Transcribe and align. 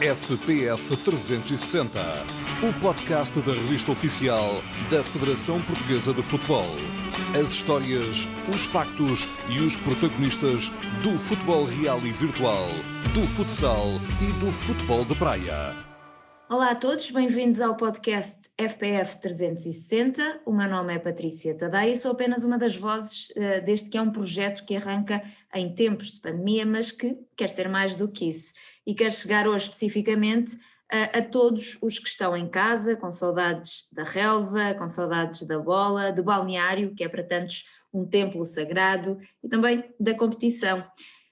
FPF 0.00 0.94
360, 0.94 1.98
o 2.62 2.80
podcast 2.80 3.40
da 3.40 3.54
revista 3.54 3.92
oficial 3.92 4.62
da 4.90 5.02
Federação 5.02 5.62
Portuguesa 5.62 6.12
de 6.12 6.22
Futebol. 6.22 6.66
As 7.34 7.50
histórias, 7.50 8.28
os 8.54 8.66
factos 8.66 9.26
e 9.48 9.58
os 9.58 9.74
protagonistas 9.78 10.68
do 11.02 11.18
futebol 11.18 11.64
real 11.64 12.00
e 12.00 12.12
virtual, 12.12 12.68
do 13.14 13.26
futsal 13.26 13.86
e 14.20 14.44
do 14.44 14.52
futebol 14.52 15.02
de 15.06 15.16
praia. 15.16 15.74
Olá 16.48 16.72
a 16.72 16.76
todos, 16.76 17.10
bem-vindos 17.10 17.62
ao 17.62 17.74
podcast 17.74 18.50
FPF 18.56 19.18
360. 19.18 20.42
O 20.44 20.52
meu 20.52 20.68
nome 20.68 20.94
é 20.94 20.98
Patrícia 20.98 21.56
Tadei 21.56 21.92
e 21.92 21.96
sou 21.96 22.12
apenas 22.12 22.44
uma 22.44 22.58
das 22.58 22.76
vozes 22.76 23.30
uh, 23.30 23.64
deste 23.64 23.88
que 23.88 23.96
é 23.96 24.02
um 24.02 24.12
projeto 24.12 24.64
que 24.66 24.76
arranca 24.76 25.22
em 25.54 25.74
tempos 25.74 26.12
de 26.12 26.20
pandemia, 26.20 26.66
mas 26.66 26.92
que 26.92 27.18
quer 27.34 27.48
ser 27.48 27.68
mais 27.68 27.96
do 27.96 28.06
que 28.06 28.28
isso 28.28 28.52
e 28.86 28.94
quero 28.94 29.12
chegar 29.12 29.48
hoje 29.48 29.64
especificamente 29.64 30.56
a, 30.90 31.18
a, 31.18 31.22
todos 31.22 31.78
os 31.82 31.98
que 31.98 32.08
estão 32.08 32.36
em 32.36 32.48
casa, 32.48 32.96
com 32.96 33.10
saudades 33.10 33.88
da 33.92 34.04
relva, 34.04 34.74
com 34.74 34.88
saudades 34.88 35.42
da 35.42 35.58
bola, 35.58 36.12
do 36.12 36.22
balneário, 36.22 36.94
que 36.94 37.02
é 37.02 37.08
para 37.08 37.24
tantos 37.24 37.64
um 37.92 38.06
templo 38.06 38.44
sagrado, 38.44 39.18
e 39.42 39.48
também 39.48 39.84
da 39.98 40.14
competição. 40.14 40.84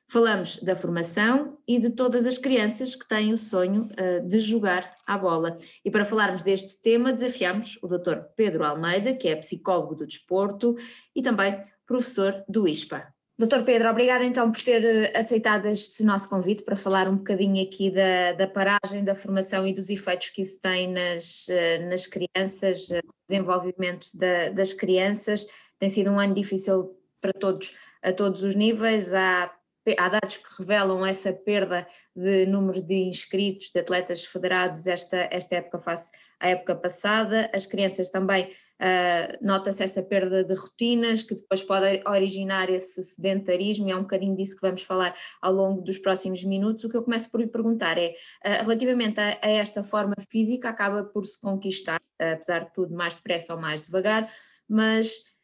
Falamos 0.09 0.59
da 0.59 0.77
formação 0.77 1.59
e 1.67 1.79
de 1.79 1.91
todas 1.91 2.27
as 2.27 2.39
crianças 2.39 2.95
que 2.95 3.09
têm 3.09 3.33
o 3.33 3.39
sonho 3.39 3.89
uh, 3.93 4.27
de 4.27 4.39
jogar 4.41 4.97
à 5.07 5.17
bola. 5.17 5.57
E 5.85 5.91
para 5.91 6.05
falarmos 6.05 6.43
deste 6.43 6.81
tema, 6.83 7.13
desafiamos 7.13 7.79
o 7.83 7.87
Dr. 7.87 8.19
Pedro 8.37 8.65
Almeida, 8.65 9.15
que 9.15 9.29
é 9.29 9.37
psicólogo 9.37 9.95
do 9.95 10.07
desporto 10.07 10.77
e 11.15 11.23
também 11.23 11.59
professor 11.87 12.45
do 12.49 12.69
ISPA. 12.69 13.14
Doutor 13.37 13.65
Pedro, 13.65 13.91
obrigada 13.91 14.25
então 14.25 14.53
por 14.53 14.63
ter 14.63 14.85
eh, 14.85 15.13
aceitado 15.19 15.67
este 15.67 16.05
nosso 16.05 16.29
convite 16.29 16.63
para 16.63 16.77
falar 16.77 17.09
um 17.09 17.17
bocadinho 17.17 17.61
aqui 17.67 17.91
da, 17.91 18.33
da 18.33 18.47
paragem, 18.47 19.03
da 19.03 19.17
formação 19.17 19.67
e 19.67 19.75
dos 19.75 19.91
efeitos 19.91 20.31
que 20.31 20.43
isso 20.43 20.61
tem 20.61 20.93
nas, 20.93 21.49
eh, 21.49 21.79
nas 21.89 22.07
crianças, 22.07 22.89
eh, 22.93 23.01
desenvolvimento 23.29 24.07
da, 24.15 24.51
das 24.51 24.73
crianças. 24.73 25.45
Tem 25.81 25.89
sido 25.89 26.13
um 26.13 26.21
ano 26.21 26.33
difícil 26.33 26.97
para 27.21 27.33
todos, 27.33 27.75
a 28.01 28.13
todos 28.13 28.45
os 28.45 28.55
níveis. 28.55 29.13
Há 29.13 29.53
há 29.99 30.09
dados 30.09 30.39
que 30.39 30.49
revelam 30.59 31.05
essa 31.05 31.33
perda 31.33 31.87
de 32.17 32.47
número 32.47 32.83
de 32.83 32.95
inscritos, 32.95 33.71
de 33.71 33.81
atletas 33.81 34.25
federados 34.25 34.87
esta, 34.87 35.29
esta 35.31 35.57
época 35.57 35.79
face 35.79 36.11
à 36.41 36.49
época 36.49 36.75
passada. 36.75 37.51
As 37.53 37.67
crianças 37.67 38.11
também, 38.11 38.45
uh, 38.45 39.45
nota-se 39.45 39.83
essa 39.83 40.03
perda 40.03 40.43
de 40.43 40.55
rotinas, 40.55 41.23
que 41.23 41.35
depois 41.35 41.63
pode 41.63 42.03
originar 42.07 42.71
esse 42.71 43.03
sedentarismo, 43.03 43.89
e 43.89 43.91
é 43.91 43.97
um 43.97 44.03
bocadinho 44.03 44.37
disso 44.37 44.57
que 44.57 44.63
vamos 44.63 44.83
falar 44.83 45.15
ao 45.43 45.53
longo 45.53 45.83
dos 45.83 45.99
próximos 45.99 46.43
minutos. 46.45 46.85
O 46.85 46.89
que 46.89 46.97
eu 46.97 47.03
começo 47.03 47.31
por 47.31 47.41
lhe 47.41 47.47
perguntar 47.47 47.99
é, 47.99 48.15
uh, 48.45 48.63
relativamente 48.63 49.21
a, 49.21 49.39
a, 49.43 49.51
esta 49.51 49.83
forma 49.83 50.17
física, 50.31 50.69
acaba 50.71 51.05
por 51.05 51.27
se 51.27 51.39
conquistar, 51.41 52.01
uh, 52.23 52.33
apesar 52.35 52.65
de 52.65 52.73
tudo, 52.73 52.95
mais 52.95 53.15
depressa 53.15 53.55
ou 53.55 53.61
mais 53.61 53.83
devagar, 53.83 54.31
mas 54.67 55.35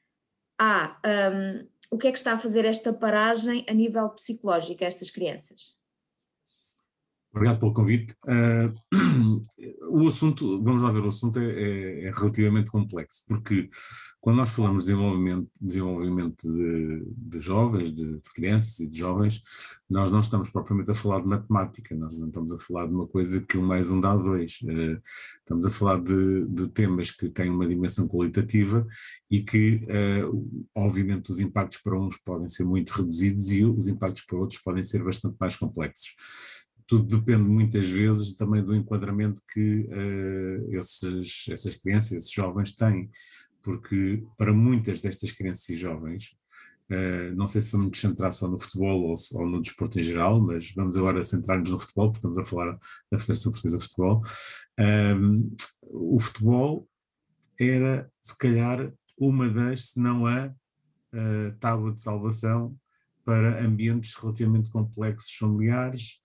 há... 0.58 0.98
Um, 1.04 1.79
o 1.90 1.98
que 1.98 2.08
é 2.08 2.12
que 2.12 2.18
está 2.18 2.32
a 2.32 2.38
fazer 2.38 2.64
esta 2.64 2.92
paragem 2.92 3.64
a 3.68 3.74
nível 3.74 4.08
psicológico 4.10 4.84
a 4.84 4.86
estas 4.86 5.10
crianças? 5.10 5.79
Obrigado 7.32 7.60
pelo 7.60 7.72
convite. 7.72 8.12
Uh, 8.24 8.74
o 9.88 10.08
assunto, 10.08 10.60
vamos 10.62 10.82
lá 10.82 10.90
ver, 10.90 11.04
o 11.04 11.08
assunto 11.08 11.38
é, 11.38 11.44
é, 11.44 12.04
é, 12.06 12.10
relativamente 12.10 12.70
complexo, 12.72 13.22
porque 13.28 13.70
quando 14.20 14.38
nós 14.38 14.50
falamos 14.50 14.84
de 14.84 14.90
desenvolvimento, 14.90 15.48
desenvolvimento 15.60 16.52
de, 16.52 17.04
de 17.16 17.40
jovens, 17.40 17.92
de, 17.92 18.16
de, 18.16 18.32
crianças 18.34 18.80
e 18.80 18.88
de 18.88 18.98
jovens, 18.98 19.42
nós 19.88 20.10
não 20.10 20.20
estamos 20.20 20.50
propriamente 20.50 20.90
a 20.90 20.94
falar 20.94 21.20
de 21.20 21.28
matemática, 21.28 21.94
nós 21.94 22.18
não 22.18 22.26
estamos 22.26 22.52
a 22.52 22.58
falar 22.58 22.86
de 22.86 22.94
uma 22.94 23.06
coisa 23.06 23.40
que 23.40 23.56
um 23.56 23.62
mais 23.62 23.90
um 23.90 24.00
dá 24.00 24.16
dois. 24.16 24.60
Uh, 24.62 25.00
estamos 25.38 25.66
a 25.66 25.70
falar 25.70 26.00
de, 26.00 26.46
de, 26.48 26.68
temas 26.68 27.12
que 27.12 27.28
têm 27.28 27.48
uma 27.50 27.66
dimensão 27.66 28.08
qualitativa 28.08 28.84
e 29.30 29.40
que, 29.40 29.86
uh, 29.86 30.66
obviamente, 30.74 31.30
os 31.30 31.38
impactos 31.38 31.78
para 31.78 31.98
uns 31.98 32.16
podem 32.16 32.48
ser 32.48 32.64
muito 32.64 32.90
reduzidos 32.90 33.52
e 33.52 33.64
os 33.64 33.86
impactos 33.86 34.24
para 34.24 34.38
outros 34.38 34.60
podem 34.60 34.82
ser 34.82 35.04
bastante 35.04 35.36
mais 35.38 35.54
complexos 35.54 36.14
tudo 36.90 37.18
depende 37.18 37.48
muitas 37.48 37.88
vezes 37.88 38.34
também 38.34 38.64
do 38.64 38.74
enquadramento 38.74 39.40
que 39.52 39.88
uh, 39.92 40.74
esses, 40.76 41.46
essas 41.48 41.76
crianças, 41.76 42.10
esses 42.10 42.32
jovens 42.32 42.74
têm, 42.74 43.08
porque 43.62 44.26
para 44.36 44.52
muitas 44.52 45.00
destas 45.00 45.30
crianças 45.30 45.68
e 45.68 45.76
jovens, 45.76 46.36
uh, 46.90 47.32
não 47.36 47.46
sei 47.46 47.60
se 47.60 47.70
vamos 47.70 47.90
nos 47.90 48.00
centrar 48.00 48.32
só 48.32 48.48
no 48.48 48.58
futebol 48.58 49.02
ou, 49.02 49.14
ou, 49.34 49.46
no 49.48 49.60
desporto 49.60 50.00
em 50.00 50.02
geral, 50.02 50.40
mas 50.40 50.72
vamos 50.72 50.96
agora 50.96 51.22
centrar-nos 51.22 51.70
no 51.70 51.78
futebol, 51.78 52.10
porque 52.10 52.26
estamos 52.26 52.38
a 52.38 52.44
falar 52.44 52.76
da 53.08 53.20
Federação 53.20 53.52
Portuguesa 53.52 53.78
de 53.78 53.84
Futebol. 53.84 54.22
Um, 54.76 54.82
ehm, 54.82 55.50
o 55.92 56.18
futebol 56.18 56.88
era, 57.56 58.10
se 58.20 58.36
calhar, 58.36 58.92
uma 59.16 59.48
das, 59.48 59.90
se 59.90 60.00
não 60.00 60.26
a, 60.26 60.46
a 60.46 61.52
tábua 61.60 61.92
de 61.92 62.02
salvação 62.02 62.76
para 63.24 63.64
ambientes 63.64 64.12
relativamente 64.16 64.72
complexos 64.72 65.32
familiares, 65.36 66.20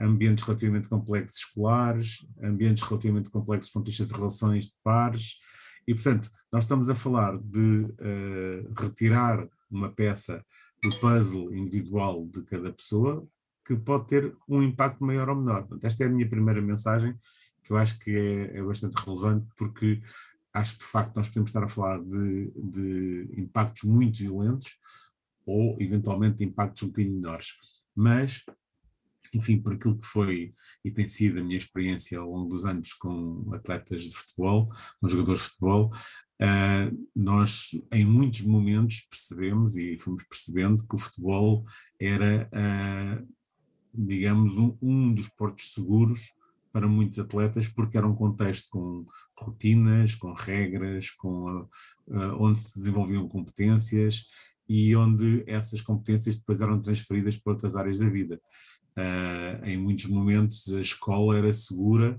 ambientes 0.00 0.44
relativamente 0.44 0.88
complexos 0.88 1.38
escolares, 1.38 2.26
ambientes 2.42 2.82
relativamente 2.82 3.30
complexos 3.30 3.70
do 3.70 3.74
ponto 3.74 3.84
de 3.84 3.90
vista 3.90 4.06
de 4.06 4.12
relações 4.12 4.64
de 4.64 4.74
pares, 4.82 5.38
e 5.86 5.94
portanto 5.94 6.30
nós 6.52 6.64
estamos 6.64 6.90
a 6.90 6.94
falar 6.94 7.38
de 7.38 7.84
uh, 7.84 8.74
retirar 8.78 9.48
uma 9.70 9.90
peça 9.90 10.44
do 10.82 10.98
puzzle 11.00 11.54
individual 11.54 12.26
de 12.26 12.42
cada 12.42 12.72
pessoa 12.72 13.26
que 13.64 13.74
pode 13.74 14.06
ter 14.06 14.36
um 14.48 14.62
impacto 14.62 15.04
maior 15.04 15.28
ou 15.28 15.36
menor. 15.36 15.62
Portanto, 15.62 15.84
esta 15.84 16.04
é 16.04 16.06
a 16.06 16.10
minha 16.10 16.28
primeira 16.28 16.62
mensagem, 16.62 17.18
que 17.64 17.72
eu 17.72 17.76
acho 17.76 17.98
que 17.98 18.14
é, 18.14 18.58
é 18.58 18.62
bastante 18.62 18.94
relevante, 18.94 19.48
porque 19.56 20.00
acho 20.54 20.74
que 20.74 20.84
de 20.84 20.90
facto 20.90 21.16
nós 21.16 21.28
podemos 21.28 21.50
estar 21.50 21.64
a 21.64 21.68
falar 21.68 22.00
de, 22.00 22.52
de 22.54 23.28
impactos 23.36 23.82
muito 23.82 24.18
violentos 24.18 24.76
ou 25.44 25.76
eventualmente 25.80 26.44
impactos 26.44 26.84
um 26.84 26.86
bocadinho 26.88 27.16
menores. 27.16 27.48
Mas 27.94 28.44
enfim, 29.36 29.60
por 29.60 29.74
aquilo 29.74 29.98
que 29.98 30.06
foi 30.06 30.50
e 30.84 30.90
tem 30.90 31.06
sido 31.06 31.40
a 31.40 31.44
minha 31.44 31.58
experiência 31.58 32.18
ao 32.18 32.30
longo 32.30 32.48
dos 32.48 32.64
anos 32.64 32.92
com 32.94 33.50
atletas 33.52 34.02
de 34.02 34.16
futebol, 34.16 34.72
com 35.00 35.08
jogadores 35.08 35.42
de 35.42 35.48
futebol, 35.48 35.92
uh, 36.42 37.08
nós 37.14 37.70
em 37.92 38.04
muitos 38.04 38.42
momentos 38.42 39.00
percebemos 39.00 39.76
e 39.76 39.98
fomos 39.98 40.24
percebendo 40.24 40.86
que 40.86 40.94
o 40.94 40.98
futebol 40.98 41.64
era, 42.00 42.48
uh, 42.52 43.34
digamos, 43.92 44.56
um, 44.56 44.76
um 44.80 45.14
dos 45.14 45.28
portos 45.28 45.72
seguros 45.74 46.34
para 46.72 46.86
muitos 46.86 47.18
atletas, 47.18 47.68
porque 47.68 47.96
era 47.96 48.06
um 48.06 48.14
contexto 48.14 48.68
com 48.70 49.06
rotinas, 49.38 50.14
com 50.14 50.32
regras, 50.32 51.10
com 51.10 51.62
uh, 51.62 52.36
onde 52.38 52.58
se 52.58 52.78
desenvolviam 52.78 53.26
competências 53.28 54.26
e 54.68 54.94
onde 54.94 55.44
essas 55.46 55.80
competências 55.80 56.34
depois 56.34 56.60
eram 56.60 56.80
transferidas 56.80 57.36
para 57.36 57.52
outras 57.54 57.76
áreas 57.76 57.98
da 57.98 58.08
vida. 58.08 58.40
Uh, 58.96 59.62
em 59.66 59.76
muitos 59.76 60.06
momentos 60.06 60.72
a 60.72 60.80
escola 60.80 61.36
era 61.36 61.52
segura. 61.52 62.18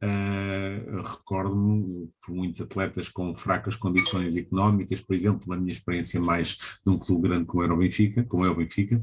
Uh, 0.00 1.02
Recordo-me 1.02 2.08
por 2.22 2.34
muitos 2.34 2.60
atletas 2.60 3.08
com 3.08 3.34
fracas 3.34 3.74
condições 3.74 4.36
económicas, 4.36 5.00
por 5.00 5.16
exemplo, 5.16 5.48
na 5.48 5.56
minha 5.56 5.72
experiência 5.72 6.20
mais 6.20 6.58
num 6.84 6.98
clube 6.98 7.28
grande 7.28 7.46
como 7.46 7.64
era 7.64 7.74
o 7.74 7.78
Benfica, 7.78 8.22
como 8.24 8.44
é 8.44 8.50
o 8.50 8.54
Benfica, 8.54 9.02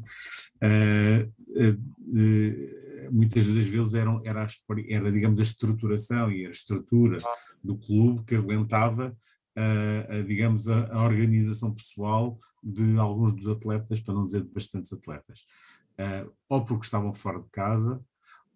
uh, 0.64 1.34
muitas 3.12 3.48
das 3.48 3.66
vezes 3.66 3.94
eram, 3.94 4.22
era, 4.24 4.48
era, 4.88 5.12
digamos, 5.12 5.40
a 5.40 5.44
estruturação 5.44 6.32
e 6.32 6.46
a 6.46 6.52
estrutura 6.52 7.18
do 7.64 7.78
clube 7.78 8.24
que 8.24 8.36
aguentava 8.36 9.18
a, 9.58 10.22
digamos, 10.28 10.68
a, 10.68 10.88
a, 10.92 11.06
organização 11.06 11.74
pessoal 11.74 12.38
de 12.62 12.98
alguns 12.98 13.34
dos 13.34 13.48
atletas, 13.48 14.02
para 14.02 14.14
não 14.14 14.26
dizer 14.26 14.42
de 14.42 14.50
bastantes 14.50 14.92
atletas 14.92 15.46
ou 16.50 16.66
porque 16.66 16.86
estavam 16.86 17.14
fora 17.14 17.40
de 17.40 17.50
casa, 17.50 18.04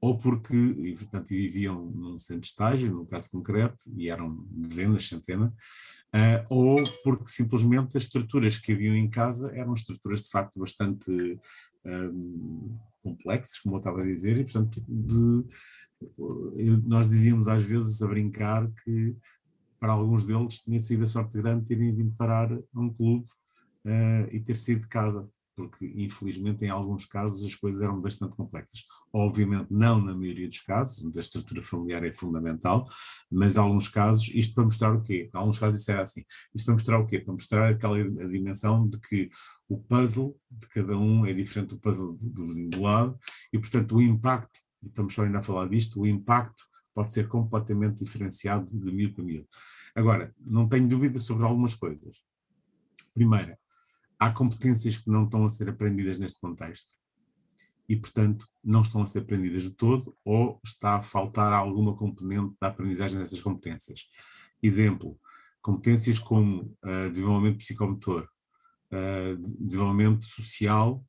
ou 0.02 0.18
porque, 0.18 0.56
e, 0.56 0.96
portanto, 0.96 1.28
viviam 1.28 1.86
num 1.92 2.18
centro 2.18 2.42
de 2.42 2.48
estágio, 2.48 2.94
no 2.94 3.06
caso 3.06 3.30
concreto, 3.32 3.84
e 3.98 4.10
eram 4.10 4.46
dezenas, 4.50 5.08
centenas, 5.08 5.50
uh, 5.50 6.46
ou 6.50 6.84
porque 7.04 7.30
simplesmente 7.30 7.98
as 7.98 8.04
estruturas 8.04 8.58
que 8.58 8.72
haviam 8.72 8.96
em 8.96 9.10
casa 9.10 9.52
eram 9.54 9.74
estruturas 9.74 10.22
de 10.22 10.30
facto 10.30 10.60
bastante 10.60 11.38
um, 11.86 12.78
complexas, 13.04 13.60
como 13.60 13.76
eu 13.76 13.80
estava 13.80 14.02
a 14.02 14.06
dizer, 14.06 14.38
e 14.38 14.44
portanto 14.44 14.82
de, 14.88 15.46
nós 16.86 17.10
dizíamos 17.10 17.48
às 17.48 17.62
vezes 17.62 18.02
a 18.02 18.08
brincar 18.08 18.70
que 18.84 19.16
para 19.80 19.94
alguns 19.94 20.26
deles 20.26 20.62
tinha 20.62 20.80
sido 20.80 21.04
a 21.04 21.08
sorte 21.08 21.38
grande 21.38 21.66
terem 21.66 21.96
vindo 21.96 22.14
parar 22.16 22.52
a 22.52 22.80
um 22.80 22.94
clube 22.94 23.26
uh, 23.86 24.28
e 24.32 24.40
ter 24.40 24.56
saído 24.56 24.82
de 24.82 24.88
casa, 24.88 25.30
porque 25.60 25.92
infelizmente 25.94 26.64
em 26.64 26.70
alguns 26.70 27.06
casos 27.06 27.46
as 27.46 27.54
coisas 27.54 27.82
eram 27.82 28.00
bastante 28.00 28.34
complexas. 28.34 28.86
Obviamente 29.12 29.68
não 29.70 30.00
na 30.00 30.16
maioria 30.16 30.48
dos 30.48 30.62
casos, 30.62 31.04
onde 31.04 31.20
a 31.20 31.22
estrutura 31.22 31.62
familiar 31.62 32.06
é 32.06 32.14
fundamental, 32.14 32.88
mas 33.30 33.58
em 33.58 33.60
alguns 33.60 33.90
casos, 33.90 34.30
isto 34.34 34.56
para 34.56 34.64
mostrar 34.64 34.96
o 34.96 35.02
quê? 35.02 35.30
Em 35.34 35.38
alguns 35.38 35.60
casos 35.60 35.82
isso 35.82 35.92
era 35.92 36.02
assim, 36.02 36.24
isto 36.56 36.64
para 36.64 36.76
mostrar 36.76 37.00
o 37.00 37.06
quê? 37.06 37.20
Para 37.20 37.34
mostrar 37.34 37.70
aquela 37.70 37.98
dimensão 38.30 38.88
de 38.88 38.98
que 39.02 39.30
o 39.68 39.78
puzzle 39.78 40.40
de 40.50 40.66
cada 40.70 40.98
um 40.98 41.26
é 41.26 41.34
diferente 41.34 41.72
do 41.72 41.78
puzzle 41.78 42.16
do, 42.16 42.46
vizinho 42.46 42.70
do 42.70 42.82
lado, 42.82 43.20
e 43.52 43.60
portanto 43.60 43.98
o 43.98 44.02
impacto 44.02 44.62
estamos 44.82 45.14
só 45.14 45.24
ainda 45.24 45.40
a 45.40 45.44
falar 45.44 45.68
disto, 45.68 46.00
o 46.00 46.08
impacto 46.08 46.64
pode 46.94 47.12
ser 47.12 47.28
completamente 47.28 48.02
diferenciado 48.02 48.66
de 48.80 48.92
mil 48.94 49.14
para 49.14 49.26
mil. 49.26 49.46
Agora, 49.94 50.34
não 50.40 50.70
tenho 50.70 50.88
dúvida 50.88 51.20
sobre 51.20 51.44
algumas 51.44 51.74
coisas. 51.74 52.24
Primeira, 53.14 53.60
há 54.20 54.30
competências 54.30 54.98
que 54.98 55.10
não 55.10 55.24
estão 55.24 55.46
a 55.46 55.50
ser 55.50 55.70
aprendidas 55.70 56.20
neste 56.20 56.40
contexto 56.40 56.94
e, 57.88 57.96
portanto, 57.96 58.48
não 58.64 58.82
estão 58.82 59.02
a 59.02 59.06
ser 59.06 59.20
aprendidas 59.20 59.64
de 59.64 59.72
todo 59.72 60.16
ou 60.24 60.60
está 60.64 60.98
a 60.98 61.02
faltar 61.02 61.52
alguma 61.54 61.96
componente 61.96 62.54
da 62.62 62.68
aprendizagem 62.68 63.18
dessas 63.18 63.42
competências. 63.42 64.08
Exemplo, 64.62 65.20
competências 65.62 66.20
como 66.20 66.78
uh, 66.84 67.10
desenvolvimento 67.10 67.58
psicomotor, 67.58 68.28
uh, 68.92 69.38
desenvolvimento 69.60 70.26
social 70.26 71.04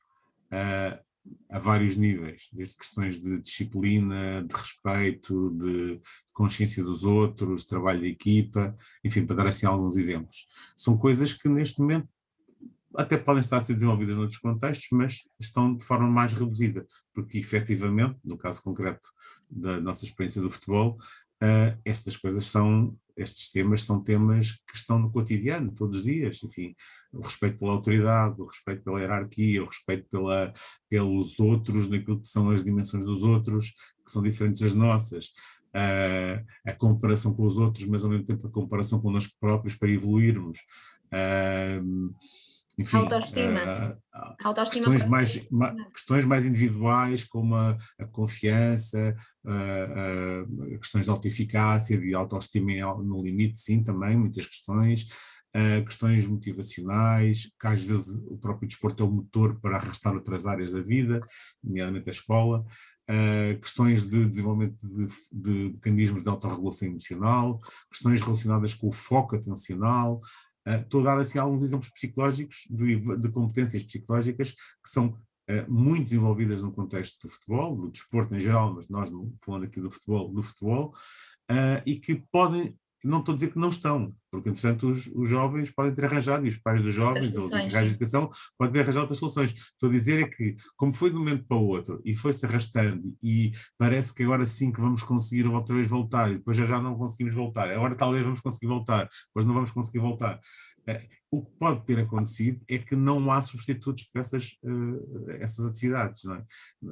uh, 0.46 1.10
a 1.50 1.58
vários 1.58 1.96
níveis, 1.96 2.48
desde 2.52 2.78
questões 2.78 3.20
de 3.20 3.40
disciplina, 3.40 4.42
de 4.42 4.54
respeito, 4.54 5.50
de, 5.50 6.00
consciência 6.32 6.82
dos 6.82 7.04
outros, 7.04 7.66
trabalho 7.66 8.00
de 8.00 8.08
equipa, 8.08 8.74
enfim, 9.04 9.26
para 9.26 9.36
dar 9.36 9.46
assim 9.48 9.66
alguns 9.66 9.96
exemplos. 9.96 10.46
São 10.76 10.96
coisas 10.96 11.34
que 11.34 11.48
neste 11.48 11.80
momento 11.80 12.08
até 12.96 13.16
podem 13.16 13.40
estar 13.40 13.58
a 13.58 13.64
ser 13.64 13.74
desenvolvidas 13.74 14.16
noutros 14.16 14.38
contextos, 14.38 14.88
mas 14.92 15.28
estão 15.38 15.76
de 15.76 15.84
forma 15.84 16.08
mais 16.08 16.32
reduzida, 16.32 16.86
porque 17.14 17.38
efetivamente, 17.38 18.18
no 18.24 18.36
caso 18.36 18.62
concreto 18.62 19.08
da 19.48 19.80
nossa 19.80 20.04
experiência 20.04 20.42
do 20.42 20.50
futebol, 20.50 20.98
uh, 21.42 21.78
estas 21.84 22.16
coisas 22.16 22.46
são, 22.46 22.96
estes 23.16 23.50
temas 23.50 23.84
são 23.84 24.02
temas 24.02 24.52
que 24.52 24.76
estão 24.76 24.98
no 24.98 25.10
cotidiano, 25.10 25.72
todos 25.72 26.00
os 26.00 26.04
dias, 26.04 26.42
enfim, 26.42 26.74
o 27.12 27.20
respeito 27.20 27.58
pela 27.58 27.72
autoridade, 27.72 28.40
o 28.40 28.46
respeito 28.46 28.82
pela 28.82 29.00
hierarquia, 29.00 29.62
o 29.62 29.66
respeito 29.66 30.08
pela, 30.10 30.52
pelos 30.88 31.38
outros, 31.38 31.88
naquilo 31.88 32.20
que 32.20 32.28
são 32.28 32.50
as 32.50 32.64
dimensões 32.64 33.04
dos 33.04 33.22
outros, 33.22 33.72
que 34.04 34.10
são 34.10 34.22
diferentes 34.22 34.62
das 34.62 34.74
nossas, 34.74 35.26
uh, 35.74 36.44
a 36.66 36.72
comparação 36.72 37.32
com 37.34 37.44
os 37.44 37.56
outros, 37.56 37.86
mas 37.86 38.04
ao 38.04 38.10
mesmo 38.10 38.24
tempo 38.24 38.46
a 38.46 38.50
comparação 38.50 39.00
connosco 39.00 39.36
próprios 39.40 39.76
para 39.76 39.90
evoluirmos. 39.90 40.58
Uh, 41.12 42.14
enfim, 42.78 42.96
autoestima. 42.96 43.60
Uh, 43.60 44.34
autoestima 44.42 44.86
questões, 44.86 45.10
mais, 45.10 45.48
ma, 45.50 45.74
questões 45.92 46.24
mais 46.24 46.44
individuais, 46.44 47.24
como 47.24 47.54
a, 47.54 47.76
a 47.98 48.06
confiança, 48.06 49.14
uh, 49.44 50.72
uh, 50.72 50.78
questões 50.78 51.04
de 51.04 51.10
autoeficácia, 51.10 51.98
de 51.98 52.14
autoestima 52.14 52.94
no 53.02 53.22
limite, 53.22 53.60
sim, 53.60 53.82
também, 53.82 54.16
muitas 54.16 54.46
questões. 54.46 55.06
questões 55.84 56.28
motivacionais, 56.28 57.50
que 57.60 57.66
às 57.66 57.82
vezes 57.82 58.22
o 58.28 58.38
próprio 58.38 58.68
desporto 58.68 59.02
é 59.02 59.06
o 59.06 59.10
motor 59.10 59.60
para 59.60 59.78
arrastar 59.78 60.14
outras 60.14 60.46
áreas 60.46 60.70
da 60.70 60.80
vida, 60.80 61.20
nomeadamente 61.60 62.08
a 62.08 62.12
escola, 62.12 62.64
questões 63.60 64.08
de 64.08 64.28
desenvolvimento 64.28 64.76
de, 64.80 65.08
de 65.32 65.72
mecanismos 65.74 66.22
de 66.22 66.28
autorregulação 66.28 66.86
emocional, 66.86 67.60
questões 67.90 68.20
relacionadas 68.20 68.74
com 68.74 68.86
o 68.86 68.92
foco 68.92 69.34
atencional, 69.34 70.20
Uh, 70.66 70.82
estou 70.82 71.00
a 71.00 71.04
dar 71.04 71.18
assim, 71.18 71.38
alguns 71.38 71.62
exemplos 71.62 71.90
psicológicos, 71.90 72.66
de, 72.70 72.98
de 73.16 73.28
competências 73.30 73.82
psicológicas 73.82 74.52
que 74.52 74.90
são 74.90 75.08
uh, 75.08 75.72
muito 75.72 76.04
desenvolvidas 76.04 76.62
no 76.62 76.72
contexto 76.72 77.26
do 77.26 77.32
futebol, 77.32 77.76
do 77.76 77.90
desporto 77.90 78.34
em 78.34 78.40
geral, 78.40 78.74
mas 78.74 78.88
nós 78.88 79.10
falando 79.44 79.64
aqui 79.64 79.80
do 79.80 79.90
futebol, 79.90 80.32
do 80.32 80.42
futebol, 80.42 80.94
uh, 81.50 81.82
e 81.86 81.96
que 81.96 82.22
podem 82.30 82.78
não 83.06 83.20
estou 83.20 83.32
a 83.32 83.34
dizer 83.36 83.52
que 83.52 83.58
não 83.58 83.68
estão, 83.68 84.14
porque 84.30 84.48
entretanto 84.48 84.88
os, 84.88 85.06
os 85.14 85.28
jovens 85.28 85.70
podem 85.70 85.94
ter 85.94 86.04
arranjado, 86.04 86.44
e 86.44 86.48
os 86.48 86.56
pais 86.56 86.82
dos 86.82 86.94
jovens, 86.94 87.34
ou 87.34 87.48
de 87.48 87.76
educação, 87.76 88.30
podem 88.58 88.72
ter 88.72 88.80
arranjado 88.80 89.02
outras 89.02 89.18
soluções. 89.18 89.52
Estou 89.52 89.88
a 89.88 89.92
dizer 89.92 90.22
é 90.22 90.28
que, 90.28 90.56
como 90.76 90.94
foi 90.94 91.10
de 91.10 91.16
um 91.16 91.20
momento 91.20 91.44
para 91.46 91.56
o 91.56 91.66
outro, 91.66 92.00
e 92.04 92.14
foi-se 92.14 92.44
arrastando, 92.44 93.16
e 93.22 93.52
parece 93.78 94.14
que 94.14 94.22
agora 94.22 94.44
sim 94.44 94.72
que 94.72 94.80
vamos 94.80 95.02
conseguir 95.02 95.46
outra 95.46 95.74
vez 95.74 95.88
voltar, 95.88 96.30
e 96.30 96.36
depois 96.36 96.56
já, 96.56 96.66
já 96.66 96.80
não 96.80 96.96
conseguimos 96.96 97.34
voltar, 97.34 97.70
agora 97.70 97.94
talvez 97.94 98.24
vamos 98.24 98.40
conseguir 98.40 98.66
voltar, 98.66 99.08
depois 99.28 99.46
não 99.46 99.54
vamos 99.54 99.70
conseguir 99.70 99.98
voltar. 99.98 100.40
Eh, 100.86 101.08
o 101.30 101.44
que 101.44 101.52
pode 101.58 101.84
ter 101.84 101.98
acontecido 102.00 102.60
é 102.68 102.78
que 102.78 102.96
não 102.96 103.30
há 103.30 103.40
substitutos 103.40 104.04
para 104.04 104.22
essas, 104.22 104.58
uh, 104.64 105.30
essas 105.38 105.64
atividades, 105.64 106.24
não 106.24 106.34
é? 106.34 106.44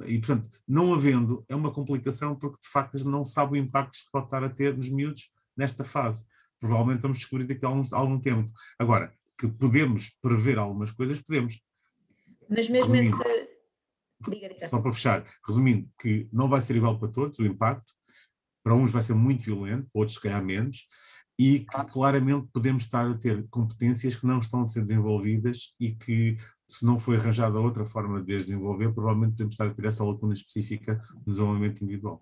E, 0.07 0.17
portanto, 0.17 0.49
não 0.67 0.93
havendo, 0.93 1.43
é 1.49 1.55
uma 1.55 1.73
complicação 1.73 2.35
porque 2.35 2.59
de 2.61 2.69
facto 2.69 2.97
não 3.03 3.25
sabe 3.25 3.53
o 3.53 3.55
impacto 3.57 3.91
que 3.91 3.97
se 3.97 4.09
pode 4.09 4.25
estar 4.25 4.43
a 4.43 4.49
ter 4.49 4.77
nos 4.77 4.89
miúdos 4.89 5.29
nesta 5.59 5.83
fase. 5.83 6.25
Provavelmente 6.59 7.01
vamos 7.01 7.19
descobrir 7.19 7.45
daqui 7.45 7.65
a 7.65 7.67
algum, 7.67 7.83
algum 7.91 8.19
tempo. 8.19 8.51
Agora, 8.79 9.13
que 9.37 9.47
podemos 9.47 10.09
prever 10.21 10.57
algumas 10.57 10.91
coisas, 10.91 11.19
podemos. 11.19 11.61
Mas 12.49 12.67
mesmo 12.67 12.95
esse. 12.95 13.11
Diga, 14.27 14.49
diga. 14.49 14.67
Só 14.67 14.81
para 14.81 14.91
fechar, 14.91 15.25
resumindo, 15.47 15.89
que 15.99 16.27
não 16.33 16.49
vai 16.49 16.61
ser 16.61 16.75
igual 16.75 16.99
para 16.99 17.07
todos 17.07 17.39
o 17.39 17.45
impacto, 17.45 17.93
para 18.63 18.75
uns 18.75 18.91
vai 18.91 19.01
ser 19.01 19.13
muito 19.13 19.43
violento, 19.43 19.89
para 19.91 19.99
outros 19.99 20.15
se 20.15 20.21
calhar 20.21 20.43
menos, 20.43 20.87
e 21.37 21.59
que 21.61 21.85
claramente 21.85 22.49
podemos 22.51 22.83
estar 22.83 23.07
a 23.07 23.17
ter 23.17 23.47
competências 23.49 24.15
que 24.15 24.27
não 24.27 24.39
estão 24.39 24.61
a 24.61 24.67
ser 24.67 24.81
desenvolvidas 24.81 25.73
e 25.79 25.93
que, 25.95 26.35
se 26.67 26.85
não 26.85 26.99
foi 26.99 27.15
arranjada 27.15 27.57
outra 27.61 27.85
forma 27.85 28.21
de 28.21 28.35
as 28.35 28.47
desenvolver, 28.47 28.93
provavelmente 28.93 29.31
podemos 29.31 29.53
estar 29.53 29.67
a 29.67 29.73
ter 29.73 29.85
essa 29.85 30.03
lacuna 30.03 30.33
específica 30.33 31.01
no 31.25 31.31
desenvolvimento 31.31 31.81
individual. 31.81 32.21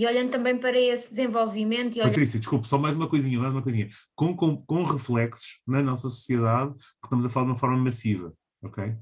E 0.00 0.06
olhando 0.06 0.30
também 0.30 0.56
para 0.56 0.80
esse 0.80 1.10
desenvolvimento. 1.10 1.94
E 1.94 2.00
olhando... 2.00 2.12
Patrícia, 2.12 2.40
desculpe, 2.40 2.66
só 2.66 2.78
mais 2.78 2.96
uma 2.96 3.06
coisinha, 3.06 3.38
mais 3.38 3.52
uma 3.52 3.60
coisinha. 3.60 3.90
Com, 4.14 4.34
com, 4.34 4.56
com 4.56 4.82
reflexos 4.82 5.60
na 5.66 5.82
nossa 5.82 6.08
sociedade, 6.08 6.70
porque 6.72 7.04
estamos 7.04 7.26
a 7.26 7.28
falar 7.28 7.44
de 7.44 7.52
uma 7.52 7.58
forma 7.58 7.76
massiva, 7.76 8.32
ok? 8.62 8.82
Ou 8.86 8.96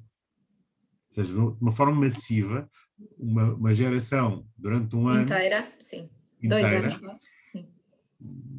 seja, 1.10 1.32
de 1.32 1.38
uma 1.38 1.70
forma 1.70 2.00
massiva, 2.00 2.68
uma, 3.16 3.54
uma 3.54 3.72
geração 3.72 4.44
durante 4.56 4.96
um 4.96 5.06
ano. 5.06 5.22
Inteira, 5.22 5.72
sim. 5.78 6.10
Inteira, 6.42 6.80
Dois 6.80 7.02
anos 7.02 7.20
sim. 7.52 7.68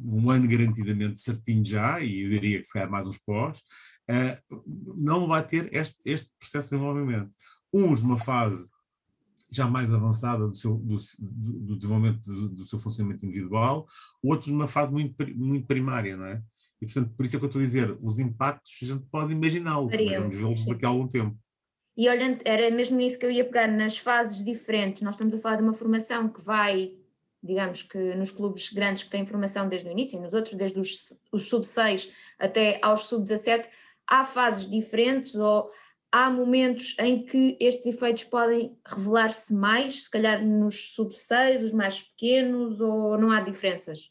Um 0.02 0.30
ano 0.30 0.48
garantidamente 0.48 1.20
certinho 1.20 1.62
já, 1.62 2.00
e 2.00 2.22
eu 2.22 2.30
diria 2.30 2.58
que 2.58 2.64
se 2.64 2.72
calhar 2.72 2.90
mais 2.90 3.06
uns 3.06 3.18
pós, 3.18 3.58
uh, 3.58 4.64
não 4.96 5.28
vai 5.28 5.46
ter 5.46 5.68
este, 5.76 5.98
este 6.06 6.30
processo 6.38 6.70
de 6.70 6.76
desenvolvimento. 6.76 7.30
Uns 7.70 8.00
numa 8.00 8.16
fase 8.16 8.70
já 9.52 9.66
mais 9.66 9.92
avançada 9.92 10.46
do, 10.46 10.54
seu, 10.54 10.76
do, 10.76 10.96
do 11.18 11.76
desenvolvimento 11.76 12.22
do, 12.22 12.48
do, 12.50 12.66
seu 12.66 12.78
funcionamento 12.78 13.26
individual, 13.26 13.86
outros 14.22 14.48
numa 14.48 14.68
fase 14.68 14.92
muito, 14.92 15.14
muito 15.36 15.66
primária, 15.66 16.16
não 16.16 16.26
é? 16.26 16.42
E, 16.80 16.86
portanto, 16.86 17.12
por 17.14 17.26
isso 17.26 17.36
é 17.36 17.38
que 17.38 17.44
eu 17.44 17.48
estou 17.48 17.60
a 17.60 17.64
dizer, 17.64 17.96
os 18.00 18.18
impactos 18.18 18.78
a 18.82 18.86
gente 18.86 19.04
pode 19.10 19.32
imaginá-los, 19.32 19.92
mas 19.92 20.16
vamos 20.16 20.36
vê-los 20.36 20.66
daqui 20.66 20.84
a 20.84 20.88
algum 20.88 21.06
tempo. 21.06 21.36
E 21.96 22.08
olhando, 22.08 22.40
era 22.44 22.70
mesmo 22.70 22.96
nisso 22.96 23.18
que 23.18 23.26
eu 23.26 23.30
ia 23.30 23.44
pegar, 23.44 23.68
nas 23.68 23.98
fases 23.98 24.42
diferentes, 24.42 25.02
nós 25.02 25.14
estamos 25.14 25.34
a 25.34 25.38
falar 25.38 25.56
de 25.56 25.62
uma 25.62 25.74
formação 25.74 26.28
que 26.28 26.40
vai, 26.40 26.94
digamos 27.42 27.82
que 27.82 27.98
nos 28.14 28.30
clubes 28.30 28.72
grandes 28.72 29.04
que 29.04 29.10
têm 29.10 29.26
formação 29.26 29.68
desde 29.68 29.88
o 29.88 29.92
início, 29.92 30.18
e 30.18 30.22
nos 30.22 30.32
outros 30.32 30.54
desde 30.54 30.78
os, 30.78 31.12
os 31.30 31.48
sub-6 31.48 32.08
até 32.38 32.78
aos 32.82 33.02
sub-17, 33.04 33.68
há 34.06 34.24
fases 34.24 34.68
diferentes 34.68 35.34
ou 35.34 35.70
há 36.12 36.30
momentos 36.30 36.96
em 36.98 37.24
que 37.24 37.56
estes 37.60 37.86
efeitos 37.94 38.24
podem 38.24 38.76
revelar-se 38.86 39.54
mais, 39.54 40.04
se 40.04 40.10
calhar 40.10 40.44
nos 40.44 40.92
sub-6, 40.94 41.62
os 41.64 41.72
mais 41.72 42.00
pequenos, 42.00 42.80
ou 42.80 43.18
não 43.18 43.30
há 43.30 43.40
diferenças? 43.40 44.10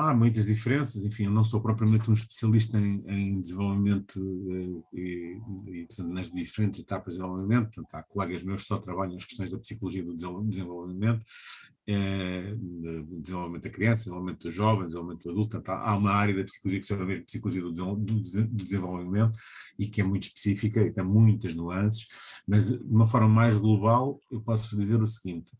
Há 0.00 0.14
muitas 0.14 0.46
diferenças, 0.46 1.04
enfim, 1.04 1.24
eu 1.24 1.30
não 1.30 1.44
sou 1.44 1.60
propriamente 1.60 2.10
um 2.10 2.14
especialista 2.14 2.78
em, 2.78 3.04
em 3.06 3.38
desenvolvimento 3.38 4.18
eh, 4.50 4.98
e, 4.98 5.40
e, 5.66 5.86
portanto, 5.88 6.08
nas 6.08 6.32
diferentes 6.32 6.80
etapas 6.80 7.14
de 7.14 7.20
desenvolvimento, 7.20 7.64
portanto, 7.64 7.88
há 7.94 8.02
colegas 8.04 8.42
meus 8.42 8.62
que 8.62 8.68
só 8.68 8.78
trabalham 8.78 9.12
nas 9.12 9.26
questões 9.26 9.50
da 9.50 9.58
psicologia 9.58 10.02
do 10.02 10.14
desenvolvimento, 10.14 11.22
é, 11.86 12.54
de 12.54 13.20
desenvolvimento 13.20 13.62
da 13.62 13.68
criança, 13.68 14.04
desenvolvimento 14.04 14.42
dos 14.42 14.54
jovens, 14.54 14.86
desenvolvimento 14.86 15.22
do 15.22 15.30
adulto, 15.32 15.50
portanto, 15.50 15.78
há 15.78 15.96
uma 15.96 16.12
área 16.12 16.34
da 16.34 16.44
psicologia 16.44 16.80
que 16.80 16.86
se 16.86 16.94
chama 16.94 17.04
mesmo 17.04 17.24
psicologia 17.26 17.62
do 17.62 18.54
desenvolvimento 18.64 19.38
e 19.78 19.86
que 19.86 20.00
é 20.00 20.04
muito 20.04 20.22
específica 20.22 20.80
e 20.80 20.90
tem 20.90 21.04
muitas 21.04 21.54
nuances, 21.54 22.06
mas 22.48 22.70
de 22.70 22.86
uma 22.86 23.06
forma 23.06 23.28
mais 23.28 23.54
global 23.54 24.18
eu 24.30 24.40
posso 24.40 24.74
dizer 24.78 25.02
o 25.02 25.06
seguinte, 25.06 25.50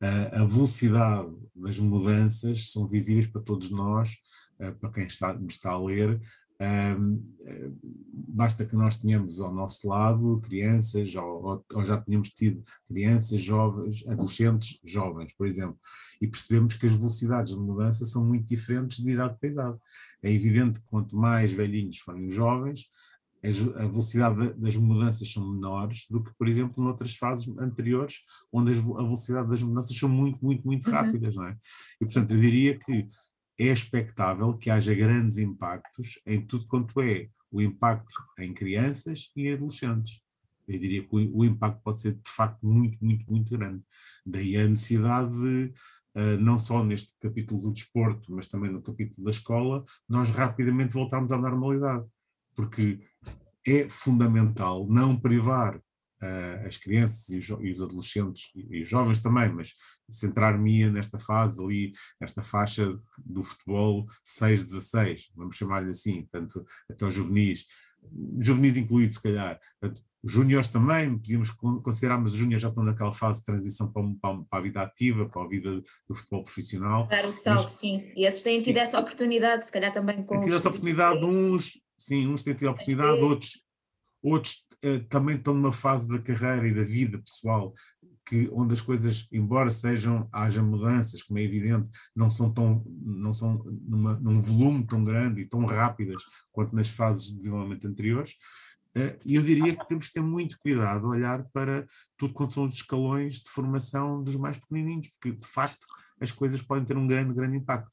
a, 0.00 0.44
velocidade 0.44 1.28
das 1.54 1.78
mudanças 1.78 2.70
são 2.70 2.86
visíveis 2.86 3.26
para 3.26 3.42
todos 3.42 3.70
nós, 3.70 4.16
uh, 4.60 4.74
para 4.78 4.92
quem 4.92 5.06
está, 5.06 5.34
me 5.34 5.48
está 5.48 5.72
a 5.72 5.82
ler, 5.82 6.20
um, 6.60 7.22
basta 8.10 8.66
que 8.66 8.74
nós 8.74 8.96
tenhamos 8.96 9.40
ao 9.40 9.54
nosso 9.54 9.88
lado 9.88 10.40
crianças, 10.40 11.14
ou, 11.14 11.64
ou, 11.72 11.86
já 11.86 11.98
tenhamos 11.98 12.30
tido 12.30 12.64
crianças, 12.86 13.40
jovens, 13.40 14.04
adolescentes, 14.08 14.80
jovens, 14.84 15.32
por 15.36 15.46
exemplo, 15.46 15.78
e 16.20 16.26
percebemos 16.26 16.74
que 16.74 16.86
as 16.86 16.92
velocidades 16.92 17.54
de 17.54 17.60
mudança 17.60 18.04
são 18.04 18.24
muito 18.24 18.48
diferentes 18.48 18.98
de 18.98 19.10
idade 19.10 19.36
para 19.38 19.48
idade. 19.48 19.78
É 20.20 20.32
evidente 20.32 20.80
que 20.80 20.88
quanto 20.88 21.16
mais 21.16 21.52
velhinhos 21.52 21.98
forem 21.98 22.26
os 22.26 22.34
jovens, 22.34 22.86
a 23.44 23.86
velocidade 23.86 24.52
das 24.54 24.76
mudanças 24.76 25.32
são 25.32 25.52
menores 25.52 26.06
do 26.10 26.22
que, 26.22 26.32
por 26.36 26.48
exemplo, 26.48 26.82
noutras 26.82 27.14
fases 27.14 27.48
anteriores, 27.58 28.16
onde 28.52 28.72
a 28.72 28.74
velocidade 28.74 29.48
das 29.48 29.62
mudanças 29.62 29.96
são 29.96 30.08
muito, 30.08 30.44
muito, 30.44 30.66
muito 30.66 30.86
uhum. 30.88 30.92
rápidas, 30.92 31.36
não 31.36 31.44
é? 31.44 31.56
E, 32.00 32.04
portanto, 32.04 32.32
eu 32.32 32.40
diria 32.40 32.78
que 32.78 33.08
é 33.58 33.66
expectável 33.66 34.56
que 34.56 34.70
haja 34.70 34.94
grandes 34.94 35.38
impactos 35.38 36.20
em 36.26 36.40
tudo 36.40 36.66
quanto 36.66 37.00
é 37.00 37.28
o 37.50 37.60
impacto 37.60 38.14
em 38.38 38.52
crianças 38.52 39.30
e 39.34 39.50
adolescentes. 39.50 40.20
eu 40.66 40.78
diria 40.78 41.02
que 41.02 41.14
o, 41.14 41.38
o, 41.38 41.44
impacto 41.44 41.80
pode 41.82 42.00
ser 42.00 42.14
de 42.14 42.30
facto 42.30 42.64
muito, 42.66 43.02
muito, 43.02 43.30
muito 43.30 43.56
grande. 43.56 43.82
Daí 44.24 44.56
a 44.56 44.68
necessidade 44.68 45.32
de, 45.32 45.72
uh, 46.14 46.40
não 46.40 46.58
só 46.58 46.84
neste 46.84 47.12
capítulo 47.20 47.62
do 47.62 47.72
desporto, 47.72 48.32
mas 48.32 48.48
também 48.48 48.70
no 48.70 48.82
capítulo 48.82 49.24
da 49.24 49.30
escola, 49.30 49.84
nós 50.08 50.30
rapidamente 50.30 50.94
voltarmos 50.94 51.32
à 51.32 51.38
normalidade. 51.38 52.06
Porque 52.58 52.98
é 53.64 53.88
fundamental 53.88 54.84
não 54.88 55.16
privar 55.16 55.76
uh, 55.76 56.66
as 56.66 56.76
crianças 56.76 57.28
e 57.28 57.38
os, 57.38 57.80
adolescentes 57.80 58.50
e, 58.56 58.82
os 58.82 58.88
jovens 58.88 59.22
também, 59.22 59.52
mas 59.52 59.74
centrar-me 60.10 60.90
nesta 60.90 61.20
fase 61.20 61.62
ali, 61.62 61.92
nesta 62.20 62.42
faixa 62.42 62.98
do 63.24 63.44
futebol 63.44 64.06
6-16, 64.26 65.26
vamos 65.36 65.54
chamar-lhe 65.54 65.90
assim, 65.90 66.26
tanto 66.32 66.64
até 66.90 67.06
os 67.06 67.14
juvenis, 67.14 67.64
juvenis 68.40 68.76
incluídos 68.76 69.16
se 69.16 69.22
calhar, 69.22 69.60
júniores 70.24 70.68
também, 70.68 71.16
podíamos 71.16 71.50
considerar, 71.50 72.18
mas 72.18 72.32
os 72.32 72.38
júniores 72.38 72.62
já 72.62 72.68
estão 72.68 72.82
naquela 72.82 73.12
fase 73.12 73.40
de 73.40 73.44
transição 73.44 73.92
para, 73.92 74.02
para, 74.20 74.58
a 74.58 74.60
vida 74.60 74.82
ativa, 74.82 75.28
para 75.28 75.42
a 75.42 75.48
vida 75.48 75.80
do 76.08 76.14
futebol 76.14 76.42
profissional. 76.42 77.06
Dar 77.06 77.24
o 77.24 77.32
salto, 77.32 77.64
mas, 77.64 77.72
sim. 77.74 78.12
E 78.16 78.26
esses 78.26 78.42
têm 78.42 78.60
tido 78.60 78.74
sim. 78.74 78.80
essa 78.80 78.98
oportunidade, 78.98 79.66
se 79.66 79.72
calhar 79.72 79.92
também 79.92 80.24
com. 80.24 80.40
Tido 80.40 80.56
essa 80.56 80.68
oportunidade, 80.68 81.24
uns, 81.24 81.80
sim, 81.98 82.26
uns 82.26 82.42
têm 82.42 82.54
tido 82.54 82.68
a 82.68 82.72
oportunidade, 82.72 83.20
outros, 83.20 83.64
outros 84.22 84.66
eh, 84.82 85.00
também 85.08 85.36
estão 85.36 85.54
numa 85.54 85.72
fase 85.72 86.08
da 86.08 86.20
carreira 86.20 86.68
e 86.68 86.74
da 86.74 86.82
vida 86.82 87.18
pessoal 87.18 87.74
que 88.24 88.48
onde 88.52 88.74
as 88.74 88.80
coisas, 88.82 89.26
embora 89.32 89.70
sejam, 89.70 90.28
haja 90.30 90.62
mudanças, 90.62 91.22
como 91.22 91.38
é 91.38 91.42
evidente, 91.42 91.90
não 92.14 92.28
são 92.28 92.52
tão, 92.52 92.84
não 93.00 93.32
são 93.32 93.64
numa, 93.86 94.20
num 94.20 94.38
volume 94.38 94.86
tão 94.86 95.02
grande 95.02 95.40
e 95.40 95.46
tão 95.46 95.64
rápidas 95.64 96.22
quanto 96.52 96.76
nas 96.76 96.88
fases 96.88 97.28
de 97.28 97.38
desenvolvimento 97.38 97.86
anteriores, 97.86 98.34
eh, 98.94 99.18
e 99.24 99.34
eu 99.36 99.42
diria 99.42 99.74
que 99.74 99.88
temos 99.88 100.08
que 100.08 100.14
ter 100.14 100.20
muito 100.20 100.58
cuidado 100.58 101.06
a 101.06 101.10
olhar 101.10 101.44
para 101.52 101.86
tudo 102.18 102.34
quanto 102.34 102.52
são 102.54 102.64
os 102.64 102.74
escalões 102.74 103.36
de 103.40 103.50
formação 103.50 104.22
dos 104.22 104.36
mais 104.36 104.58
pequenininhos, 104.58 105.08
porque 105.08 105.32
de 105.32 105.46
facto 105.46 105.86
as 106.20 106.30
coisas 106.30 106.60
podem 106.60 106.84
ter 106.84 106.96
um 106.96 107.06
grande, 107.06 107.34
grande 107.34 107.56
impacto. 107.56 107.90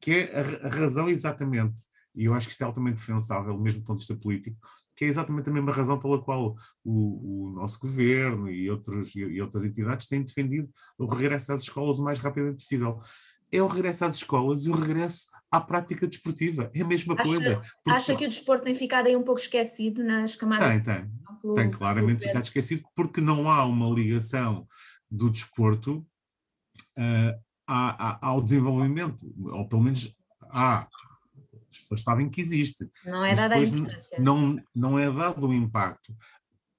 Que 0.00 0.12
é 0.12 0.40
a, 0.40 0.66
a 0.66 0.70
razão 0.70 1.08
exatamente, 1.08 1.80
e 2.14 2.24
eu 2.24 2.34
acho 2.34 2.46
que 2.46 2.52
isto 2.52 2.62
é 2.62 2.64
altamente 2.64 3.00
defensável, 3.00 3.58
mesmo 3.58 3.80
do 3.80 3.86
ponto 3.86 3.98
de 3.98 4.06
vista 4.06 4.16
político, 4.16 4.58
que 4.96 5.04
é 5.04 5.08
exatamente 5.08 5.48
a 5.48 5.52
mesma 5.52 5.72
razão 5.72 5.98
pela 5.98 6.22
qual 6.22 6.54
o, 6.84 7.48
o 7.48 7.50
nosso 7.50 7.80
governo 7.80 8.48
e, 8.48 8.70
outros, 8.70 9.14
e, 9.16 9.40
outras 9.40 9.64
entidades 9.64 10.06
têm 10.06 10.22
defendido 10.22 10.70
o 10.96 11.06
regresso 11.06 11.52
às 11.52 11.62
escolas 11.62 11.98
o 11.98 12.04
mais 12.04 12.20
rapidamente 12.20 12.58
possível 12.58 13.00
é 13.56 13.62
o 13.62 13.66
regresso 13.66 14.04
às 14.04 14.16
escolas 14.16 14.66
e 14.66 14.70
o 14.70 14.74
regresso 14.74 15.26
à 15.50 15.60
prática 15.60 16.06
desportiva. 16.06 16.70
É 16.74 16.82
a 16.82 16.84
mesma 16.84 17.14
acha, 17.14 17.22
coisa. 17.22 17.56
Porque... 17.56 17.90
Acha 17.90 18.16
que 18.16 18.24
o 18.24 18.28
desporto 18.28 18.64
tem 18.64 18.74
ficado 18.74 19.06
aí 19.06 19.16
um 19.16 19.22
pouco 19.22 19.40
esquecido 19.40 20.02
nas 20.02 20.34
camadas? 20.34 20.68
Tem, 20.68 20.82
tem. 20.82 21.10
Pelo, 21.40 21.54
tem 21.54 21.70
claramente 21.70 22.26
ficado 22.26 22.44
esquecido 22.44 22.82
porque 22.96 23.20
não 23.20 23.48
há 23.48 23.64
uma 23.64 23.88
ligação 23.94 24.66
do 25.10 25.30
desporto 25.30 26.04
uh, 26.98 27.40
ao 28.20 28.42
desenvolvimento, 28.42 29.32
ou 29.38 29.68
pelo 29.68 29.82
menos 29.82 30.16
há. 30.42 30.88
As 31.74 31.82
pessoas 31.82 32.02
sabem 32.02 32.28
que 32.28 32.40
existe. 32.40 32.88
Não 33.04 33.24
é 33.24 33.34
dada 33.34 33.54
a 33.54 33.60
importância. 33.60 34.18
Não, 34.20 34.62
não 34.74 34.98
é 34.98 35.10
dado 35.10 35.46
o 35.46 35.52
impacto 35.52 36.14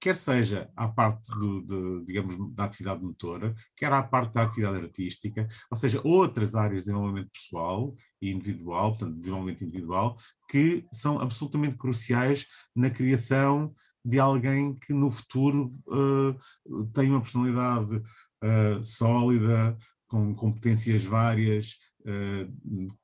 quer 0.05 0.15
seja 0.15 0.69
à 0.75 0.87
parte 0.87 1.31
do, 1.31 1.63
de, 1.63 2.05
digamos, 2.05 2.35
da 2.53 2.65
atividade 2.65 3.03
motora, 3.03 3.55
quer 3.75 3.91
à 3.91 4.03
parte 4.03 4.33
da 4.33 4.43
atividade 4.43 4.77
artística, 4.77 5.47
ou 5.71 5.75
seja, 5.75 5.99
outras 6.03 6.53
áreas 6.53 6.83
de 6.83 6.89
desenvolvimento 6.89 7.31
pessoal 7.31 7.95
e 8.21 8.31
individual, 8.31 8.91
portanto, 8.91 9.17
desenvolvimento 9.17 9.63
individual, 9.63 10.15
que 10.47 10.85
são 10.93 11.19
absolutamente 11.19 11.75
cruciais 11.75 12.45
na 12.75 12.91
criação 12.91 13.73
de 14.05 14.19
alguém 14.19 14.77
que 14.77 14.93
no 14.93 15.09
futuro 15.09 15.67
uh, 15.87 16.85
tem 16.93 17.09
uma 17.09 17.21
personalidade 17.21 17.95
uh, 17.95 18.83
sólida, 18.83 19.75
com 20.07 20.35
competências 20.35 21.03
várias, 21.03 21.79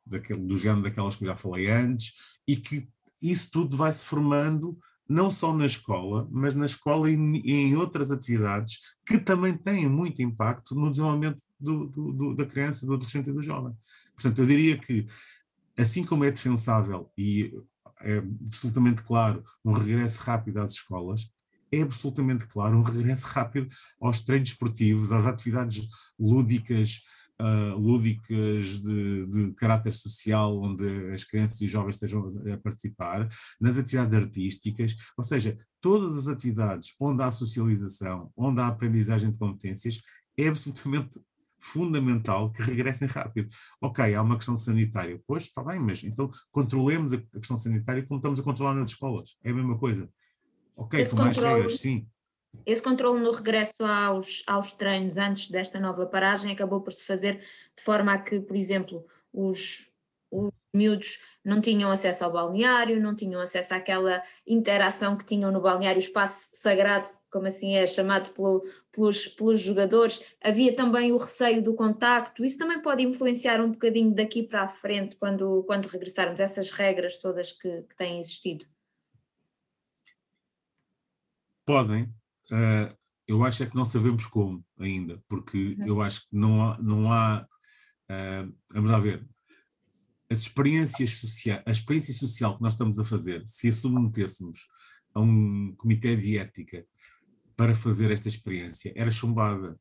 daquele, 0.05 0.41
do 0.41 0.57
género 0.57 0.83
daquelas 0.83 1.15
que 1.15 1.25
já 1.25 1.35
falei 1.35 1.69
antes, 1.69 2.13
e 2.47 2.55
que 2.55 2.87
isso 3.21 3.49
tudo 3.51 3.77
vai 3.77 3.93
se 3.93 4.05
formando 4.05 4.77
não 5.07 5.29
só 5.29 5.53
na 5.53 5.65
escola, 5.65 6.27
mas 6.31 6.55
na 6.55 6.65
escola 6.65 7.09
e 7.09 7.13
em 7.13 7.75
outras 7.75 8.11
atividades 8.11 8.79
que 9.05 9.19
também 9.19 9.53
têm 9.57 9.89
muito 9.89 10.21
impacto 10.21 10.73
no 10.73 10.89
desenvolvimento 10.89 11.43
do, 11.59 11.87
do, 11.87 12.13
do, 12.13 12.35
da 12.35 12.45
criança, 12.45 12.85
do 12.85 12.93
adolescente 12.93 13.29
e 13.29 13.33
do 13.33 13.41
jovem. 13.41 13.75
Portanto, 14.15 14.39
eu 14.39 14.45
diria 14.45 14.77
que, 14.77 15.05
assim 15.77 16.05
como 16.05 16.23
é 16.23 16.31
defensável 16.31 17.11
e 17.17 17.53
é 17.99 18.17
absolutamente 18.17 19.03
claro 19.03 19.43
um 19.65 19.73
regresso 19.73 20.21
rápido 20.21 20.59
às 20.61 20.71
escolas, 20.71 21.29
é 21.71 21.81
absolutamente 21.81 22.47
claro 22.47 22.77
um 22.77 22.83
regresso 22.83 23.25
rápido 23.27 23.67
aos 23.99 24.21
treinos 24.21 24.49
esportivos, 24.49 25.11
às 25.11 25.25
atividades 25.25 25.89
lúdicas, 26.17 27.01
uh, 27.41 27.77
lúdicas 27.77 28.81
de, 28.81 29.25
de, 29.27 29.53
caráter 29.53 29.93
social, 29.93 30.61
onde 30.61 31.11
as 31.11 31.23
crianças 31.23 31.59
e 31.61 31.67
jovens 31.67 31.95
estejam 31.95 32.31
a 32.53 32.57
participar, 32.57 33.27
nas 33.59 33.77
atividades 33.77 34.13
artísticas, 34.13 34.95
ou 35.17 35.23
seja, 35.23 35.57
todas 35.81 36.17
as 36.17 36.27
atividades 36.27 36.93
onde 36.99 37.23
há 37.23 37.31
socialização, 37.31 38.31
onde 38.37 38.61
há 38.61 38.67
aprendizagem 38.67 39.31
de 39.31 39.39
competências, 39.39 39.99
é 40.37 40.47
absolutamente 40.47 41.19
fundamental 41.59 42.51
que 42.51 42.63
regressem 42.63 43.07
rápido. 43.07 43.49
Ok, 43.79 44.13
há 44.13 44.21
uma 44.21 44.35
questão 44.35 44.57
sanitária. 44.57 45.21
Pois, 45.27 45.43
está 45.43 45.63
bem, 45.63 45.79
mas 45.79 46.03
então 46.03 46.29
controlemos 46.49 47.13
a 47.13 47.17
questão 47.17 47.57
sanitária 47.57 48.03
como 48.05 48.19
estamos 48.19 48.39
a 48.39 48.43
controlar 48.43 48.73
nas 48.73 48.89
escolas. 48.89 49.35
É 49.43 49.51
a 49.51 49.53
mesma 49.53 49.77
coisa. 49.77 50.09
Ok, 50.75 50.99
Esse 50.99 51.11
com 51.11 51.17
mais 51.17 51.37
regras, 51.37 51.79
sim. 51.79 52.07
Esse 52.65 52.81
controle 52.81 53.19
no 53.19 53.31
regresso 53.31 53.73
aos, 53.79 54.43
aos 54.45 54.71
treinos 54.73 55.17
antes 55.17 55.49
desta 55.49 55.79
nova 55.79 56.05
paragem 56.05 56.51
acabou 56.51 56.81
por 56.81 56.93
se 56.93 57.05
fazer 57.05 57.37
de 57.75 57.83
forma 57.83 58.13
a 58.13 58.17
que, 58.19 58.39
por 58.39 58.55
exemplo, 58.55 59.05
os, 59.33 59.91
os 60.29 60.51
miúdos 60.73 61.19
não 61.43 61.59
tinham 61.59 61.91
acesso 61.91 62.23
ao 62.23 62.31
balneário, 62.31 63.01
não 63.01 63.15
tinham 63.15 63.41
acesso 63.41 63.73
àquela 63.73 64.23
interação 64.45 65.17
que 65.17 65.25
tinham 65.25 65.51
no 65.51 65.59
balneário, 65.59 65.99
o 65.99 66.03
espaço 66.03 66.49
sagrado, 66.53 67.09
como 67.31 67.47
assim 67.47 67.75
é 67.75 67.87
chamado 67.87 68.29
pelo, 68.31 68.63
pelos, 68.91 69.27
pelos 69.27 69.59
jogadores. 69.59 70.23
Havia 70.41 70.75
também 70.75 71.11
o 71.11 71.17
receio 71.17 71.61
do 71.61 71.73
contacto, 71.73 72.45
isso 72.45 72.57
também 72.57 72.81
pode 72.81 73.03
influenciar 73.03 73.59
um 73.59 73.71
bocadinho 73.71 74.13
daqui 74.13 74.43
para 74.43 74.63
a 74.63 74.67
frente 74.67 75.15
quando, 75.15 75.63
quando 75.63 75.87
regressarmos, 75.87 76.39
essas 76.39 76.71
regras 76.71 77.17
todas 77.17 77.51
que, 77.51 77.81
que 77.83 77.95
têm 77.95 78.19
existido. 78.19 78.65
Podem, 81.65 82.11
Uh, 82.51 82.95
eu 83.27 83.43
acho 83.43 83.63
é 83.63 83.65
que 83.65 83.75
não 83.75 83.85
sabemos 83.85 84.25
como 84.25 84.63
ainda, 84.77 85.23
porque 85.29 85.75
uhum. 85.79 85.87
eu 85.87 86.01
acho 86.01 86.21
que 86.21 86.35
não 86.35 86.61
há, 86.61 86.77
não 86.81 87.11
há 87.11 87.47
uh, 88.11 88.55
vamos 88.73 88.91
lá 88.91 88.99
ver, 88.99 89.25
as 90.29 90.39
experiências 90.39 91.17
sociais, 91.17 91.61
a 91.65 91.71
experiência 91.71 92.13
social 92.13 92.55
que 92.55 92.63
nós 92.63 92.73
estamos 92.73 92.99
a 92.99 93.05
fazer, 93.05 93.43
se 93.45 93.67
a 93.67 93.71
submetêssemos 93.71 94.59
a 95.13 95.19
um 95.19 95.73
comitê 95.77 96.15
de 96.15 96.37
ética 96.37 96.85
para 97.55 97.75
fazer 97.75 98.11
esta 98.11 98.27
experiência, 98.27 98.93
era 98.95 99.11
chumbada. 99.11 99.77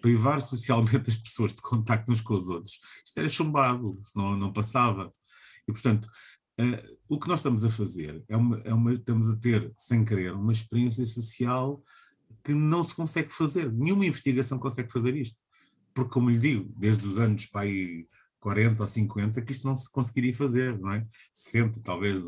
Privar 0.00 0.40
socialmente 0.40 1.10
as 1.10 1.16
pessoas 1.16 1.54
de 1.54 1.62
contacto 1.62 2.10
uns 2.12 2.20
com 2.20 2.34
os 2.34 2.48
outros, 2.48 2.78
isto 3.04 3.18
era 3.18 3.28
chumbado, 3.28 4.00
senão 4.04 4.36
não 4.36 4.52
passava. 4.52 5.12
E, 5.68 5.72
portanto, 5.72 6.08
Uh, 6.60 6.96
o 7.08 7.18
que 7.18 7.28
nós 7.28 7.40
estamos 7.40 7.64
a 7.64 7.70
fazer 7.70 8.24
é 8.28 8.36
uma, 8.36 8.58
é 8.64 8.72
uma, 8.72 8.94
estamos 8.94 9.28
a 9.28 9.36
ter, 9.36 9.72
sem 9.76 10.04
querer, 10.04 10.32
uma 10.32 10.52
experiência 10.52 11.04
social 11.04 11.82
que 12.42 12.52
não 12.54 12.84
se 12.84 12.94
consegue 12.94 13.30
fazer. 13.30 13.72
Nenhuma 13.72 14.06
investigação 14.06 14.58
consegue 14.58 14.92
fazer 14.92 15.16
isto. 15.16 15.40
Porque, 15.92 16.12
como 16.12 16.30
lhe 16.30 16.38
digo, 16.38 16.72
desde 16.76 17.06
os 17.06 17.18
anos 17.18 17.46
para 17.46 17.62
aí 17.62 18.06
40 18.40 18.82
ou 18.82 18.86
50, 18.86 19.40
que 19.40 19.52
isto 19.52 19.66
não 19.66 19.74
se 19.74 19.90
conseguiria 19.90 20.34
fazer, 20.34 20.78
não 20.78 20.92
é? 20.92 21.06
60, 21.32 21.80
talvez, 21.82 22.22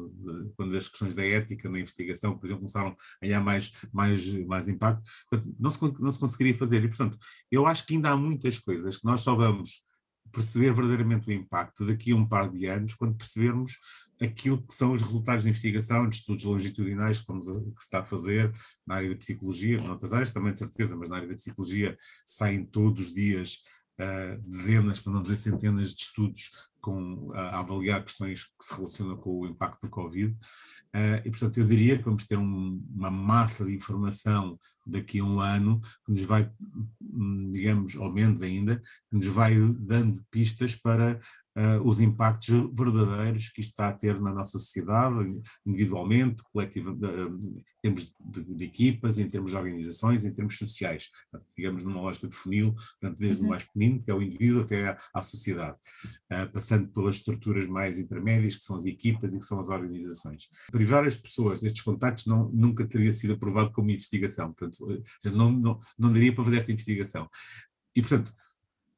quando 0.56 0.74
as 0.74 0.88
questões 0.88 1.14
da 1.14 1.22
ética 1.22 1.68
na 1.68 1.78
investigação, 1.78 2.38
por 2.38 2.46
exemplo, 2.46 2.60
começaram 2.60 2.96
a 3.20 3.26
ganhar 3.26 3.42
mais, 3.42 3.70
mais, 3.92 4.32
mais 4.46 4.66
impacto, 4.66 5.02
não 5.58 5.70
se, 5.70 5.78
não 6.00 6.10
se 6.10 6.18
conseguiria 6.18 6.54
fazer. 6.56 6.82
E, 6.82 6.88
portanto, 6.88 7.18
eu 7.50 7.66
acho 7.66 7.84
que 7.84 7.94
ainda 7.94 8.10
há 8.10 8.16
muitas 8.16 8.58
coisas 8.58 8.96
que 8.96 9.04
nós 9.04 9.20
só 9.20 9.36
vamos 9.36 9.84
perceber 10.32 10.72
verdadeiramente 10.72 11.28
o 11.28 11.32
impacto 11.32 11.86
daqui 11.86 12.12
a 12.12 12.16
um 12.16 12.26
par 12.26 12.50
de 12.50 12.66
anos, 12.66 12.94
quando 12.94 13.16
percebermos 13.16 13.78
aquilo 14.20 14.62
que 14.62 14.74
são 14.74 14.92
os 14.92 15.02
resultados 15.02 15.44
de 15.44 15.50
investigação, 15.50 16.08
de 16.08 16.16
estudos 16.16 16.44
longitudinais 16.44 17.20
que, 17.20 17.26
que 17.26 17.44
se 17.44 17.84
está 17.84 18.00
a 18.00 18.04
fazer 18.04 18.52
na 18.86 18.96
área 18.96 19.10
da 19.10 19.16
psicologia, 19.16 19.80
noutras 19.80 20.12
áreas 20.12 20.32
também 20.32 20.52
de 20.52 20.58
certeza, 20.58 20.96
mas 20.96 21.08
na 21.08 21.16
área 21.16 21.28
da 21.28 21.36
psicologia 21.36 21.96
saem 22.24 22.64
todos 22.64 23.08
os 23.08 23.14
dias 23.14 23.62
uh, 24.00 24.40
dezenas, 24.42 25.00
para 25.00 25.12
não 25.12 25.22
dizer 25.22 25.36
centenas 25.36 25.94
de 25.94 26.02
estudos 26.02 26.50
com, 26.86 27.32
a 27.34 27.58
avaliar 27.58 28.04
questões 28.04 28.44
que 28.44 28.64
se 28.64 28.72
relacionam 28.72 29.16
com 29.16 29.40
o 29.40 29.46
impacto 29.46 29.86
do 29.86 29.90
Covid. 29.90 30.32
Uh, 30.94 31.18
e, 31.24 31.30
portanto, 31.30 31.58
eu 31.58 31.66
diria 31.66 31.98
que 31.98 32.04
vamos 32.04 32.24
ter 32.26 32.38
um, 32.38 32.80
uma 32.94 33.10
massa 33.10 33.64
de 33.64 33.74
informação 33.74 34.56
daqui 34.86 35.18
a 35.18 35.24
um 35.24 35.40
ano 35.40 35.80
que 36.04 36.12
nos 36.12 36.22
vai, 36.22 36.48
hum, 37.02 37.50
digamos, 37.52 37.96
ou 37.96 38.12
menos 38.12 38.40
ainda, 38.40 38.80
que 39.10 39.16
nos 39.16 39.26
vai 39.26 39.56
dando 39.80 40.24
pistas 40.30 40.76
para 40.76 41.18
uh, 41.56 41.88
os 41.88 42.00
impactos 42.00 42.48
verdadeiros 42.72 43.48
que 43.48 43.60
isto 43.60 43.70
está 43.70 43.88
a 43.88 43.92
ter 43.92 44.20
na 44.20 44.32
nossa 44.32 44.58
sociedade, 44.58 45.40
individualmente, 45.64 46.42
coletivamente, 46.52 47.04
uh, 47.06 47.64
em 47.84 47.94
termos 47.94 48.12
de, 48.20 48.54
de, 48.56 48.64
equipas, 48.64 49.16
em 49.18 49.28
termos 49.28 49.52
de 49.52 49.56
organizações, 49.56 50.24
em 50.24 50.32
termos 50.32 50.58
sociais, 50.58 51.08
digamos 51.56 51.84
numa 51.84 52.00
lógica 52.00 52.28
de 52.28 52.34
funil, 52.34 52.74
portanto, 53.00 53.18
desde 53.18 53.40
uhum. 53.40 53.46
o 53.46 53.50
mais 53.50 53.64
pequenino, 53.64 54.02
que 54.02 54.10
é 54.10 54.14
o 54.14 54.22
indivíduo, 54.22 54.62
até 54.62 54.88
à, 54.88 54.98
à 55.14 55.22
sociedade, 55.22 55.76
uh, 56.32 56.52
passando 56.52 56.88
pelas 56.88 57.16
estruturas 57.16 57.66
mais 57.66 57.98
intermédias, 57.98 58.56
que 58.56 58.64
são 58.64 58.76
as 58.76 58.84
equipas 58.86 59.32
e 59.32 59.38
que 59.38 59.46
são 59.46 59.58
as 59.58 59.68
organizações. 59.68 60.48
Privar 60.70 61.04
as 61.04 61.16
pessoas 61.16 61.60
destes 61.60 61.82
contactos 61.82 62.26
não, 62.26 62.50
nunca 62.50 62.86
teria 62.86 63.12
sido 63.12 63.34
aprovado 63.34 63.72
como 63.72 63.90
investigação, 63.90 64.52
portanto, 64.52 65.02
não, 65.32 65.50
não, 65.50 65.80
não 65.98 66.12
daria 66.12 66.34
para 66.34 66.44
fazer 66.44 66.58
esta 66.58 66.72
investigação. 66.72 67.28
E, 67.94 68.02
portanto, 68.02 68.32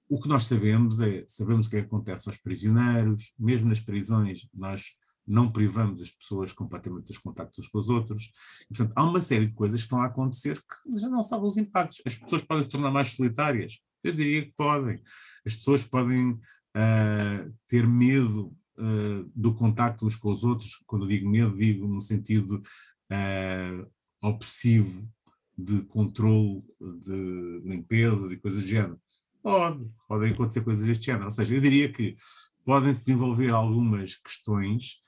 o 0.08 0.20
que 0.20 0.28
nós 0.28 0.44
sabemos 0.44 1.00
é, 1.00 1.24
sabemos 1.28 1.66
o 1.66 1.70
que, 1.70 1.76
é 1.76 1.80
que 1.80 1.86
acontece 1.86 2.28
aos 2.28 2.38
prisioneiros, 2.38 3.32
mesmo 3.38 3.68
nas 3.68 3.80
prisões 3.80 4.48
nós 4.54 4.96
não 5.28 5.52
privamos 5.52 6.00
as 6.00 6.10
pessoas 6.10 6.52
completamente 6.52 7.08
dos 7.08 7.18
contactos 7.18 7.58
uns 7.58 7.68
com 7.68 7.78
os 7.78 7.88
outros. 7.90 8.32
E, 8.62 8.74
portanto, 8.74 8.92
há 8.96 9.04
uma 9.04 9.20
série 9.20 9.44
de 9.44 9.54
coisas 9.54 9.80
que 9.80 9.84
estão 9.84 10.00
a 10.00 10.06
acontecer 10.06 10.58
que 10.58 10.98
já 10.98 11.08
não 11.08 11.22
sabem 11.22 11.46
os 11.46 11.58
impactos. 11.58 12.00
As 12.06 12.16
pessoas 12.16 12.42
podem 12.42 12.64
se 12.64 12.70
tornar 12.70 12.90
mais 12.90 13.10
solitárias? 13.10 13.78
Eu 14.02 14.12
diria 14.14 14.46
que 14.46 14.54
podem. 14.56 15.02
As 15.46 15.54
pessoas 15.56 15.84
podem 15.84 16.30
uh, 16.30 17.54
ter 17.68 17.86
medo 17.86 18.56
uh, 18.78 19.30
do 19.34 19.54
contacto 19.54 20.06
uns 20.06 20.16
com 20.16 20.32
os 20.32 20.42
outros. 20.44 20.82
Quando 20.86 21.06
digo 21.06 21.28
medo, 21.28 21.54
digo 21.56 21.86
no 21.86 22.00
sentido 22.00 22.62
uh, 23.12 23.90
obsessivo 24.22 25.12
de 25.56 25.82
controle 25.82 26.62
de 27.00 27.62
limpezas 27.64 28.30
e 28.30 28.38
coisas 28.38 28.62
do 28.62 28.68
género. 28.68 28.98
Pode, 29.48 29.90
podem 30.06 30.32
acontecer 30.32 30.60
coisas 30.60 30.86
deste 30.86 31.06
género. 31.06 31.24
Ou 31.24 31.30
seja, 31.30 31.54
eu 31.54 31.60
diria 31.60 31.90
que 31.90 32.18
podem 32.66 32.92
se 32.92 33.00
desenvolver 33.06 33.48
algumas 33.48 34.14
questões 34.14 34.98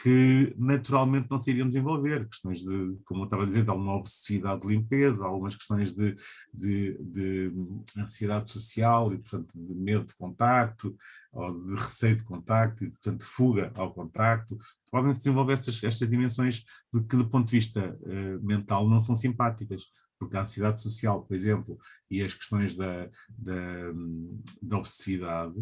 que 0.00 0.54
naturalmente 0.56 1.26
não 1.28 1.38
se 1.38 1.50
iriam 1.50 1.66
desenvolver, 1.66 2.28
questões 2.28 2.60
de, 2.60 2.96
como 3.04 3.22
eu 3.22 3.24
estava 3.24 3.42
a 3.42 3.46
dizer, 3.46 3.64
de 3.64 3.70
alguma 3.70 3.96
obsessividade 3.96 4.60
de 4.60 4.68
limpeza, 4.68 5.26
algumas 5.26 5.56
questões 5.56 5.92
de, 5.92 6.14
de, 6.54 6.96
de 7.02 7.52
ansiedade 7.98 8.48
social 8.48 9.12
e, 9.12 9.18
portanto, 9.18 9.52
de 9.58 9.74
medo 9.74 10.06
de 10.06 10.14
contacto, 10.14 10.96
ou 11.32 11.60
de 11.60 11.74
receio 11.74 12.14
de 12.14 12.22
contacto 12.22 12.84
e, 12.84 12.90
portanto, 12.90 13.18
de 13.18 13.26
fuga 13.26 13.72
ao 13.74 13.92
contacto, 13.92 14.56
podem 14.88 15.12
se 15.12 15.18
desenvolver 15.18 15.54
estas, 15.54 15.82
estas 15.82 16.08
dimensões 16.08 16.64
de 16.94 17.02
que, 17.02 17.16
do 17.16 17.28
ponto 17.28 17.48
de 17.48 17.56
vista 17.56 17.98
uh, 18.00 18.46
mental, 18.46 18.88
não 18.88 19.00
são 19.00 19.16
simpáticas 19.16 19.82
porque 20.20 20.36
a 20.36 20.42
ansiedade 20.42 20.78
social, 20.78 21.24
por 21.24 21.34
exemplo, 21.34 21.78
e 22.10 22.22
as 22.22 22.34
questões 22.34 22.76
da, 22.76 23.10
da, 23.30 23.92
da 24.62 24.76
obsessividade, 24.76 25.54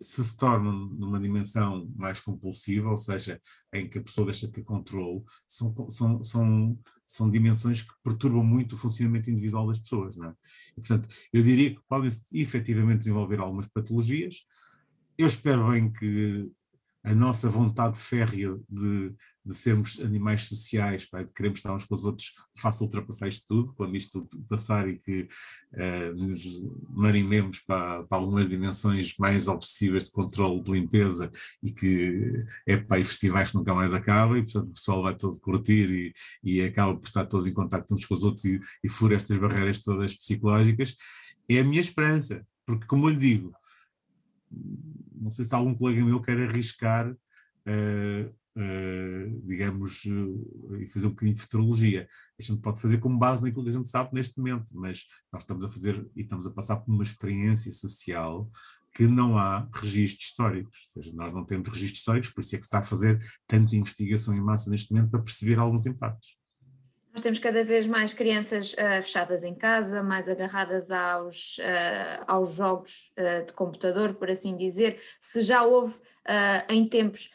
se 0.00 0.24
se 0.24 0.36
tornam 0.36 0.72
numa 0.72 1.20
dimensão 1.20 1.88
mais 1.94 2.18
compulsiva, 2.18 2.90
ou 2.90 2.96
seja, 2.96 3.40
em 3.72 3.88
que 3.88 3.98
a 3.98 4.02
pessoa 4.02 4.24
deixa 4.24 4.46
de 4.46 4.54
ter 4.54 4.64
controle, 4.64 5.22
são, 5.46 5.72
são, 5.90 6.24
são, 6.24 6.78
são 7.06 7.30
dimensões 7.30 7.82
que 7.82 7.92
perturbam 8.02 8.42
muito 8.42 8.74
o 8.74 8.78
funcionamento 8.78 9.30
individual 9.30 9.68
das 9.68 9.78
pessoas. 9.78 10.16
Não 10.16 10.30
é? 10.30 10.34
e, 10.76 10.80
portanto, 10.80 11.08
eu 11.32 11.42
diria 11.42 11.74
que 11.74 11.82
podem 11.88 12.10
efetivamente 12.32 13.00
desenvolver 13.00 13.38
algumas 13.38 13.68
patologias. 13.68 14.44
Eu 15.16 15.26
espero 15.28 15.68
bem 15.68 15.92
que 15.92 16.50
a 17.02 17.14
nossa 17.14 17.48
vontade 17.48 17.98
férrea 17.98 18.58
de, 18.68 19.14
de 19.44 19.54
sermos 19.54 19.98
animais 20.00 20.42
sociais, 20.44 21.06
pá, 21.06 21.22
de 21.22 21.32
queremos 21.32 21.58
estar 21.58 21.74
uns 21.74 21.84
com 21.86 21.94
os 21.94 22.04
outros, 22.04 22.34
faça 22.54 22.84
ultrapassar 22.84 23.26
isto 23.26 23.46
tudo, 23.46 23.74
quando 23.74 23.96
isto 23.96 24.28
passar 24.48 24.86
e 24.86 24.98
que 24.98 25.22
uh, 25.72 26.14
nos 26.14 26.42
marinemos 26.90 27.60
para, 27.60 28.04
para, 28.04 28.18
algumas 28.18 28.48
dimensões 28.48 29.14
mais 29.18 29.48
obsessivas 29.48 30.04
de 30.04 30.12
controle 30.12 30.62
de 30.62 30.72
limpeza 30.72 31.30
e 31.62 31.72
que 31.72 32.44
é 32.66 32.76
para 32.76 33.00
e 33.00 33.04
festivais 33.04 33.50
que 33.50 33.56
nunca 33.56 33.74
mais 33.74 33.94
acabam 33.94 34.36
e 34.36 34.42
portanto 34.42 34.68
o 34.68 34.74
pessoal 34.74 35.02
vai 35.02 35.16
todo 35.16 35.40
curtir 35.40 35.90
e, 35.90 36.12
e 36.44 36.62
acaba 36.62 36.94
por 36.94 37.06
estar 37.06 37.24
todos 37.24 37.46
em 37.46 37.54
contato 37.54 37.94
uns 37.94 38.04
com 38.04 38.14
os 38.14 38.22
outros 38.22 38.44
e, 38.44 38.60
e 38.84 38.88
fura 38.90 39.16
estas 39.16 39.38
barreiras 39.38 39.82
todas 39.82 40.14
psicológicas, 40.14 40.96
é 41.48 41.60
a 41.60 41.64
minha 41.64 41.80
esperança, 41.80 42.46
porque 42.66 42.86
como 42.86 43.06
eu 43.06 43.10
lhe 43.10 43.16
digo, 43.16 43.52
não 45.20 45.30
sei 45.30 45.44
se 45.44 45.54
algum 45.54 45.74
colega 45.74 46.04
meu 46.04 46.20
quer 46.20 46.40
arriscar, 46.40 47.10
uh, 47.10 48.34
uh, 48.56 49.46
digamos, 49.46 50.04
uh, 50.04 50.76
e 50.80 50.86
fazer 50.86 51.06
um 51.06 51.10
bocadinho 51.10 51.36
de 51.36 51.42
futurologia. 51.42 52.08
A 52.38 52.42
gente 52.42 52.60
pode 52.60 52.80
fazer 52.80 52.98
como 52.98 53.18
base 53.18 53.44
naquilo 53.44 53.64
que 53.64 53.70
a 53.70 53.74
gente 53.74 53.88
sabe 53.88 54.10
neste 54.12 54.38
momento, 54.38 54.66
mas 54.74 55.04
nós 55.32 55.42
estamos 55.42 55.64
a 55.64 55.68
fazer 55.68 56.08
e 56.16 56.22
estamos 56.22 56.46
a 56.46 56.50
passar 56.50 56.76
por 56.76 56.92
uma 56.92 57.02
experiência 57.02 57.72
social 57.72 58.50
que 58.92 59.06
não 59.06 59.38
há 59.38 59.68
registros 59.72 60.30
históricos, 60.30 60.78
ou 60.86 61.02
seja, 61.02 61.16
nós 61.16 61.32
não 61.32 61.44
temos 61.44 61.68
registros 61.68 61.98
históricos, 61.98 62.30
por 62.30 62.40
isso 62.40 62.56
é 62.56 62.58
que 62.58 62.64
se 62.64 62.66
está 62.66 62.80
a 62.80 62.82
fazer 62.82 63.24
tanta 63.46 63.76
investigação 63.76 64.34
em 64.34 64.40
massa 64.40 64.68
neste 64.68 64.92
momento 64.92 65.10
para 65.10 65.22
perceber 65.22 65.58
alguns 65.60 65.86
impactos. 65.86 66.39
Nós 67.12 67.22
temos 67.22 67.40
cada 67.40 67.64
vez 67.64 67.86
mais 67.86 68.14
crianças 68.14 68.72
uh, 68.74 69.02
fechadas 69.02 69.42
em 69.42 69.54
casa, 69.54 70.02
mais 70.02 70.28
agarradas 70.28 70.92
aos, 70.92 71.58
uh, 71.58 72.24
aos 72.26 72.54
jogos 72.54 73.12
uh, 73.18 73.44
de 73.44 73.52
computador, 73.52 74.14
por 74.14 74.30
assim 74.30 74.56
dizer. 74.56 75.00
Se 75.20 75.42
já 75.42 75.64
houve 75.64 75.98
em 76.68 76.86
tempos 76.86 77.30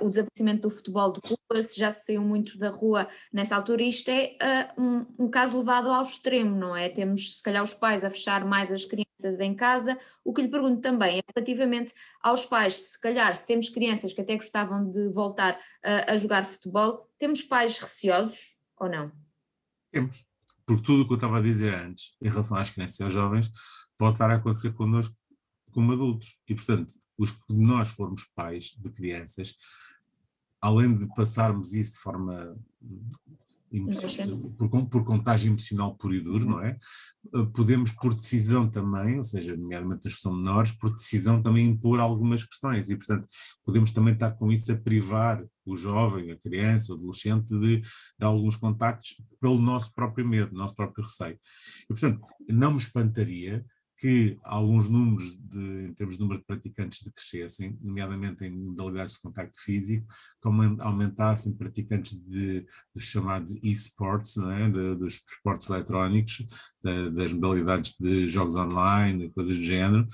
o 0.00 0.08
desaparecimento 0.08 0.68
do 0.68 0.70
futebol 0.70 1.10
de 1.10 1.20
rua, 1.24 1.62
se 1.62 1.80
já 1.80 1.90
se 1.90 2.04
saiu 2.04 2.22
muito 2.22 2.56
da 2.56 2.68
rua 2.70 3.08
nessa 3.32 3.56
altura, 3.56 3.82
isto 3.82 4.08
é 4.08 4.36
um, 4.78 5.04
um, 5.18 5.28
caso 5.28 5.58
levado 5.58 5.90
ao 5.90 6.02
extremo, 6.02 6.54
não 6.54 6.76
é? 6.76 6.88
Temos, 6.88 7.38
se 7.38 7.42
calhar, 7.42 7.62
os 7.62 7.74
pais 7.74 8.04
a 8.04 8.10
fechar 8.10 8.44
mais 8.44 8.70
as 8.70 8.84
crianças 8.84 9.40
em 9.40 9.52
casa. 9.54 9.98
O 10.22 10.32
que 10.32 10.42
lhe 10.42 10.48
pergunto 10.48 10.80
também 10.80 11.18
é 11.18 11.22
relativamente 11.34 11.92
aos 12.22 12.44
pais, 12.44 12.74
se 12.74 13.00
calhar, 13.00 13.34
se 13.34 13.46
temos 13.46 13.68
crianças 13.68 14.12
que 14.12 14.20
até 14.20 14.36
gostavam 14.36 14.88
de 14.88 15.08
voltar 15.08 15.58
a 15.82 16.16
jogar 16.16 16.44
futebol, 16.44 17.10
temos 17.18 17.42
pais 17.42 17.78
receosos 17.78 18.55
ou 18.78 18.88
não? 18.88 19.12
Temos. 19.90 20.26
Porque 20.64 20.82
tudo 20.82 21.02
o 21.02 21.06
que 21.06 21.12
eu 21.12 21.16
estava 21.16 21.38
a 21.38 21.42
dizer 21.42 21.74
antes, 21.74 22.16
em 22.20 22.28
relação 22.28 22.56
às 22.56 22.70
crianças 22.70 22.98
e 22.98 23.02
aos 23.04 23.12
jovens, 23.12 23.50
pode 23.96 24.14
estar 24.14 24.30
a 24.30 24.34
acontecer 24.34 24.72
connosco 24.72 25.16
como 25.70 25.92
adultos. 25.92 26.38
E, 26.48 26.54
portanto, 26.54 26.94
os 27.16 27.30
que 27.30 27.54
nós 27.54 27.90
formos 27.90 28.24
pais 28.34 28.74
de 28.76 28.90
crianças, 28.90 29.54
além 30.60 30.94
de 30.94 31.06
passarmos 31.14 31.72
isso 31.72 31.92
de 31.92 31.98
forma 31.98 32.58
por, 34.56 34.86
por 34.88 35.04
contagem 35.04 35.48
emocional 35.48 35.96
pura 35.96 36.16
e 36.16 36.20
duro, 36.20 36.46
não 36.46 36.60
é? 36.60 36.78
Eh, 37.34 37.46
podemos, 37.54 37.92
por 37.92 38.14
decisão 38.14 38.68
também, 38.68 39.18
ou 39.18 39.24
seja, 39.24 39.56
nomeadamente 39.56 40.06
os 40.06 40.14
que 40.14 40.20
são 40.20 40.34
menores, 40.34 40.72
por 40.72 40.92
decisão 40.92 41.42
também 41.42 41.66
impor 41.66 42.00
algumas 42.00 42.44
questões 42.44 42.88
e, 42.88 42.96
portanto, 42.96 43.28
podemos 43.64 43.90
também 43.90 44.14
estar 44.14 44.32
com 44.32 44.52
isso 44.52 44.70
a 44.72 44.76
privar 44.76 45.44
o 45.64 45.76
jovem, 45.76 46.30
a 46.30 46.38
criança, 46.38 46.92
o 46.92 46.96
adolescente 46.96 47.48
de, 47.48 47.80
de 47.80 48.24
alguns 48.24 48.56
contactos 48.56 49.20
pelo 49.40 49.58
nosso 49.58 49.92
próprio 49.94 50.26
medo, 50.26 50.54
nosso 50.54 50.74
próprio 50.74 51.04
receio. 51.04 51.38
E, 51.84 51.88
portanto, 51.88 52.20
não 52.48 52.72
me 52.72 52.78
espantaria 52.78 53.64
que 53.98 54.38
alguns 54.42 54.88
números, 54.88 55.38
de, 55.38 55.86
em 55.86 55.94
termos 55.94 56.16
de 56.16 56.20
número 56.20 56.40
de 56.40 56.46
praticantes, 56.46 57.02
decrescessem, 57.02 57.78
nomeadamente 57.80 58.44
em 58.44 58.50
modalidades 58.50 59.14
de 59.14 59.20
contacto 59.20 59.58
físico, 59.60 60.06
como 60.40 60.62
aumentassem 60.82 61.56
praticantes 61.56 62.20
de, 62.26 62.66
dos 62.94 63.04
chamados 63.04 63.52
e-sports, 63.62 64.36
é? 64.36 64.68
dos 64.94 65.24
esportes 65.28 65.68
eletrónicos, 65.68 66.46
das 67.14 67.32
modalidades 67.32 67.96
de 67.98 68.28
jogos 68.28 68.56
online, 68.56 69.30
coisas 69.30 69.56
do 69.58 69.64
género. 69.64 70.06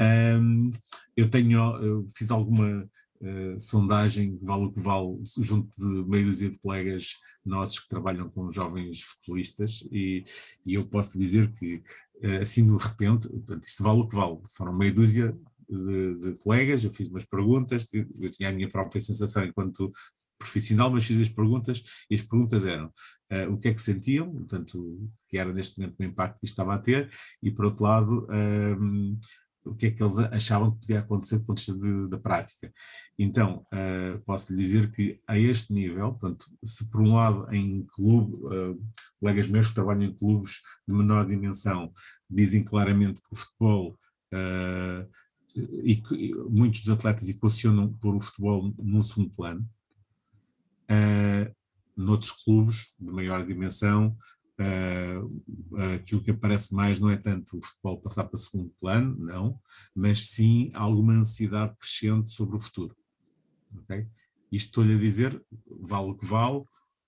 Um, 0.00 0.70
eu 1.16 1.30
tenho, 1.30 1.58
eu 1.82 2.06
fiz 2.14 2.30
alguma 2.30 2.88
uh, 3.20 3.60
sondagem, 3.60 4.38
vale 4.42 4.64
o 4.64 4.72
que 4.72 4.80
vale, 4.80 5.18
junto 5.38 5.70
de 5.76 6.08
meia 6.08 6.24
dúzia 6.24 6.50
de 6.50 6.58
colegas 6.58 7.14
nossos 7.44 7.78
que 7.80 7.88
trabalham 7.88 8.28
com 8.28 8.50
jovens 8.50 9.00
futebolistas, 9.02 9.86
e, 9.90 10.24
e 10.64 10.74
eu 10.74 10.86
posso 10.86 11.18
dizer 11.18 11.50
que 11.52 11.82
eh, 12.22 12.38
assim 12.38 12.66
de 12.66 12.76
repente, 12.82 13.28
portanto, 13.28 13.64
isto 13.64 13.82
vale 13.82 14.00
o 14.00 14.08
que 14.08 14.16
vale, 14.16 14.38
foram 14.48 14.76
meia 14.76 14.92
dúzia 14.92 15.36
de, 15.68 16.18
de, 16.18 16.34
colegas, 16.38 16.84
eu 16.84 16.92
fiz 16.92 17.08
umas 17.08 17.24
perguntas, 17.24 17.88
eu 17.92 18.30
tinha 18.30 18.48
a 18.48 18.52
minha 18.52 18.68
própria 18.68 19.00
sensação 19.00 19.44
enquanto 19.44 19.92
profissional, 20.38 20.90
mas 20.90 21.04
fiz 21.04 21.20
as 21.20 21.28
perguntas 21.28 21.82
e 22.10 22.14
as 22.14 22.22
perguntas 22.22 22.64
eram 22.64 22.86
uh, 22.86 23.52
o 23.52 23.58
que 23.58 23.68
é 23.68 23.74
que 23.74 23.80
sentiam, 23.80 24.32
portanto, 24.32 25.10
que 25.28 25.38
era 25.38 25.52
neste 25.52 25.78
momento 25.78 25.98
o 25.98 26.04
impacto 26.04 26.40
que 26.40 26.46
estava 26.46 26.74
a 26.74 26.78
ter, 26.78 27.10
e 27.42 27.50
por 27.50 27.66
outro 27.66 27.84
lado, 27.84 28.26
um, 28.30 29.18
o 29.66 29.74
que 29.74 29.86
é 29.86 29.90
que 29.90 30.02
eles 30.02 30.18
achavam 30.18 30.72
que 30.72 30.80
podia 30.80 31.00
acontecer 31.00 31.38
do 31.38 31.44
ponto 31.44 31.58
de 31.60 31.72
vista 31.72 32.08
da 32.08 32.18
prática. 32.18 32.72
Então, 33.18 33.66
uh, 33.72 34.18
posso 34.24 34.52
lhe 34.52 34.58
dizer 34.58 34.90
que 34.90 35.20
a 35.26 35.38
este 35.38 35.72
nível, 35.72 36.12
portanto, 36.12 36.46
se 36.64 36.88
por 36.90 37.00
um 37.00 37.14
lado 37.14 37.52
em 37.52 37.84
clube, 37.84 38.34
uh, 38.46 38.80
colegas 39.20 39.48
meus 39.48 39.68
que 39.68 39.74
trabalham 39.74 40.04
em 40.04 40.14
clubes 40.14 40.60
de 40.86 40.94
menor 40.94 41.26
dimensão 41.26 41.92
dizem 42.28 42.62
claramente 42.62 43.20
que 43.20 43.32
o 43.32 43.36
futebol 43.36 43.98
uh, 44.32 45.08
e 45.82 45.96
que 45.96 46.34
muitos 46.50 46.82
dos 46.82 46.90
atletas 46.90 47.28
equacionam 47.28 47.92
por 47.94 48.14
o 48.14 48.20
futebol 48.20 48.74
num 48.78 49.02
segundo 49.02 49.30
plano, 49.30 49.66
noutros 51.96 52.30
clubes 52.30 52.92
de 53.00 53.10
maior 53.10 53.44
dimensão 53.46 54.14
uh, 54.60 55.76
aquilo 55.94 56.22
que 56.22 56.30
aparece 56.30 56.74
mais 56.74 57.00
não 57.00 57.10
é 57.10 57.16
tanto 57.16 57.58
o 57.58 57.64
futebol 57.64 58.00
passar 58.00 58.24
para 58.24 58.38
segundo 58.38 58.72
plano, 58.80 59.16
não, 59.18 59.60
mas 59.94 60.28
sim 60.28 60.70
alguma 60.74 61.14
ansiedade 61.14 61.76
crescente 61.76 62.32
sobre 62.32 62.56
o 62.56 62.60
futuro. 62.60 62.96
Okay? 63.84 64.06
Isto 64.50 64.66
estou-lhe 64.66 64.94
a 64.94 64.98
dizer, 64.98 65.42
vale 65.80 66.10
o 66.10 66.14
que 66.14 66.26
vale, 66.26 66.64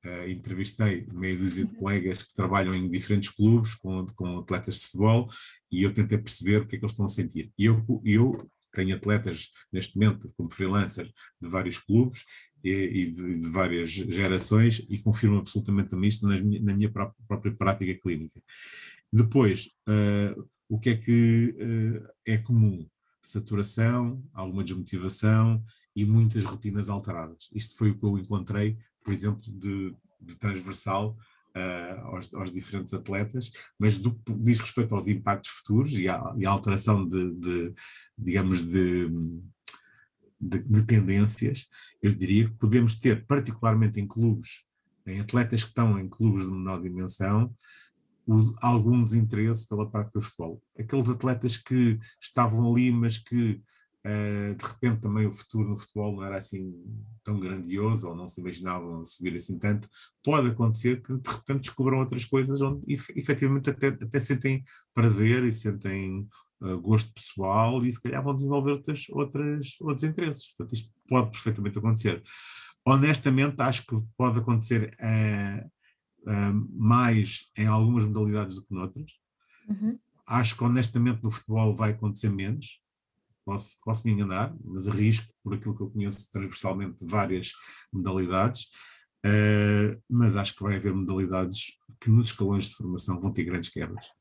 Uh, 0.07 0.31
entrevistei 0.31 1.09
meia 1.13 1.37
dúzia 1.37 1.65
de 1.65 1.75
colegas 1.75 2.23
que 2.23 2.33
trabalham 2.33 2.73
em 2.73 2.89
diferentes 2.89 3.31
clubes 3.31 3.75
com, 3.75 4.07
com 4.15 4.39
atletas 4.39 4.77
de 4.77 4.81
futebol 4.83 5.29
e 5.73 5.83
eu 5.83 5.93
tentei 5.93 6.17
perceber 6.17 6.63
o 6.63 6.67
que 6.69 6.77
é 6.77 6.79
que 6.79 6.85
eles 6.85 6.93
estão 6.93 7.05
a 7.05 7.09
sentir. 7.09 7.53
E 7.59 7.65
eu, 7.65 7.85
eu 8.05 8.49
tenho 8.79 8.97
atletas 8.97 9.51
neste 9.73 9.97
momento 9.97 10.33
como 10.37 10.51
freelancer 10.51 11.11
de 11.41 11.49
vários 11.49 11.79
clubes 11.79 12.25
e, 12.63 12.71
e 12.71 13.11
de, 13.11 13.39
de, 13.39 13.49
várias 13.49 13.91
gerações 13.91 14.85
e 14.89 14.99
confirmo 14.99 15.39
absolutamente 15.39 15.91
também 15.91 16.09
isto 16.09 16.27
na 16.27 16.41
minha, 16.41 16.63
na 16.63 16.75
minha 16.75 16.91
própria, 16.91 17.25
própria, 17.27 17.55
prática 17.55 17.95
clínica. 18.01 18.41
Depois, 19.13 19.67
uh, 19.89 20.49
o 20.69 20.79
que 20.79 20.91
é 20.91 20.97
que 20.97 21.55
uh, 21.59 22.09
é 22.27 22.37
comum? 22.39 22.89
Saturação, 23.21 24.23
alguma 24.33 24.65
desmotivação 24.65 25.63
e 25.95 26.05
muitas 26.05 26.45
rotinas 26.45 26.89
alteradas. 26.89 27.49
Isto 27.53 27.77
foi 27.77 27.91
o 27.91 27.99
que 27.99 28.05
eu 28.05 28.19
encontrei 28.19 28.79
por 29.09 29.15
exemplo, 29.15 29.43
de, 29.47 29.97
de 30.21 30.35
transversal 30.37 31.17
uh, 31.59 32.07
aos, 32.07 32.33
aos, 32.35 32.53
diferentes 32.53 32.95
atletas, 32.95 33.51
mas 33.79 33.99
do 33.99 34.15
que 34.15 34.33
diz 34.35 34.61
respeito 34.61 34.95
aos 34.95 35.09
impactos 35.09 35.51
futuros 35.51 35.93
e 35.93 36.09
à, 36.09 36.35
e 36.37 36.47
à 36.47 36.51
alteração 36.51 37.07
de, 37.07 37.35
de, 37.35 37.75
digamos, 38.17 38.63
de, 38.63 39.09
de, 40.41 40.63
de, 40.63 40.83
tendências, 40.87 41.69
eu 42.03 42.15
diria 42.15 42.47
que 42.47 42.55
podemos 42.55 42.99
ter, 42.99 43.27
particularmente 43.27 44.01
em 44.01 44.07
clubes, 44.07 44.65
em 45.07 45.21
atletas 45.21 45.63
que 45.63 45.71
estão 45.71 45.99
em 45.99 46.09
clubes 46.09 46.45
de 46.45 46.53
menor 46.53 46.81
dimensão, 46.81 47.55
o, 48.27 48.55
algum 48.61 49.03
desinteresse 49.03 49.67
pela 49.67 49.89
parte 49.89 50.13
do 50.13 50.21
futebol. 50.21 50.61
Aqueles 50.79 51.09
atletas 51.09 51.57
que 51.57 51.99
estavam 52.21 52.71
ali, 52.71 52.93
mas 52.93 53.19
que 53.19 53.61
de 54.05 54.65
repente 54.65 55.01
também 55.01 55.27
o 55.27 55.33
futuro 55.33 55.69
no 55.69 55.77
futebol 55.77 56.15
não 56.15 56.25
era 56.25 56.39
assim 56.39 56.73
tão 57.23 57.39
grandioso 57.39 58.09
ou 58.09 58.15
não 58.15 58.29
se 58.29 58.41
imaginavam 58.41 59.05
subir 59.05 59.35
assim 59.35 59.59
tanto, 59.59 59.89
pode 60.23 60.49
acontecer 60.49 61.03
que 61.03 61.13
de 61.15 61.29
repente 61.29 61.63
descubram 61.63 61.99
outras 61.99 62.25
coisas 62.25 62.61
onde 62.61 62.83
efetivamente 63.17 63.71
até, 63.71 63.89
até 63.89 64.21
sentem 64.21 64.63
prazer 64.95 65.45
e 65.45 65.53
sentem 65.53 66.27
uh, 66.61 66.81
gosto 66.81 67.13
pessoal 67.13 67.85
e 67.85 67.93
se 67.93 68.01
calhar 68.01 68.23
vão 68.23 68.35
desenvolver 68.35 68.73
outras, 68.73 69.07
outras, 69.11 69.77
outros 69.81 70.05
interesses. 70.05 70.49
Portanto, 70.53 70.75
isto 70.75 70.93
pode 71.09 71.31
perfeitamente 71.31 71.79
acontecer. 71.79 72.23
Honestamente, 72.87 73.61
acho 73.61 73.85
que 73.85 73.97
pode 74.17 74.39
acontecer 74.39 74.97
uh, 75.01 75.71
mais 76.71 77.51
em 77.57 77.67
algumas 77.67 78.07
modalidades 78.07 78.57
do 78.57 78.65
que 78.65 78.75
noutras. 78.75 79.11
Uhum. 79.69 79.99
Acho 80.27 80.57
que 80.57 80.65
honestamente 80.65 81.23
no 81.23 81.31
futebol 81.31 81.75
vai 81.75 81.91
acontecer 81.91 82.31
menos 82.31 82.81
posso, 83.49 83.77
posso 83.83 84.07
me 84.07 84.13
enganar, 84.13 84.55
mas 84.63 84.87
arrisco 84.87 85.33
por 85.43 85.55
aquilo 85.55 85.75
que 85.75 85.83
eu 85.83 85.91
conheço 85.91 86.31
transversalmente 86.31 86.99
de 86.99 87.11
várias 87.11 87.53
modalidades, 87.91 88.65
uh, 89.25 89.99
mas 90.07 90.37
acho 90.37 90.55
que 90.55 90.63
vai 90.63 90.77
haver 90.77 90.93
modalidades 90.93 91.79
que 91.99 92.11
nos 92.11 92.27
escalões 92.27 92.65
de 92.65 92.75
formação 92.75 93.19
vão 93.19 93.33
ter 93.33 93.45
grandes 93.45 93.71
quebras. 93.71 94.13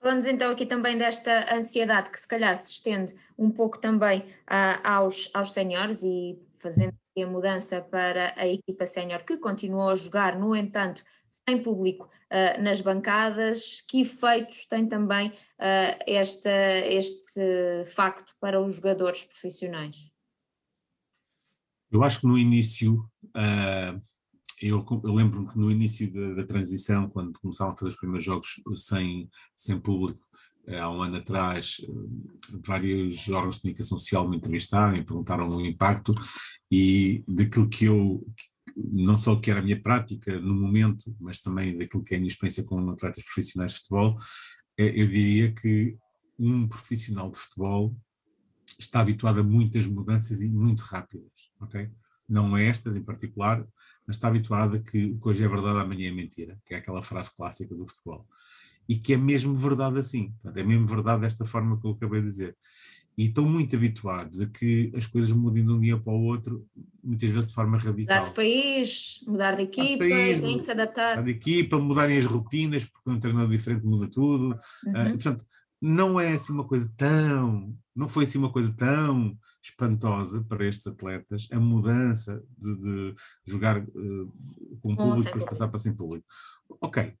Falamos 0.00 0.26
então 0.26 0.52
aqui 0.52 0.64
também 0.64 0.96
desta 0.96 1.56
ansiedade 1.56 2.10
que 2.10 2.20
se 2.20 2.28
calhar 2.28 2.54
se 2.62 2.70
estende 2.70 3.14
um 3.36 3.50
pouco 3.50 3.78
também 3.78 4.20
uh, 4.20 4.80
aos, 4.84 5.28
aos 5.34 5.52
senhores 5.52 6.04
e 6.04 6.38
fazendo 6.54 6.94
a 7.18 7.26
mudança 7.26 7.80
para 7.80 8.32
a 8.36 8.46
equipa 8.46 8.86
sénior 8.86 9.24
que 9.24 9.38
continuou 9.38 9.90
a 9.90 9.94
jogar, 9.96 10.38
no 10.38 10.54
entanto, 10.54 11.02
sem 11.46 11.62
público 11.62 12.04
uh, 12.04 12.62
nas 12.62 12.80
bancadas, 12.80 13.80
que 13.88 14.02
efeitos 14.02 14.66
tem 14.66 14.86
também 14.86 15.28
uh, 15.28 15.98
esta, 16.06 16.50
este 16.86 17.84
facto 17.86 18.32
para 18.40 18.60
os 18.60 18.76
jogadores 18.76 19.24
profissionais? 19.24 19.96
Eu 21.90 22.02
acho 22.02 22.20
que 22.20 22.26
no 22.26 22.38
início, 22.38 22.94
uh, 23.36 24.00
eu, 24.62 24.84
eu 25.04 25.12
lembro-me 25.12 25.48
que 25.48 25.58
no 25.58 25.70
início 25.70 26.12
da, 26.12 26.42
da, 26.42 26.46
transição, 26.46 27.08
quando 27.10 27.38
começaram 27.40 27.72
a 27.72 27.76
fazer 27.76 27.90
os 27.90 27.98
primeiros 27.98 28.24
jogos 28.24 28.62
sem, 28.76 29.28
sem 29.56 29.78
público, 29.78 30.24
há 30.80 30.88
um 30.88 31.02
ano 31.02 31.16
atrás, 31.16 31.76
vários 32.64 33.28
órgãos 33.28 33.56
de 33.56 33.62
comunicação 33.62 33.98
social 33.98 34.28
me 34.28 34.36
entrevistaram 34.38 34.96
e 34.96 35.04
perguntaram 35.04 35.48
o 35.48 35.60
impacto 35.60 36.14
e 36.70 37.22
daquilo 37.28 37.68
que 37.68 37.84
eu, 37.84 38.26
não 38.76 39.18
só 39.18 39.32
o 39.32 39.40
que 39.40 39.50
era 39.50 39.60
a 39.60 39.62
minha 39.62 39.80
prática 39.80 40.40
no 40.40 40.54
momento, 40.54 41.14
mas 41.20 41.40
também 41.40 41.76
daquilo 41.76 42.02
que 42.02 42.14
é 42.14 42.16
a 42.16 42.20
minha 42.20 42.30
experiência 42.30 42.64
com 42.64 42.90
atletas 42.90 43.24
profissionais 43.24 43.72
de 43.72 43.78
futebol, 43.78 44.18
é, 44.78 44.88
eu 44.88 45.06
diria 45.06 45.52
que 45.52 45.96
um 46.38 46.66
profissional 46.66 47.30
de 47.30 47.38
futebol 47.38 47.96
está 48.78 49.00
habituado 49.00 49.40
a 49.40 49.44
muitas 49.44 49.86
mudanças 49.86 50.40
e 50.40 50.48
muito 50.48 50.80
rápidas, 50.80 51.30
ok? 51.60 51.90
Não 52.28 52.56
estas 52.56 52.96
em 52.96 53.02
particular, 53.02 53.64
mas 54.06 54.16
está 54.16 54.28
habituado 54.28 54.76
a 54.76 54.80
que 54.80 55.16
hoje 55.22 55.44
é 55.44 55.48
verdade, 55.48 55.78
amanhã 55.78 56.08
é 56.08 56.12
mentira, 56.12 56.58
que 56.64 56.74
é 56.74 56.78
aquela 56.78 57.02
frase 57.02 57.34
clássica 57.36 57.74
do 57.74 57.86
futebol. 57.86 58.26
E 58.88 58.98
que 58.98 59.14
é 59.14 59.16
mesmo 59.16 59.54
verdade 59.54 59.98
assim, 59.98 60.34
é 60.44 60.62
mesmo 60.62 60.86
verdade 60.86 61.22
desta 61.22 61.44
forma 61.44 61.80
que 61.80 61.86
eu 61.86 61.92
acabei 61.92 62.20
de 62.20 62.28
dizer 62.28 62.56
e 63.16 63.26
estão 63.26 63.48
muito 63.48 63.76
habituados 63.76 64.40
a 64.40 64.46
que 64.46 64.92
as 64.94 65.06
coisas 65.06 65.30
mudem 65.32 65.64
de 65.64 65.70
um 65.70 65.80
dia 65.80 65.96
para 65.96 66.12
o 66.12 66.24
outro, 66.24 66.66
muitas 67.02 67.30
vezes 67.30 67.48
de 67.48 67.54
forma 67.54 67.78
radical. 67.78 68.16
Mudar 68.16 68.28
de 68.28 68.34
país, 68.34 69.20
mudar 69.26 69.56
de 69.56 69.62
equipa, 69.62 69.98
país, 69.98 70.40
que 70.40 70.60
se 70.60 70.70
adaptar. 70.70 71.16
Mudar 71.16 71.22
de 71.22 71.30
equipa, 71.30 71.78
mudarem 71.78 72.18
as 72.18 72.24
rotinas, 72.24 72.84
porque 72.86 73.10
um 73.10 73.18
treinador 73.18 73.50
diferente 73.50 73.84
muda 73.84 74.08
tudo. 74.08 74.58
Ah, 74.88 75.04
uhum. 75.04 75.06
Uh, 75.06 75.10
portanto, 75.10 75.46
não 75.80 76.18
é 76.18 76.32
assim 76.32 76.52
uma 76.52 76.66
coisa 76.66 76.92
tão, 76.96 77.76
não 77.94 78.08
foi 78.08 78.24
assim 78.24 78.38
uma 78.38 78.50
coisa 78.50 78.72
tão 78.72 79.38
espantosa 79.62 80.44
para 80.44 80.66
estes 80.66 80.86
atletas 80.86 81.48
a 81.50 81.58
mudança 81.58 82.42
de, 82.58 82.76
de 82.76 83.14
jogar 83.46 83.78
uh, 83.78 84.32
com 84.82 84.96
público 84.96 85.24
depois 85.24 85.44
passar 85.44 85.68
para 85.68 85.78
sem 85.78 85.94
público. 85.94 86.26
Ok, 86.80 87.14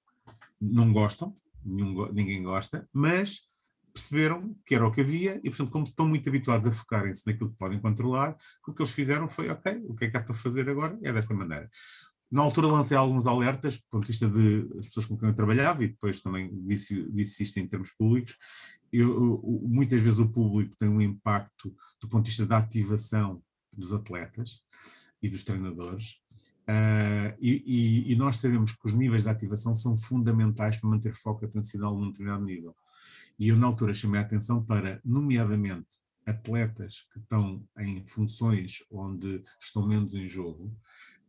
não 0.60 0.92
gostam, 0.92 1.36
nenhum, 1.64 2.10
ninguém 2.12 2.42
gosta, 2.42 2.88
mas 2.92 3.42
perceberam 3.94 4.56
que 4.66 4.74
era 4.74 4.86
o 4.86 4.90
que 4.90 5.00
havia 5.00 5.40
e, 5.42 5.48
portanto, 5.48 5.70
como 5.70 5.84
estão 5.84 6.06
muito 6.06 6.28
habituados 6.28 6.66
a 6.66 6.72
focarem-se 6.72 7.24
naquilo 7.26 7.50
que 7.50 7.56
podem 7.56 7.80
controlar, 7.80 8.36
o 8.66 8.74
que 8.74 8.82
eles 8.82 8.92
fizeram 8.92 9.28
foi, 9.28 9.48
ok, 9.48 9.84
o 9.88 9.94
que 9.94 10.06
é 10.06 10.10
que 10.10 10.16
há 10.16 10.22
para 10.22 10.34
fazer 10.34 10.68
agora? 10.68 10.98
É 11.02 11.12
desta 11.12 11.32
maneira. 11.32 11.70
Na 12.30 12.42
altura 12.42 12.66
lancei 12.66 12.96
alguns 12.96 13.28
alertas, 13.28 13.78
do 13.78 13.84
ponto 13.88 14.06
de 14.06 14.10
vista 14.10 14.28
de 14.28 14.68
as 14.78 14.88
pessoas 14.88 15.06
com 15.06 15.16
quem 15.16 15.28
eu 15.28 15.34
trabalhava, 15.34 15.84
e 15.84 15.88
depois 15.88 16.20
também 16.20 16.50
disse, 16.66 17.08
disse 17.12 17.44
isto 17.44 17.58
em 17.58 17.68
termos 17.68 17.90
públicos. 17.92 18.36
Eu, 18.92 19.40
muitas 19.62 20.00
vezes 20.00 20.18
o 20.18 20.28
público 20.28 20.74
tem 20.76 20.88
um 20.88 21.00
impacto 21.00 21.72
do 22.00 22.08
ponto 22.08 22.24
de 22.24 22.30
vista 22.30 22.44
da 22.44 22.58
ativação 22.58 23.40
dos 23.72 23.92
atletas 23.92 24.60
e 25.22 25.28
dos 25.28 25.44
treinadores, 25.44 26.20
uh, 26.68 27.34
e, 27.40 28.12
e, 28.12 28.16
nós 28.16 28.36
sabemos 28.36 28.72
que 28.72 28.86
os 28.86 28.92
níveis 28.92 29.22
de 29.22 29.28
ativação 29.28 29.74
são 29.74 29.96
fundamentais 29.96 30.76
para 30.76 30.90
manter 30.90 31.14
foco 31.14 31.44
atencional 31.44 31.96
num 31.96 32.10
determinado 32.10 32.44
nível. 32.44 32.74
E 33.38 33.48
eu, 33.48 33.56
na 33.56 33.66
altura, 33.66 33.94
chamei 33.94 34.20
a 34.20 34.24
atenção 34.24 34.64
para, 34.64 35.00
nomeadamente, 35.04 35.88
atletas 36.26 37.06
que 37.12 37.18
estão 37.18 37.66
em 37.78 38.06
funções 38.06 38.82
onde 38.90 39.42
estão 39.60 39.86
menos 39.86 40.14
em 40.14 40.26
jogo, 40.26 40.74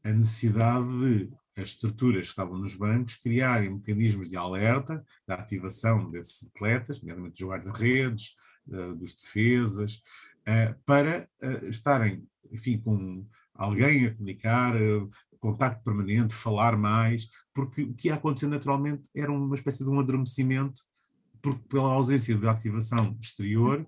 a 0.03 0.11
necessidade 0.11 0.87
de 0.87 1.31
as 1.57 1.69
estruturas 1.69 2.25
que 2.25 2.31
estavam 2.31 2.57
nos 2.57 2.75
bancos 2.75 3.15
criarem 3.15 3.73
mecanismos 3.73 4.29
de 4.29 4.35
alerta, 4.35 5.03
da 5.25 5.35
ativação 5.35 6.11
desses 6.11 6.49
atletas, 6.49 6.99
nomeadamente 6.99 7.41
dos 7.41 7.49
guarda-redes, 7.49 8.35
dos 8.97 9.15
defesas, 9.15 10.01
uh, 10.41 10.75
para 10.85 11.29
uh, 11.41 11.65
estarem, 11.67 12.27
enfim, 12.51 12.79
com 12.79 13.25
alguém 13.53 14.07
a 14.07 14.13
comunicar, 14.13 14.73
contacto 15.39 15.83
permanente, 15.83 16.33
falar 16.33 16.75
mais, 16.75 17.29
porque 17.53 17.83
o 17.83 17.93
que 17.93 18.07
ia 18.07 18.15
acontecer 18.15 18.47
naturalmente 18.47 19.07
era 19.15 19.31
uma 19.31 19.55
espécie 19.55 19.83
de 19.83 19.89
um 19.89 19.99
adormecimento 19.99 20.81
porque 21.45 21.67
pela 21.69 21.93
ausência 21.93 22.35
de 22.35 22.47
ativação 22.47 23.15
exterior, 23.21 23.85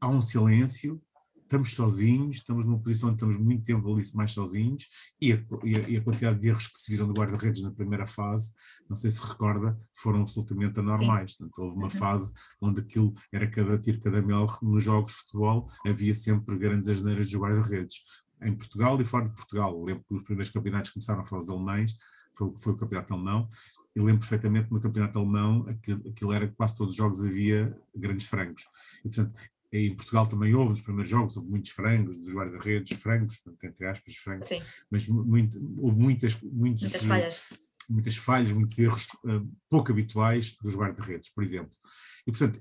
há 0.00 0.08
um 0.08 0.20
silêncio, 0.20 1.00
estamos 1.40 1.72
sozinhos, 1.72 2.38
estamos 2.38 2.66
numa 2.66 2.80
posição 2.80 3.10
onde 3.10 3.16
estamos 3.16 3.38
muito 3.38 3.64
tempo 3.64 3.90
ali 3.92 4.02
mais 4.14 4.32
sozinhos, 4.32 4.88
e 5.20 5.32
a, 5.32 5.36
e 5.62 5.76
a, 5.76 5.88
e 5.88 5.96
a 5.96 6.02
quantidade 6.02 6.40
de 6.40 6.48
erros 6.48 6.66
que 6.66 6.76
se 6.76 6.90
viram 6.90 7.06
do 7.06 7.14
guarda-redes 7.14 7.62
na 7.62 7.70
primeira 7.70 8.08
fase, 8.08 8.52
não 8.88 8.96
sei 8.96 9.08
se 9.08 9.20
recorda, 9.20 9.78
foram 9.94 10.22
absolutamente 10.22 10.80
anormais. 10.80 11.36
Portanto, 11.36 11.58
houve 11.62 11.76
uma 11.76 11.84
uhum. 11.84 11.90
fase 11.90 12.32
onde 12.60 12.80
aquilo 12.80 13.14
era 13.32 13.48
cada 13.48 13.78
tiro, 13.78 14.00
cada 14.00 14.20
mel, 14.20 14.48
nos 14.60 14.82
jogos 14.82 15.12
de 15.12 15.18
futebol 15.18 15.70
havia 15.86 16.14
sempre 16.14 16.58
grandes 16.58 16.88
asneiras 16.88 17.28
de 17.28 17.38
guarda-redes. 17.38 18.02
Em 18.42 18.52
Portugal 18.52 19.00
e 19.00 19.04
fora 19.04 19.28
de 19.28 19.34
Portugal, 19.34 19.80
lembro 19.84 20.04
que 20.08 20.14
os 20.14 20.24
primeiros 20.24 20.52
campeonatos 20.52 20.90
começaram 20.90 21.20
a 21.20 21.24
falar 21.24 21.42
os 21.42 21.48
alemães, 21.48 21.94
foi, 22.34 22.52
foi 22.58 22.72
o 22.72 22.76
campeonato 22.76 23.14
alemão, 23.14 23.48
eu 23.98 24.04
lembro 24.04 24.20
perfeitamente 24.20 24.70
no 24.70 24.80
campeonato 24.80 25.18
alemão, 25.18 25.66
aquilo, 25.68 26.32
era 26.32 26.46
quase 26.46 26.76
todos 26.76 26.92
os 26.92 26.96
jogos 26.96 27.20
havia 27.20 27.76
grandes 27.94 28.26
frangos. 28.26 28.62
E, 29.04 29.08
portanto, 29.08 29.40
em 29.72 29.94
Portugal 29.96 30.26
também 30.26 30.54
houve, 30.54 30.70
nos 30.70 30.80
primeiros 30.80 31.10
jogos, 31.10 31.36
houve 31.36 31.50
muitos 31.50 31.72
frangos, 31.72 32.16
dos 32.20 32.32
guarda-redes, 32.32 32.96
frangos, 33.00 33.40
entre 33.62 33.86
aspas, 33.86 34.16
frangos, 34.16 34.46
Sim. 34.46 34.62
mas 34.88 35.08
muito, 35.08 35.58
houve 35.78 35.98
muitas, 35.98 36.40
muitos, 36.40 36.82
muitas 36.84 37.04
falhas. 37.04 37.42
muitas 37.90 38.16
falhas, 38.16 38.52
muitos 38.52 38.78
erros 38.78 39.08
uh, 39.24 39.50
pouco 39.68 39.90
habituais 39.90 40.56
dos 40.62 40.76
guarda-redes, 40.76 41.30
por 41.30 41.42
exemplo. 41.42 41.76
E, 42.24 42.30
portanto, 42.30 42.60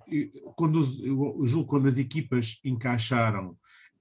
quando, 0.55 0.79
eu 1.03 1.45
julgo 1.45 1.69
quando 1.69 1.87
as 1.87 1.99
equipas 1.99 2.59
encaixaram 2.63 3.55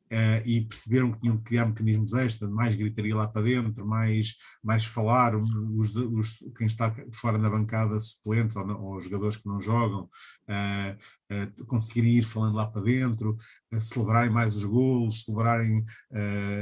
Uh, 0.07 0.39
e 0.45 0.61
perceberam 0.61 1.11
que 1.11 1.19
tinham 1.19 1.37
que 1.37 1.43
criar 1.43 1.67
mecanismos 1.67 2.15
extra, 2.15 2.49
mais 2.49 2.77
gritaria 2.77 3.17
lá 3.17 3.27
para 3.27 3.43
dentro, 3.43 3.85
mais, 3.85 4.37
mais 4.63 4.85
falar, 4.85 5.35
os, 5.35 5.97
os, 5.97 6.39
quem 6.57 6.69
está 6.69 6.95
fora 7.13 7.37
na 7.39 7.51
bancada, 7.51 7.99
suplentes 7.99 8.55
ou, 8.55 8.69
ou 8.81 9.01
jogadores 9.01 9.37
que 9.37 9.49
não 9.49 9.61
jogam, 9.61 10.09
uh, 10.49 11.35
uh, 11.35 11.67
conseguirem 11.67 12.19
ir 12.19 12.23
falando 12.23 12.55
lá 12.55 12.67
para 12.67 12.83
dentro, 12.83 13.37
celebrarem 13.81 14.31
mais 14.31 14.55
os 14.55 14.65
golos, 14.65 15.25
celebrarem 15.25 15.85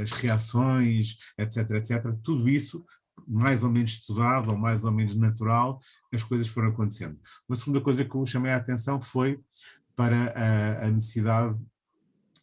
as 0.01 0.11
reações, 0.11 1.17
etc, 1.37 1.69
etc. 1.71 2.15
Tudo 2.23 2.49
isso 2.49 2.83
mais 3.27 3.63
ou 3.63 3.71
menos 3.71 3.91
estudado 3.91 4.51
ou 4.51 4.57
mais 4.57 4.83
ou 4.83 4.91
menos 4.91 5.15
natural, 5.15 5.79
as 6.13 6.23
coisas 6.23 6.47
foram 6.47 6.69
acontecendo. 6.69 7.19
Uma 7.47 7.55
segunda 7.55 7.81
coisa 7.81 8.03
que 8.03 8.15
eu 8.15 8.25
chamei 8.25 8.51
a 8.51 8.57
atenção 8.57 8.99
foi 9.01 9.39
para 9.95 10.33
a, 10.35 10.87
a 10.87 10.91
necessidade 10.91 11.57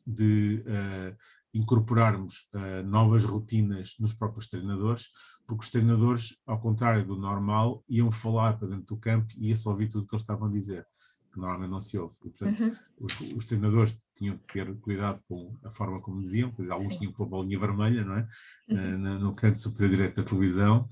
de 0.07 0.65
uh, 0.67 1.17
incorporarmos 1.55 2.49
uh, 2.55 2.87
novas 2.87 3.25
rotinas 3.25 3.95
nos 3.99 4.13
próprios 4.13 4.49
treinadores, 4.49 5.07
porque 5.47 5.65
os 5.65 5.71
treinadores, 5.71 6.37
ao 6.47 6.61
contrário 6.61 7.05
do 7.05 7.17
normal, 7.17 7.85
iam 7.89 8.11
falar 8.11 8.59
para 8.59 8.69
dentro 8.69 8.87
do 8.87 8.97
campo 8.97 9.27
e 9.37 9.49
ia-se 9.49 9.69
ouvir 9.69 9.89
tudo 9.89 10.05
o 10.05 10.07
que 10.07 10.15
eles 10.15 10.23
estavam 10.23 10.49
a 10.49 10.51
dizer, 10.51 10.87
que 11.31 11.39
normalmente 11.39 11.71
não 11.71 11.81
se 11.81 11.99
ouve. 11.99 12.15
E, 12.25 12.31
portanto, 12.31 12.61
uhum. 12.63 12.77
os, 13.01 13.21
os, 13.21 13.45
treinadores 13.45 14.01
tinham 14.15 14.39
que 14.39 14.55
ter 14.55 14.75
cuidado 14.77 15.21
com 15.29 15.55
a 15.65 15.71
forma 15.71 16.01
como 16.01 16.23
diziam, 16.23 16.51
pois 16.51 16.71
alguns 16.71 16.95
Sim. 16.95 17.01
tinham 17.01 17.13
com 17.13 17.25
a 17.25 17.29
bolinha 17.29 17.59
vermelha, 17.59 18.05
não 18.05 18.17
é? 18.17 18.29
Uhum. 18.69 18.77
Uh, 18.77 18.99
no, 18.99 19.19
no 19.19 19.35
canto 19.35 19.59
superior 19.59 19.91
direito 19.91 20.17
da 20.17 20.29
televisão, 20.29 20.89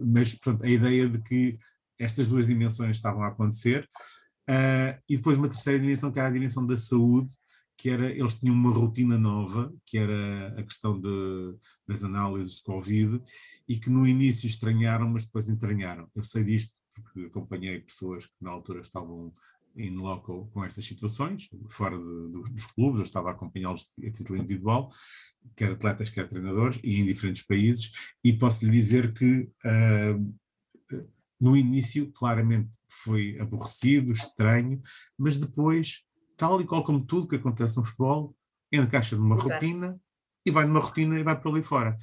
mas 0.00 0.34
portanto, 0.34 0.64
a 0.64 0.68
ideia 0.68 1.08
de 1.08 1.20
que 1.22 1.58
estas 1.98 2.26
duas 2.26 2.46
dimensões 2.46 2.96
estavam 2.96 3.22
a 3.22 3.28
acontecer, 3.28 3.88
Uh, 4.48 5.00
e 5.08 5.16
depois 5.16 5.38
uma 5.38 5.48
terceira 5.48 5.80
dimensão, 5.80 6.12
que 6.12 6.18
era 6.18 6.28
a 6.28 6.32
dimensão 6.32 6.66
da 6.66 6.76
saúde, 6.76 7.34
que 7.84 7.90
era, 7.90 8.10
eles 8.10 8.40
tinham 8.40 8.54
uma 8.54 8.72
rotina 8.72 9.18
nova, 9.18 9.70
que 9.84 9.98
era 9.98 10.58
a 10.58 10.62
questão 10.62 10.98
de, 10.98 11.54
das 11.86 12.02
análises 12.02 12.56
de 12.56 12.62
Covid, 12.62 13.22
e 13.68 13.78
que 13.78 13.90
no 13.90 14.06
início 14.06 14.46
estranharam, 14.46 15.06
mas 15.06 15.26
depois 15.26 15.50
entranharam. 15.50 16.08
Eu 16.14 16.24
sei 16.24 16.44
disto 16.44 16.72
porque 16.94 17.26
acompanhei 17.26 17.80
pessoas 17.80 18.24
que 18.24 18.32
na 18.40 18.50
altura 18.50 18.80
estavam 18.80 19.30
em 19.76 19.90
loco 19.90 20.48
com 20.50 20.64
estas 20.64 20.86
situações, 20.86 21.50
fora 21.68 21.98
de, 21.98 22.54
dos 22.54 22.64
clubes, 22.68 23.00
eu 23.00 23.04
estava 23.04 23.28
a 23.28 23.32
acompanhá-los 23.32 23.92
a 23.98 24.10
título 24.10 24.38
individual, 24.38 24.90
quer 25.54 25.72
atletas, 25.72 26.08
quer 26.08 26.26
treinadores, 26.26 26.80
e 26.82 26.98
em 26.98 27.04
diferentes 27.04 27.42
países, 27.42 27.92
e 28.24 28.32
posso 28.32 28.64
lhe 28.64 28.70
dizer 28.70 29.12
que 29.12 29.50
uh, 29.66 31.06
no 31.38 31.54
início 31.54 32.10
claramente 32.12 32.70
foi 32.88 33.38
aborrecido, 33.38 34.10
estranho, 34.10 34.80
mas 35.18 35.36
depois 35.36 36.02
tal 36.36 36.60
e 36.60 36.64
qual 36.64 36.82
como 36.82 37.04
tudo 37.04 37.28
que 37.28 37.36
acontece 37.36 37.76
no 37.76 37.84
futebol, 37.84 38.34
encaixa 38.72 39.16
numa 39.16 39.36
Exato. 39.36 39.52
rotina 39.52 40.00
e 40.44 40.50
vai 40.50 40.66
numa 40.66 40.80
rotina 40.80 41.18
e 41.18 41.22
vai 41.22 41.38
para 41.38 41.50
ali 41.50 41.62
fora. 41.62 41.96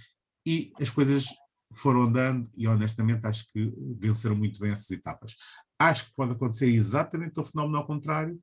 E 0.46 0.72
as 0.80 0.90
coisas 0.90 1.28
foram 1.74 2.04
andando 2.04 2.50
e 2.56 2.68
honestamente 2.68 3.26
acho 3.26 3.52
que 3.52 3.74
venceram 4.00 4.36
muito 4.36 4.60
bem 4.60 4.72
essas 4.72 4.90
etapas. 4.92 5.36
Acho 5.80 6.08
que 6.08 6.16
pode 6.16 6.34
acontecer 6.34 6.68
exatamente 6.68 7.40
o 7.40 7.46
fenómeno 7.46 7.78
ao 7.78 7.86
contrário, 7.86 8.40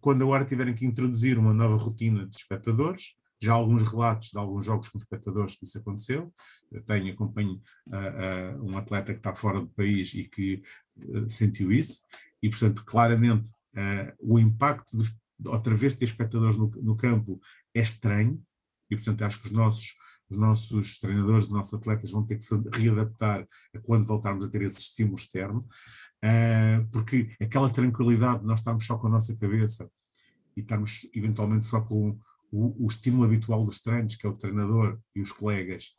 quando 0.00 0.22
agora 0.22 0.44
tiverem 0.44 0.74
que 0.74 0.86
introduzir 0.86 1.38
uma 1.38 1.52
nova 1.52 1.76
rotina 1.76 2.26
de 2.26 2.36
espectadores, 2.36 3.14
já 3.40 3.52
há 3.52 3.54
alguns 3.54 3.82
relatos 3.82 4.30
de 4.30 4.38
alguns 4.38 4.64
jogos 4.64 4.88
com 4.88 4.98
espectadores 4.98 5.56
que 5.56 5.64
isso 5.64 5.78
aconteceu. 5.78 6.32
Eu 6.70 6.82
tenho, 6.82 7.12
acompanho 7.12 7.60
uh, 7.88 8.60
uh, 8.60 8.64
um 8.64 8.76
atleta 8.76 9.12
que 9.12 9.20
está 9.20 9.34
fora 9.34 9.60
do 9.60 9.68
país 9.68 10.12
e 10.14 10.24
que 10.24 10.62
uh, 10.96 11.28
sentiu 11.28 11.72
isso, 11.72 12.04
e 12.42 12.50
portanto, 12.50 12.84
claramente, 12.84 13.50
o 14.18 14.38
impacto 14.38 14.96
dos, 14.96 15.16
outra 15.46 15.74
vez 15.74 15.92
de 15.92 16.00
ter 16.00 16.06
espectadores 16.06 16.56
no, 16.56 16.68
no, 16.82 16.96
campo 16.96 17.40
é 17.74 17.80
estranho, 17.80 18.42
e 18.90 18.96
portanto 18.96 19.22
acho 19.22 19.40
que 19.40 19.46
os 19.46 19.52
nossos, 19.52 19.94
os 20.28 20.36
nossos 20.36 20.98
treinadores, 20.98 21.46
os 21.46 21.52
nossos 21.52 21.74
atletas 21.74 22.10
vão 22.10 22.24
ter 22.26 22.38
que 22.38 22.44
se 22.44 22.54
readaptar 22.72 23.46
a 23.74 23.78
quando 23.80 24.06
voltarmos 24.06 24.46
a 24.46 24.50
ter 24.50 24.62
esse 24.62 24.78
estímulo 24.78 25.16
externo, 25.16 25.58
uh, 25.58 26.88
porque 26.90 27.34
aquela 27.40 27.70
tranquilidade 27.70 28.40
de 28.40 28.46
nós 28.46 28.60
estarmos 28.60 28.84
só 28.84 28.98
com 28.98 29.06
a 29.06 29.10
nossa 29.10 29.36
cabeça 29.36 29.90
e 30.56 30.60
estarmos 30.60 31.08
eventualmente 31.14 31.66
só 31.66 31.80
com 31.80 32.18
o, 32.50 32.84
o 32.84 32.86
estímulo 32.86 33.24
habitual 33.24 33.64
dos 33.64 33.80
treinos, 33.80 34.16
que 34.16 34.26
é 34.26 34.30
o 34.30 34.36
treinador 34.36 34.98
e 35.14 35.20
os 35.20 35.32
colegas, 35.32 35.94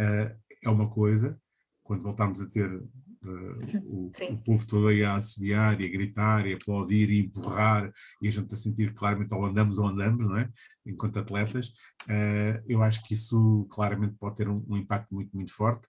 uh, 0.00 0.36
é 0.62 0.68
uma 0.68 0.90
coisa, 0.90 1.40
quando 1.82 2.02
voltarmos 2.02 2.40
a 2.40 2.48
ter 2.48 2.72
uh, 2.72 2.90
o, 3.22 4.10
o, 4.30 4.38
povo 4.38 4.66
todo 4.66 4.88
aí 4.88 5.04
a 5.04 5.14
assobiar 5.14 5.80
e 5.80 5.86
a 5.86 5.90
gritar 5.90 6.46
e 6.46 6.52
a 6.52 6.56
aplaudir 6.56 7.10
e 7.10 7.20
empurrar 7.20 7.92
e 8.22 8.28
a 8.28 8.30
gente 8.30 8.52
a 8.52 8.56
sentir 8.56 8.94
claramente 8.94 9.34
ou 9.34 9.44
andamos 9.44 9.78
ou 9.78 9.86
andamos, 9.86 10.26
não 10.26 10.38
é? 10.38 10.48
Enquanto 10.86 11.18
atletas, 11.18 11.68
uh, 12.08 12.62
eu 12.66 12.82
acho 12.82 13.02
que 13.04 13.14
isso 13.14 13.66
claramente 13.70 14.14
pode 14.18 14.36
ter 14.36 14.48
um, 14.48 14.64
um 14.68 14.76
impacto 14.76 15.14
muito, 15.14 15.34
muito 15.36 15.52
forte. 15.52 15.86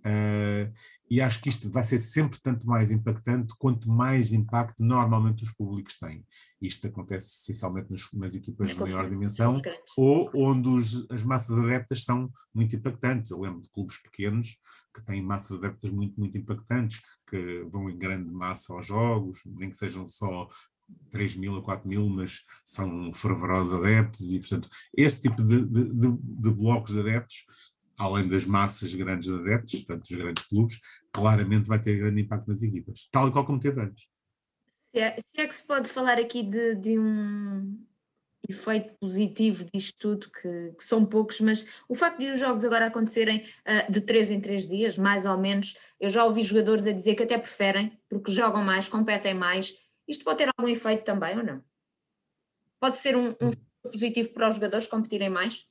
Uh, 0.00 0.72
e 1.10 1.20
acho 1.20 1.42
que 1.42 1.48
isto 1.48 1.70
vai 1.70 1.84
ser 1.84 1.98
sempre 1.98 2.38
tanto 2.40 2.66
mais 2.66 2.90
impactante 2.90 3.54
quanto 3.58 3.90
mais 3.90 4.32
impacto 4.32 4.82
normalmente 4.82 5.42
os 5.42 5.50
públicos 5.50 5.98
têm. 5.98 6.24
Isto 6.60 6.86
acontece 6.86 7.26
essencialmente 7.26 7.90
nos, 7.90 8.10
nas 8.12 8.34
equipas 8.34 8.70
de 8.70 8.78
maior 8.78 9.08
dimensão 9.08 9.60
ou 9.96 10.30
onde 10.34 10.68
os, 10.68 11.10
as 11.10 11.22
massas 11.22 11.58
adeptas 11.58 12.04
são 12.04 12.30
muito 12.54 12.76
impactantes. 12.76 13.30
Eu 13.30 13.40
lembro 13.40 13.60
de 13.60 13.70
clubes 13.70 14.00
pequenos 14.00 14.56
que 14.94 15.04
têm 15.04 15.22
massas 15.22 15.58
adeptas 15.58 15.90
muito, 15.90 16.18
muito 16.18 16.38
impactantes, 16.38 17.00
que 17.28 17.64
vão 17.70 17.90
em 17.90 17.98
grande 17.98 18.30
massa 18.30 18.72
aos 18.72 18.86
jogos, 18.86 19.40
nem 19.44 19.70
que 19.70 19.76
sejam 19.76 20.06
só 20.08 20.48
3 21.10 21.36
mil 21.36 21.56
a 21.56 21.62
4 21.62 21.88
mil, 21.88 22.08
mas 22.08 22.44
são 22.64 23.12
fervorosos 23.12 23.72
adeptos 23.72 24.32
e, 24.32 24.38
portanto, 24.38 24.68
este 24.96 25.22
tipo 25.22 25.42
de, 25.42 25.64
de, 25.66 25.92
de, 25.92 26.16
de 26.20 26.50
blocos 26.50 26.92
de 26.92 27.00
adeptos 27.00 27.44
além 28.00 28.26
das 28.26 28.46
massas 28.46 28.94
grandes 28.94 29.28
de 29.28 29.34
adeptos, 29.34 29.80
portanto, 29.82 30.08
dos 30.08 30.18
grandes 30.18 30.44
clubes, 30.46 30.80
claramente 31.12 31.68
vai 31.68 31.78
ter 31.78 31.98
grande 31.98 32.22
impacto 32.22 32.48
nas 32.48 32.62
equipas, 32.62 33.08
tal 33.12 33.28
e 33.28 33.30
qual 33.30 33.44
como 33.44 33.60
teve 33.60 33.78
antes. 33.78 34.08
Se 34.90 34.98
é, 34.98 35.16
se 35.18 35.40
é 35.40 35.46
que 35.46 35.54
se 35.54 35.66
pode 35.66 35.90
falar 35.90 36.18
aqui 36.18 36.42
de, 36.42 36.74
de 36.76 36.98
um 36.98 37.78
efeito 38.48 38.94
positivo 38.98 39.66
disto 39.72 39.98
tudo, 39.98 40.30
que, 40.30 40.72
que, 40.72 40.82
são 40.82 41.04
poucos, 41.04 41.40
mas 41.42 41.84
o 41.88 41.94
facto 41.94 42.18
de 42.18 42.30
os 42.30 42.40
jogos 42.40 42.64
agora 42.64 42.86
acontecerem 42.86 43.44
uh, 43.68 43.92
de 43.92 44.00
3 44.00 44.30
em 44.30 44.40
3 44.40 44.66
dias, 44.66 44.96
mais 44.96 45.26
ou 45.26 45.36
menos, 45.36 45.76
eu 46.00 46.08
já 46.08 46.24
ouvi 46.24 46.42
jogadores 46.42 46.86
a 46.86 46.92
dizer 46.92 47.14
que 47.14 47.22
até 47.22 47.36
preferem, 47.36 47.92
porque 48.08 48.32
jogam 48.32 48.64
mais, 48.64 48.88
competem 48.88 49.34
mais. 49.34 49.74
Isto 50.08 50.24
pode 50.24 50.38
ter 50.38 50.50
algum 50.56 50.68
efeito 50.68 51.04
também 51.04 51.36
ou 51.36 51.44
não? 51.44 51.62
Pode 52.80 52.96
ser 52.96 53.14
um, 53.14 53.28
um 53.40 53.48
hum. 53.48 53.90
positivo 53.92 54.30
para 54.30 54.48
os 54.48 54.54
jogadores 54.54 54.86
competirem 54.86 55.28
mais? 55.28 55.69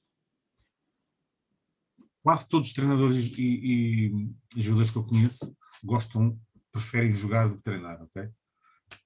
Quase 2.29 2.47
todos 2.47 2.67
os 2.67 2.73
treinadores 2.75 3.35
e, 3.39 3.41
e, 3.41 4.29
e, 4.55 4.61
jogadores 4.61 4.91
que 4.91 4.97
eu 4.99 5.03
conheço 5.03 5.57
gostam, 5.83 6.39
preferem 6.71 7.11
jogar 7.11 7.49
do 7.49 7.55
que 7.55 7.63
treinar, 7.63 7.99
ok? 8.03 8.21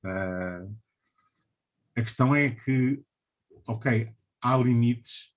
Uh, 0.03 0.77
a 1.95 2.01
questão 2.01 2.35
é 2.35 2.49
que, 2.49 3.01
ok, 3.65 4.13
há 4.41 4.57
limites. 4.57 5.33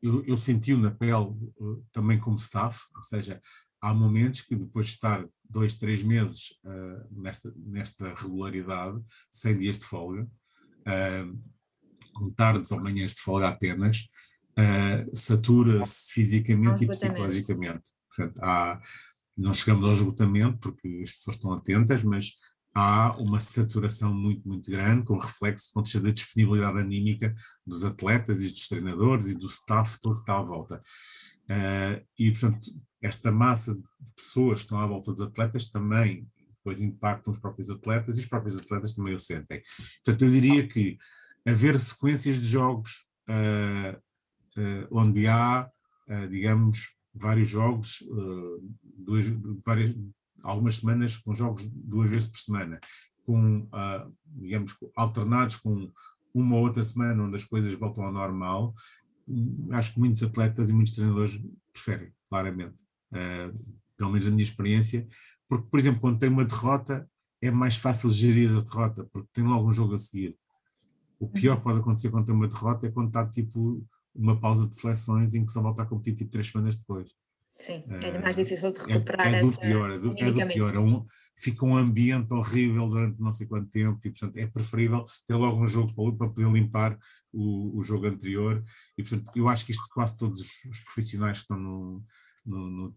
Eu, 0.00 0.24
eu 0.26 0.38
senti-o 0.38 0.78
na 0.78 0.92
pele 0.92 1.12
uh, 1.56 1.84
também 1.90 2.20
como 2.20 2.36
staff, 2.36 2.86
ou 2.94 3.02
seja, 3.02 3.42
há 3.80 3.92
momentos 3.92 4.42
que 4.42 4.54
depois 4.54 4.86
de 4.86 4.92
estar 4.92 5.26
dois, 5.42 5.76
três 5.76 6.04
meses 6.04 6.50
uh, 6.64 7.20
nesta, 7.20 7.52
nesta 7.56 8.14
regularidade, 8.14 9.02
sem 9.28 9.58
dias 9.58 9.80
de 9.80 9.86
folga, 9.86 10.24
com 12.12 12.30
tardes 12.30 12.70
ou 12.70 12.80
manhãs 12.80 13.12
de 13.14 13.20
folga 13.22 13.48
apenas, 13.48 14.08
uh, 14.58 15.16
satura-se 15.16 16.12
fisicamente 16.12 16.84
e 16.84 16.88
psicologicamente. 16.88 17.84
Portanto, 18.14 18.38
há, 18.42 18.80
não 19.36 19.54
chegamos 19.54 19.86
ao 19.86 19.94
esgotamento 19.94 20.58
porque 20.58 21.00
as 21.04 21.12
pessoas 21.12 21.36
estão 21.36 21.52
atentas, 21.52 22.02
mas 22.02 22.32
há 22.74 23.16
uma 23.18 23.40
saturação 23.40 24.12
muito, 24.12 24.46
muito 24.46 24.70
grande, 24.70 25.04
com 25.04 25.16
reflexo 25.16 25.70
ponto 25.72 25.90
de 25.90 26.00
da 26.00 26.10
disponibilidade 26.10 26.80
anímica 26.80 27.34
dos 27.66 27.84
atletas 27.84 28.42
e 28.42 28.48
dos 28.48 28.66
treinadores 28.66 29.28
e 29.28 29.34
do 29.34 29.46
staff 29.46 30.00
todo 30.00 30.14
que 30.14 30.20
está 30.20 30.38
à 30.38 30.42
volta. 30.42 30.82
Uh, 31.44 32.04
e, 32.18 32.30
portanto, 32.32 32.68
esta 33.00 33.30
massa 33.30 33.74
de 33.74 34.14
pessoas 34.14 34.60
que 34.60 34.66
estão 34.66 34.78
à 34.78 34.86
volta 34.86 35.12
dos 35.12 35.20
atletas 35.20 35.70
também 35.70 36.26
depois 36.58 36.80
impactam 36.80 37.32
os 37.32 37.38
próprios 37.38 37.70
atletas 37.70 38.16
e 38.16 38.20
os 38.20 38.26
próprios 38.26 38.58
atletas 38.58 38.94
também 38.94 39.14
o 39.14 39.20
sentem. 39.20 39.62
Portanto, 40.04 40.24
eu 40.24 40.30
diria 40.30 40.66
que 40.66 40.98
haver 41.46 41.78
sequências 41.80 42.40
de 42.40 42.46
jogos 42.46 43.08
uh, 43.30 43.98
onde 44.90 45.26
há, 45.26 45.70
eh, 46.06 46.26
digamos, 46.26 46.96
vários 47.14 47.48
jogos, 47.48 48.02
eh, 48.02 48.60
duas, 48.96 49.24
várias, 49.64 49.94
algumas 50.42 50.76
semanas 50.76 51.16
com 51.16 51.34
jogos 51.34 51.66
duas 51.66 52.08
vezes 52.08 52.28
por 52.28 52.38
semana, 52.38 52.80
com, 53.24 53.68
digamos, 54.24 54.74
alternados 54.96 55.56
com 55.56 55.92
uma 56.32 56.56
ou 56.56 56.62
outra 56.62 56.82
semana 56.82 57.24
onde 57.24 57.36
as 57.36 57.44
coisas 57.44 57.74
voltam 57.74 58.04
ao 58.04 58.12
normal, 58.12 58.74
hum, 59.28 59.68
acho 59.72 59.92
que 59.92 59.98
muitos 59.98 60.22
atletas 60.22 60.70
e 60.70 60.72
muitos 60.72 60.94
treinadores 60.94 61.38
preferem, 61.72 62.10
claramente. 62.28 62.86
pelo 63.96 64.10
menos 64.10 64.26
na 64.26 64.32
minha 64.32 64.44
experiência, 64.44 65.06
porque, 65.48 65.66
por 65.68 65.78
exemplo, 65.80 66.00
quando 66.00 66.18
tem 66.18 66.28
uma 66.28 66.44
derrota, 66.44 67.08
é 67.42 67.50
mais 67.50 67.76
fácil 67.76 68.10
gerir 68.10 68.50
a 68.50 68.60
derrota, 68.60 69.08
porque 69.12 69.28
tem 69.32 69.44
logo 69.44 69.68
um 69.68 69.72
jogo 69.72 69.94
a 69.94 69.98
seguir. 69.98 70.36
O 71.18 71.28
pior 71.28 71.56
que 71.56 71.64
pode 71.64 71.80
acontecer 71.80 72.10
quando 72.10 72.26
tem 72.26 72.34
uma 72.34 72.48
derrota 72.48 72.86
é 72.86 72.90
quando 72.90 73.08
está 73.08 73.26
tipo 73.26 73.84
uma 74.18 74.38
pausa 74.38 74.68
de 74.68 74.74
seleções 74.74 75.34
em 75.34 75.44
que 75.44 75.52
só 75.52 75.62
volta 75.62 75.82
a 75.82 75.86
competir 75.86 76.16
tipo 76.16 76.30
três 76.30 76.48
semanas 76.48 76.76
depois. 76.76 77.10
Sim, 77.56 77.82
é 77.88 78.18
mais 78.20 78.36
difícil 78.36 78.72
de 78.72 78.78
recuperar 78.78 79.34
é, 79.34 79.38
é 79.38 79.40
do 79.40 79.58
pior, 79.58 79.90
é 79.90 79.98
do, 79.98 80.14
é 80.16 80.30
do 80.30 80.46
pior. 80.46 80.74
É 80.74 80.78
um, 80.78 81.04
fica 81.36 81.64
um 81.64 81.76
ambiente 81.76 82.32
horrível 82.32 82.88
durante 82.88 83.20
não 83.20 83.32
sei 83.32 83.48
quanto 83.48 83.68
tempo 83.68 83.98
e, 84.04 84.10
portanto, 84.10 84.36
é 84.36 84.46
preferível 84.46 85.04
ter 85.26 85.34
logo 85.34 85.60
um 85.60 85.66
jogo 85.66 85.92
para, 86.16 86.28
poder 86.28 86.52
limpar 86.52 86.96
o, 87.32 87.76
o, 87.76 87.82
jogo 87.82 88.06
anterior 88.06 88.62
e, 88.96 89.02
portanto, 89.02 89.32
eu 89.34 89.48
acho 89.48 89.66
que 89.66 89.72
isto 89.72 89.82
quase 89.92 90.16
todos 90.16 90.40
os 90.40 90.80
profissionais 90.80 91.38
que 91.38 91.42
estão 91.42 91.58
no, 91.58 92.04
no, 92.48 92.70
no, 92.70 92.94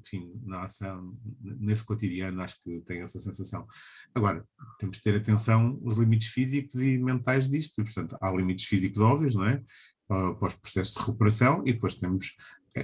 enfim, 0.00 0.32
na 0.44 0.62
ação, 0.62 1.16
nesse 1.40 1.84
cotidiano, 1.84 2.40
acho 2.40 2.60
que 2.62 2.80
têm 2.80 3.00
essa 3.00 3.18
sensação. 3.18 3.66
Agora, 4.14 4.44
temos 4.78 4.96
de 4.96 5.02
ter 5.02 5.14
atenção 5.14 5.80
aos 5.84 5.98
limites 5.98 6.28
físicos 6.28 6.80
e 6.80 6.98
mentais 6.98 7.48
disto, 7.48 7.80
e, 7.80 7.84
portanto, 7.84 8.16
há 8.20 8.30
limites 8.32 8.64
físicos 8.64 8.98
óbvios, 8.98 9.34
não 9.34 9.44
é? 9.44 9.62
para 10.08 10.48
os 10.48 10.54
processos 10.54 10.94
de 10.94 11.00
recuperação 11.00 11.62
e 11.64 11.72
depois 11.72 11.94
temos 11.94 12.34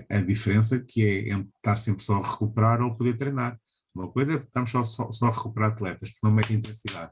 a, 0.09 0.21
diferença 0.21 0.79
que 0.79 1.05
é 1.05 1.33
entre 1.33 1.51
estar 1.57 1.77
sempre 1.77 2.05
só 2.05 2.15
a 2.15 2.31
recuperar 2.31 2.81
ou 2.81 2.95
poder 2.95 3.17
treinar. 3.17 3.59
Uma 3.95 4.09
coisa 4.13 4.35
é 4.35 4.37
estamos 4.37 4.71
só, 4.71 4.85
só, 4.85 5.11
só 5.11 5.27
a 5.27 5.31
recuperar 5.33 5.73
atletas, 5.73 6.11
porque 6.11 6.27
não 6.27 6.33
mete 6.33 6.55
intensidade. 6.55 7.11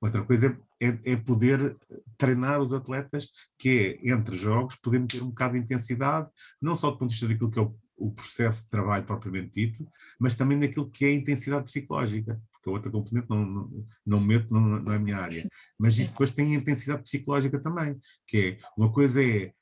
Outra 0.00 0.22
coisa 0.22 0.58
é, 0.80 1.12
é, 1.12 1.16
poder 1.16 1.76
treinar 2.16 2.60
os 2.60 2.72
atletas, 2.72 3.30
que 3.58 3.98
é, 4.02 4.10
entre 4.12 4.36
jogos, 4.36 4.76
poder 4.76 5.00
meter 5.00 5.22
um 5.22 5.28
bocado 5.28 5.54
de 5.54 5.60
intensidade, 5.60 6.28
não 6.60 6.76
só 6.76 6.90
do 6.90 6.98
ponto 6.98 7.08
de 7.08 7.14
vista 7.14 7.26
daquilo 7.26 7.50
que 7.50 7.58
é 7.58 7.62
o, 7.62 7.74
o 7.98 8.12
processo 8.12 8.62
de 8.64 8.70
trabalho 8.70 9.04
propriamente 9.04 9.50
dito, 9.50 9.86
mas 10.18 10.34
também 10.34 10.56
naquilo 10.56 10.88
que 10.88 11.04
é 11.04 11.08
a 11.08 11.14
intensidade 11.14 11.64
psicológica, 11.64 12.40
porque 12.52 12.68
a 12.68 12.72
outra 12.72 12.90
componente 12.90 13.28
não, 13.28 13.44
não, 13.44 13.86
não 14.06 14.20
meto, 14.20 14.52
não, 14.52 14.60
não 14.60 14.92
é 14.92 14.96
a 14.96 15.00
minha 15.00 15.18
área. 15.18 15.48
Mas 15.78 15.98
isso 15.98 16.12
depois 16.12 16.30
tem 16.30 16.54
a 16.54 16.58
intensidade 16.58 17.02
psicológica 17.02 17.60
também, 17.60 17.98
que 18.26 18.38
é, 18.38 18.58
uma 18.76 18.92
coisa 18.92 19.22
é 19.22 19.52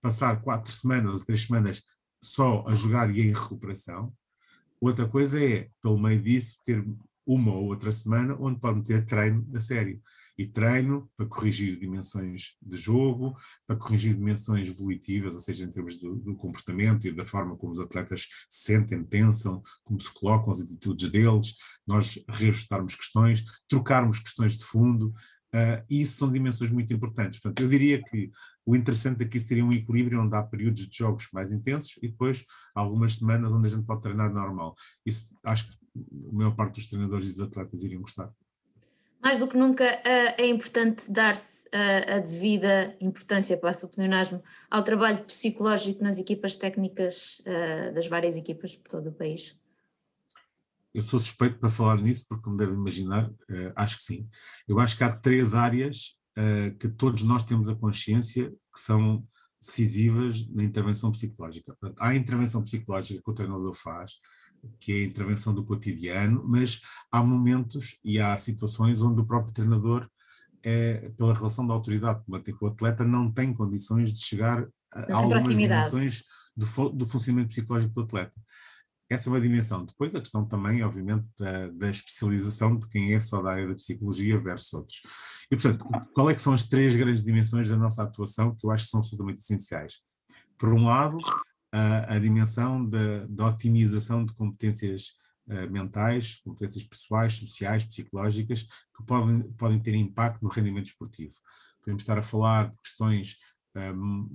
passar 0.00 0.40
quatro 0.42 0.72
semanas 0.72 1.20
ou 1.20 1.26
três 1.26 1.42
semanas 1.42 1.82
só 2.22 2.64
a 2.66 2.74
jogar 2.74 3.10
e 3.10 3.20
em 3.20 3.32
recuperação, 3.32 4.12
outra 4.80 5.06
coisa 5.06 5.42
é, 5.42 5.68
pelo 5.80 5.98
meio 5.98 6.20
disso, 6.20 6.60
ter 6.64 6.84
uma 7.26 7.52
ou 7.52 7.66
outra 7.66 7.92
semana 7.92 8.36
onde 8.40 8.58
pode 8.58 8.82
ter 8.84 9.04
treino 9.04 9.48
a 9.54 9.60
sério. 9.60 10.00
E 10.42 10.46
treino 10.48 11.08
para 11.16 11.24
corrigir 11.26 11.78
dimensões 11.78 12.56
de 12.60 12.76
jogo, 12.76 13.32
para 13.64 13.76
corrigir 13.76 14.12
dimensões 14.12 14.66
evolutivas, 14.68 15.34
ou 15.34 15.40
seja, 15.40 15.64
em 15.64 15.70
termos 15.70 15.96
do, 15.98 16.16
do, 16.16 16.34
comportamento 16.34 17.06
e 17.06 17.12
da 17.12 17.24
forma 17.24 17.56
como 17.56 17.70
os 17.70 17.78
atletas 17.78 18.26
sentem, 18.50 19.04
pensam, 19.04 19.62
como 19.84 20.00
se 20.00 20.12
colocam 20.12 20.50
as 20.50 20.60
atitudes 20.60 21.08
deles, 21.10 21.54
nós 21.86 22.18
reajustarmos 22.28 22.96
questões, 22.96 23.44
trocarmos 23.68 24.18
questões 24.18 24.58
de 24.58 24.64
fundo, 24.64 25.14
uh, 25.54 25.84
isso 25.88 26.16
são 26.16 26.32
dimensões 26.32 26.72
muito 26.72 26.92
importantes. 26.92 27.38
Portanto, 27.38 27.62
eu 27.62 27.68
diria 27.68 28.02
que 28.02 28.32
o 28.66 28.74
interessante 28.74 29.22
aqui 29.22 29.38
seria 29.38 29.64
um 29.64 29.72
equilíbrio 29.72 30.20
onde 30.20 30.34
há 30.34 30.42
períodos 30.42 30.90
de 30.90 30.98
jogos 30.98 31.28
mais 31.32 31.52
intensos 31.52 31.98
e 32.02 32.08
depois 32.08 32.44
algumas 32.74 33.14
semanas 33.14 33.52
onde 33.52 33.68
a 33.68 33.70
gente 33.70 33.86
pode 33.86 34.02
treinar 34.02 34.32
normal. 34.32 34.74
Isso 35.06 35.32
acho 35.44 35.68
que 35.68 35.78
a 36.28 36.32
maior 36.32 36.56
parte 36.56 36.74
dos 36.74 36.88
treinadores 36.88 37.26
e 37.26 37.30
dos 37.30 37.40
atletas 37.42 37.84
iriam 37.84 38.02
gostar. 38.02 38.28
Mais 39.22 39.38
do 39.38 39.46
que 39.46 39.56
nunca 39.56 39.84
é 39.84 40.46
importante 40.48 41.10
dar-se 41.12 41.68
a, 41.72 42.18
devida 42.18 42.96
importância, 43.00 43.56
passa 43.56 43.86
o 43.86 43.88
pleonasmo, 43.88 44.42
ao 44.68 44.82
trabalho 44.82 45.24
psicológico 45.24 46.02
nas 46.02 46.18
equipas 46.18 46.56
técnicas 46.56 47.40
das 47.94 48.08
várias 48.08 48.36
equipas 48.36 48.74
por 48.74 48.90
todo 48.90 49.10
o 49.10 49.12
país. 49.12 49.56
Eu 50.92 51.02
sou 51.02 51.18
suspeito 51.20 51.58
para 51.58 51.70
falar 51.70 51.96
nisso, 51.96 52.26
porque, 52.28 52.42
como 52.42 52.56
devem 52.56 52.74
imaginar, 52.74 53.30
acho 53.76 53.98
que 53.98 54.04
sim. 54.04 54.28
Eu 54.66 54.80
acho 54.80 54.96
que 54.96 55.04
há 55.04 55.16
três 55.16 55.54
áreas 55.54 56.18
que 56.80 56.88
todos 56.88 57.22
nós 57.22 57.44
temos 57.44 57.68
a 57.68 57.76
consciência 57.76 58.50
que 58.50 58.80
são 58.80 59.24
decisivas 59.60 60.48
na 60.48 60.64
intervenção 60.64 61.12
psicológica. 61.12 61.76
Portanto, 61.78 61.98
há 62.00 62.08
a 62.08 62.16
intervenção 62.16 62.64
psicológica 62.64 63.22
que 63.22 63.30
o 63.30 63.34
treinador 63.34 63.72
faz, 63.74 64.14
que 64.78 64.92
é 64.92 64.96
a 64.96 65.04
intervenção 65.04 65.54
do 65.54 65.64
cotidiano, 65.64 66.42
mas 66.46 66.80
há 67.10 67.22
momentos 67.22 67.98
e 68.04 68.20
há 68.20 68.36
situações 68.36 69.00
onde 69.00 69.20
o 69.20 69.26
próprio 69.26 69.52
treinador, 69.52 70.08
é, 70.62 71.10
pela 71.16 71.34
relação 71.34 71.66
da 71.66 71.74
autoridade 71.74 72.22
que 72.44 72.52
com 72.52 72.66
o 72.66 72.68
atleta, 72.68 73.04
não 73.04 73.30
tem 73.30 73.52
condições 73.52 74.12
de 74.12 74.24
chegar 74.24 74.66
a, 74.92 75.12
a 75.12 75.16
algumas 75.16 75.44
dimensões 75.44 76.22
do, 76.56 76.88
do 76.90 77.06
funcionamento 77.06 77.48
psicológico 77.48 77.94
do 77.94 78.02
atleta. 78.02 78.40
Essa 79.10 79.28
é 79.28 79.32
uma 79.32 79.40
dimensão. 79.40 79.84
Depois 79.84 80.14
a 80.14 80.20
questão 80.20 80.46
também, 80.46 80.82
obviamente, 80.82 81.28
da, 81.38 81.68
da, 81.68 81.90
especialização 81.90 82.78
de 82.78 82.88
quem 82.88 83.12
é 83.14 83.20
só 83.20 83.42
da 83.42 83.50
área 83.50 83.68
da 83.68 83.74
psicologia 83.74 84.40
versus 84.40 84.72
outros. 84.72 85.02
E, 85.50 85.56
portanto, 85.56 85.84
qual 86.14 86.30
é 86.30 86.34
que 86.34 86.40
são 86.40 86.54
as 86.54 86.66
três 86.66 86.96
grandes 86.96 87.22
dimensões 87.22 87.68
da 87.68 87.76
nossa 87.76 88.02
atuação 88.02 88.54
que 88.54 88.66
eu 88.66 88.70
acho 88.70 88.84
que 88.84 88.90
são 88.90 89.00
absolutamente 89.00 89.40
essenciais? 89.40 89.96
Por 90.56 90.72
um 90.72 90.84
lado, 90.84 91.18
a, 91.72 92.14
a 92.14 92.18
dimensão 92.18 92.88
da, 92.88 93.46
otimização 93.46 94.24
de 94.24 94.34
competências 94.34 95.14
uh, 95.48 95.70
mentais, 95.70 96.36
competências 96.44 96.84
pessoais, 96.84 97.34
sociais, 97.34 97.84
psicológicas, 97.84 98.64
que 98.94 99.02
podem, 99.06 99.42
podem 99.52 99.80
ter 99.80 99.94
impacto 99.94 100.42
no 100.42 100.50
rendimento 100.50 100.86
esportivo. 100.86 101.34
Podemos 101.80 102.02
estar 102.02 102.18
a 102.18 102.22
falar 102.22 102.70
de 102.70 102.78
questões 102.78 103.38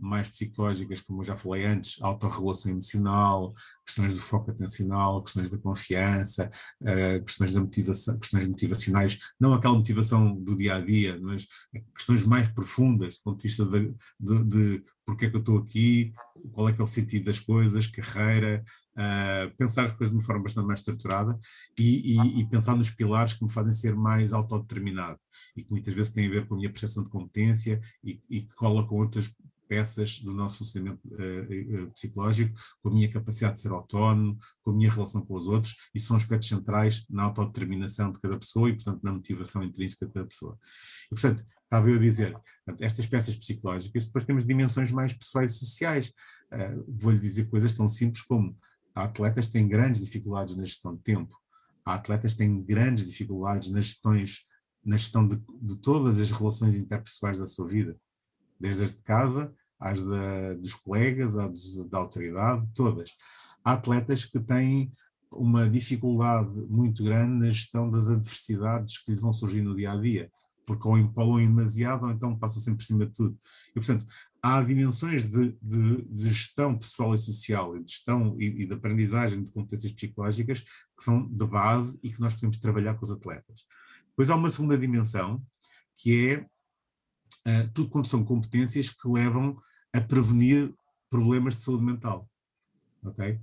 mais 0.01 0.27
psicológicas, 0.27 1.01
como 1.01 1.21
eu 1.21 1.25
já 1.25 1.35
falei 1.35 1.65
antes, 1.65 2.01
autorregulação 2.01 2.71
emocional, 2.71 3.53
questões 3.85 4.13
do 4.13 4.19
foco 4.19 4.51
atencional, 4.51 5.23
questões 5.23 5.49
da 5.49 5.57
confiança, 5.57 6.49
uh, 6.81 7.23
questões 7.23 7.53
da 7.53 7.59
motivação, 7.59 8.17
questões 8.19 8.47
motivacionais, 8.47 9.19
não 9.39 9.53
aquela 9.53 9.75
motivação 9.75 10.35
do 10.35 10.55
dia 10.55 10.75
a 10.75 10.79
dia, 10.81 11.19
mas 11.21 11.45
questões 11.95 12.23
mais 12.23 12.47
profundas 12.49 13.17
do 13.17 13.23
ponto 13.23 13.41
de 13.41 13.47
vista 13.47 13.65
de, 13.65 13.95
de, 14.19 14.43
de 14.43 14.83
porque 15.05 15.25
é 15.25 15.29
que 15.29 15.35
eu 15.35 15.39
estou 15.39 15.57
aqui, 15.57 16.13
qual 16.51 16.67
é 16.67 16.73
que 16.73 16.81
é 16.81 16.83
o 16.83 16.87
sentido 16.87 17.25
das 17.25 17.39
coisas, 17.39 17.87
carreira, 17.87 18.63
uh, 18.97 19.55
pensar 19.55 19.85
as 19.85 19.91
coisas 19.91 20.09
de 20.11 20.17
uma 20.17 20.25
forma 20.25 20.43
bastante 20.43 20.65
mais 20.65 20.79
estruturada 20.79 21.37
e, 21.77 22.15
e, 22.15 22.41
e, 22.41 22.49
pensar 22.49 22.75
nos 22.75 22.89
pilares 22.89 23.33
que 23.33 23.43
me 23.43 23.51
fazem 23.51 23.73
ser 23.73 23.95
mais 23.95 24.33
autodeterminado 24.33 25.19
e 25.55 25.63
que 25.63 25.71
muitas 25.71 25.93
vezes 25.93 26.11
têm 26.11 26.27
a 26.27 26.31
ver 26.31 26.47
com 26.47 26.55
a 26.55 26.57
minha 26.57 26.69
percepção 26.69 27.03
de 27.03 27.09
competência 27.09 27.79
e, 28.03 28.19
e 28.29 28.41
que 28.41 28.53
cola 28.55 28.85
com 28.87 28.95
outras 28.95 29.33
peças 29.67 30.19
do 30.21 30.33
nosso 30.33 30.59
funcionamento 30.59 31.01
uh, 31.05 31.91
psicológico, 31.91 32.57
com 32.81 32.89
a 32.89 32.93
minha 32.93 33.09
capacidade 33.09 33.55
de 33.55 33.61
ser 33.61 33.71
autónomo, 33.71 34.37
com 34.63 34.71
a 34.71 34.73
minha 34.73 34.91
relação 34.91 35.25
com 35.25 35.33
os 35.33 35.45
outros, 35.45 35.75
e 35.93 35.99
são 35.99 36.15
aspectos 36.15 36.47
centrais 36.47 37.05
na 37.09 37.23
autodeterminação 37.23 38.11
de 38.11 38.19
cada 38.19 38.37
pessoa 38.37 38.69
e, 38.69 38.73
portanto, 38.73 39.03
na 39.03 39.11
motivação 39.11 39.63
intrínseca 39.63 40.05
de 40.07 40.13
cada 40.13 40.25
pessoa. 40.25 40.57
E, 41.07 41.09
portanto, 41.09 41.45
estava 41.63 41.89
eu 41.89 41.97
a 41.97 41.99
dizer, 41.99 42.37
estas 42.79 43.05
peças 43.05 43.35
psicológicas, 43.35 44.05
depois 44.05 44.25
temos 44.25 44.45
dimensões 44.45 44.91
mais 44.91 45.13
pessoais 45.13 45.51
e 45.51 45.59
sociais. 45.59 46.13
Uh, 46.51 46.85
Vou-lhe 46.87 47.19
dizer 47.19 47.49
coisas 47.49 47.73
tão 47.73 47.89
simples 47.89 48.21
como 48.23 48.57
há 48.97 49.03
atletas 49.03 49.47
que 49.47 49.53
têm 49.53 49.67
grandes 49.67 50.01
dificuldades 50.01 50.57
na 50.57 50.65
gestão 50.65 50.95
de 50.95 51.01
tempo, 51.03 51.39
há 51.85 51.93
atletas 51.93 52.33
que 52.33 52.39
têm 52.39 52.63
grandes 52.63 53.07
dificuldades 53.07 53.69
nas 53.69 53.85
gestões, 53.85 54.43
na 54.83 54.97
gestão 54.97 55.27
de, 55.27 55.39
de 55.61 55.77
todas 55.77 56.19
as 56.19 56.31
relações 56.31 56.75
interpessoais 56.75 57.37
da 57.37 57.45
sua 57.45 57.67
vida, 57.67 57.95
desde 58.59 58.83
as 58.83 58.95
de 58.95 59.03
casa, 59.03 59.53
às 59.79 60.03
da, 60.03 60.55
dos 60.55 60.73
colegas, 60.73 61.37
às 61.37 61.87
da 61.87 61.99
autoridade, 61.99 62.67
todas. 62.73 63.15
Há 63.63 63.73
atletas 63.73 64.25
que 64.25 64.39
têm 64.39 64.91
uma 65.31 65.69
dificuldade 65.69 66.59
muito 66.61 67.03
grande 67.03 67.45
na 67.45 67.51
gestão 67.51 67.91
das 67.91 68.09
adversidades 68.09 68.97
que 68.97 69.11
lhes 69.11 69.21
vão 69.21 69.31
surgir 69.31 69.61
no 69.61 69.75
dia 69.75 69.91
a 69.91 69.97
dia 69.97 70.31
porque 70.67 70.85
ou 70.85 70.97
empolou 70.97 71.37
demasiado 71.37 72.05
ou 72.05 72.11
então 72.11 72.37
passa 72.37 72.59
sempre 72.59 72.79
por 72.79 72.83
cima 72.83 73.05
de 73.05 73.13
tudo. 73.13 73.37
E, 73.69 73.73
portanto, 73.75 74.05
há 74.41 74.61
dimensões 74.61 75.29
de, 75.29 75.57
de, 75.61 76.01
de 76.03 76.29
gestão 76.29 76.77
pessoal 76.77 77.13
e 77.15 77.17
social, 77.17 77.75
e 77.75 77.83
de 77.83 77.91
gestão 77.91 78.35
e, 78.39 78.45
e, 78.45 78.65
de 78.65 78.73
aprendizagem 78.73 79.43
de 79.43 79.51
competências 79.51 79.91
psicológicas 79.91 80.61
que 80.61 81.03
são 81.03 81.27
de 81.27 81.45
base 81.45 81.99
e 82.03 82.11
que 82.11 82.19
nós 82.19 82.33
podemos 82.33 82.57
trabalhar 82.57 82.95
com 82.95 83.03
os 83.03 83.11
atletas. 83.11 83.65
Depois 84.09 84.29
há 84.29 84.35
uma 84.35 84.49
segunda 84.49 84.77
dimensão, 84.77 85.43
que 85.95 86.47
é 87.45 87.61
uh, 87.61 87.71
tudo 87.73 87.89
quanto 87.89 88.07
são 88.07 88.23
competências 88.23 88.89
que 88.89 89.07
levam 89.07 89.59
a 89.93 90.01
prevenir 90.01 90.73
problemas 91.09 91.55
de 91.55 91.61
saúde 91.61 91.83
mental, 91.83 92.29
ok? 93.03 93.39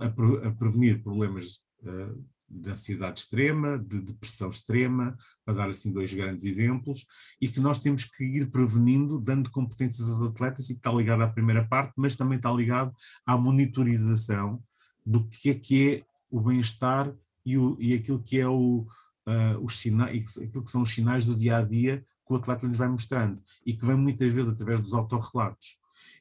A, 0.00 0.06
a, 0.06 0.48
a 0.48 0.52
prevenir 0.52 1.02
problemas 1.02 1.62
uh, 1.82 2.24
de 2.52 2.70
ansiedade 2.70 3.20
extrema, 3.20 3.78
de 3.78 4.00
depressão 4.00 4.50
extrema, 4.50 5.16
para 5.44 5.54
dar 5.54 5.70
assim 5.70 5.92
dois 5.92 6.12
grandes 6.12 6.44
exemplos, 6.44 7.06
e 7.40 7.48
que 7.48 7.60
nós 7.60 7.78
temos 7.78 8.04
que 8.04 8.22
ir 8.24 8.50
prevenindo, 8.50 9.18
dando 9.18 9.50
competências 9.50 10.08
aos 10.10 10.22
atletas, 10.22 10.68
e 10.68 10.74
que 10.74 10.80
está 10.80 10.92
ligado 10.92 11.22
à 11.22 11.28
primeira 11.28 11.66
parte, 11.66 11.94
mas 11.96 12.14
também 12.14 12.36
está 12.36 12.52
ligado 12.52 12.94
à 13.24 13.36
monitorização 13.36 14.62
do 15.04 15.26
que 15.28 15.50
é 15.50 15.54
que 15.54 15.90
é 15.90 16.04
o 16.30 16.40
bem-estar 16.40 17.12
e, 17.44 17.56
e 17.78 17.94
aquilo 17.94 18.22
que 18.22 18.38
é 18.38 18.46
o, 18.46 18.86
uh, 19.26 19.58
os 19.64 19.78
sinais, 19.78 20.36
aquilo 20.36 20.62
que 20.62 20.70
são 20.70 20.82
os 20.82 20.92
sinais 20.92 21.24
do 21.24 21.34
dia 21.34 21.56
a 21.56 21.62
dia 21.62 22.04
que 22.26 22.32
o 22.32 22.36
atleta 22.36 22.68
nos 22.68 22.78
vai 22.78 22.88
mostrando, 22.88 23.42
e 23.66 23.72
que 23.72 23.84
vem 23.84 23.96
muitas 23.96 24.30
vezes 24.32 24.52
através 24.52 24.80
dos 24.80 24.92
autorrelatos. 24.92 25.76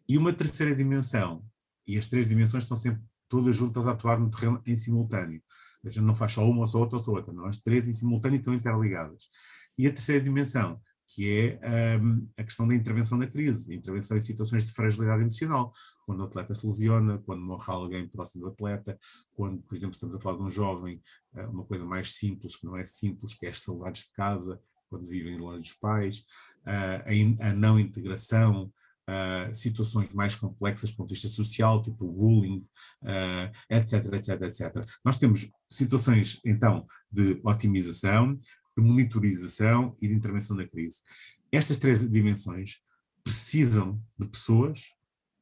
E 0.07 0.17
uma 0.17 0.33
terceira 0.33 0.75
dimensão, 0.75 1.43
e 1.85 1.97
as 1.97 2.07
três 2.07 2.27
dimensões 2.27 2.63
estão 2.63 2.75
sempre 2.77 3.03
todas 3.29 3.55
juntas 3.55 3.87
a 3.87 3.91
atuar 3.91 4.19
no 4.19 4.29
terreno 4.29 4.61
em 4.65 4.75
simultâneo. 4.75 5.41
A 5.83 5.89
gente 5.89 6.03
não 6.03 6.15
faz 6.15 6.33
só 6.33 6.47
uma 6.47 6.61
ou 6.61 6.67
só 6.67 6.79
outra 6.79 6.97
ou 6.97 7.03
só 7.03 7.11
outra, 7.11 7.33
não, 7.33 7.45
as 7.45 7.59
três 7.59 7.87
em 7.87 7.93
simultâneo 7.93 8.37
estão 8.37 8.53
interligadas. 8.53 9.23
E 9.77 9.87
a 9.87 9.91
terceira 9.91 10.23
dimensão, 10.23 10.79
que 11.13 11.57
é 11.61 11.99
um, 11.99 12.29
a 12.37 12.43
questão 12.43 12.67
da 12.67 12.73
intervenção 12.73 13.17
na 13.17 13.27
crise, 13.27 13.75
intervenção 13.75 14.15
em 14.15 14.21
situações 14.21 14.65
de 14.65 14.71
fragilidade 14.71 15.21
emocional, 15.21 15.73
quando 16.05 16.21
o 16.21 16.23
atleta 16.23 16.55
se 16.55 16.65
lesiona, 16.65 17.17
quando 17.19 17.41
morre 17.41 17.65
alguém 17.67 18.07
próximo 18.07 18.45
do 18.45 18.49
atleta, 18.49 18.97
quando, 19.33 19.61
por 19.63 19.75
exemplo, 19.75 19.93
estamos 19.93 20.15
a 20.15 20.19
falar 20.19 20.37
de 20.37 20.43
um 20.43 20.51
jovem, 20.51 21.01
uh, 21.33 21.49
uma 21.49 21.65
coisa 21.65 21.85
mais 21.85 22.13
simples, 22.13 22.55
que 22.55 22.65
não 22.65 22.77
é 22.77 22.85
simples, 22.85 23.33
que 23.33 23.45
é 23.45 23.49
as 23.49 23.59
saudades 23.59 24.05
de 24.05 24.13
casa, 24.13 24.61
quando 24.89 25.05
vivem 25.05 25.37
longe 25.37 25.61
dos 25.61 25.73
pais, 25.73 26.19
uh, 26.65 27.41
a, 27.41 27.49
a, 27.49 27.53
não 27.53 27.77
integração, 27.77 28.71
uh, 29.11 29.53
situações 29.53 30.13
mais 30.13 30.35
complexas 30.35 30.91
do 30.91 30.97
ponto 30.97 31.09
de 31.09 31.15
vista 31.15 31.27
social, 31.27 31.81
tipo 31.81 32.07
bullying, 32.07 32.65
etc, 33.69 34.05
etc, 34.13 34.41
etc. 34.41 34.85
Nós 35.03 35.17
temos 35.17 35.49
situações, 35.69 36.39
então, 36.45 36.85
de 37.11 37.39
otimização, 37.43 38.35
de 38.77 38.83
monitorização 38.83 39.95
e 40.01 40.07
de 40.07 40.13
intervenção 40.13 40.55
na 40.55 40.67
crise. 40.67 41.01
Estas 41.51 41.77
três 41.77 42.09
dimensões 42.09 42.81
precisam 43.23 44.01
de 44.17 44.25
pessoas, 44.27 44.91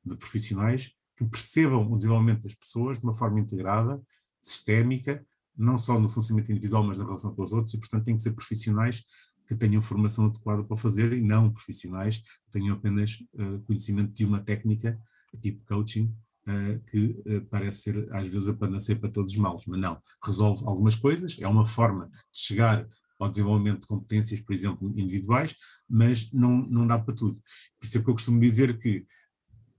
de 0.04 0.16
profissionais, 0.16 0.92
que 1.16 1.26
percebam 1.26 1.92
o 1.92 1.98
desenvolvimento 1.98 2.44
das 2.44 2.56
pessoas 2.56 3.00
de 3.00 3.04
uma 3.04 3.14
forma 3.14 3.40
integrada, 3.40 4.02
sistémica, 4.42 5.24
não 5.56 5.78
só 5.78 6.00
no 6.00 6.08
funcionamento 6.08 6.52
individual, 6.52 6.84
mas 6.84 6.98
na 6.98 7.04
relação 7.04 7.36
com 7.36 7.44
os 7.44 7.52
outros, 7.52 7.74
e 7.74 7.78
portanto 7.78 8.06
têm 8.06 8.16
que 8.16 8.24
ser 8.24 8.32
profissionais 8.32 9.04
que 9.50 9.56
tenham 9.56 9.82
formação 9.82 10.26
adequada 10.26 10.64
para 10.64 10.78
fazer 10.78 11.12
e 11.12 11.22
não 11.22 11.52
profissionais 11.52 12.20
que 12.20 12.52
tenham 12.52 12.76
apenas 12.76 13.18
uh, 13.34 13.60
conhecimento 13.66 14.14
de 14.14 14.24
uma 14.24 14.40
técnica, 14.40 15.02
tipo 15.42 15.66
coaching, 15.66 16.16
uh, 16.48 16.80
que 16.86 17.20
uh, 17.26 17.42
parece 17.50 17.82
ser 17.82 18.14
às 18.14 18.28
vezes 18.28 18.48
a 18.48 18.54
panacea 18.54 18.96
para 18.96 19.10
todos 19.10 19.34
os 19.34 19.40
males, 19.40 19.64
mas 19.66 19.80
não, 19.80 20.00
resolve 20.24 20.64
algumas 20.68 20.96
coisas, 20.96 21.36
é 21.40 21.48
uma 21.48 21.66
forma 21.66 22.12
de 22.32 22.40
chegar 22.40 22.88
ao 23.18 23.28
desenvolvimento 23.28 23.82
de 23.82 23.88
competências, 23.88 24.40
por 24.40 24.54
exemplo, 24.54 24.88
individuais, 24.96 25.56
mas 25.90 26.32
não, 26.32 26.58
não 26.68 26.86
dá 26.86 27.00
para 27.00 27.16
tudo. 27.16 27.42
Por 27.80 27.88
isso 27.88 27.98
é 27.98 28.04
que 28.04 28.08
eu 28.08 28.14
costumo 28.14 28.40
dizer 28.40 28.78
que 28.78 29.04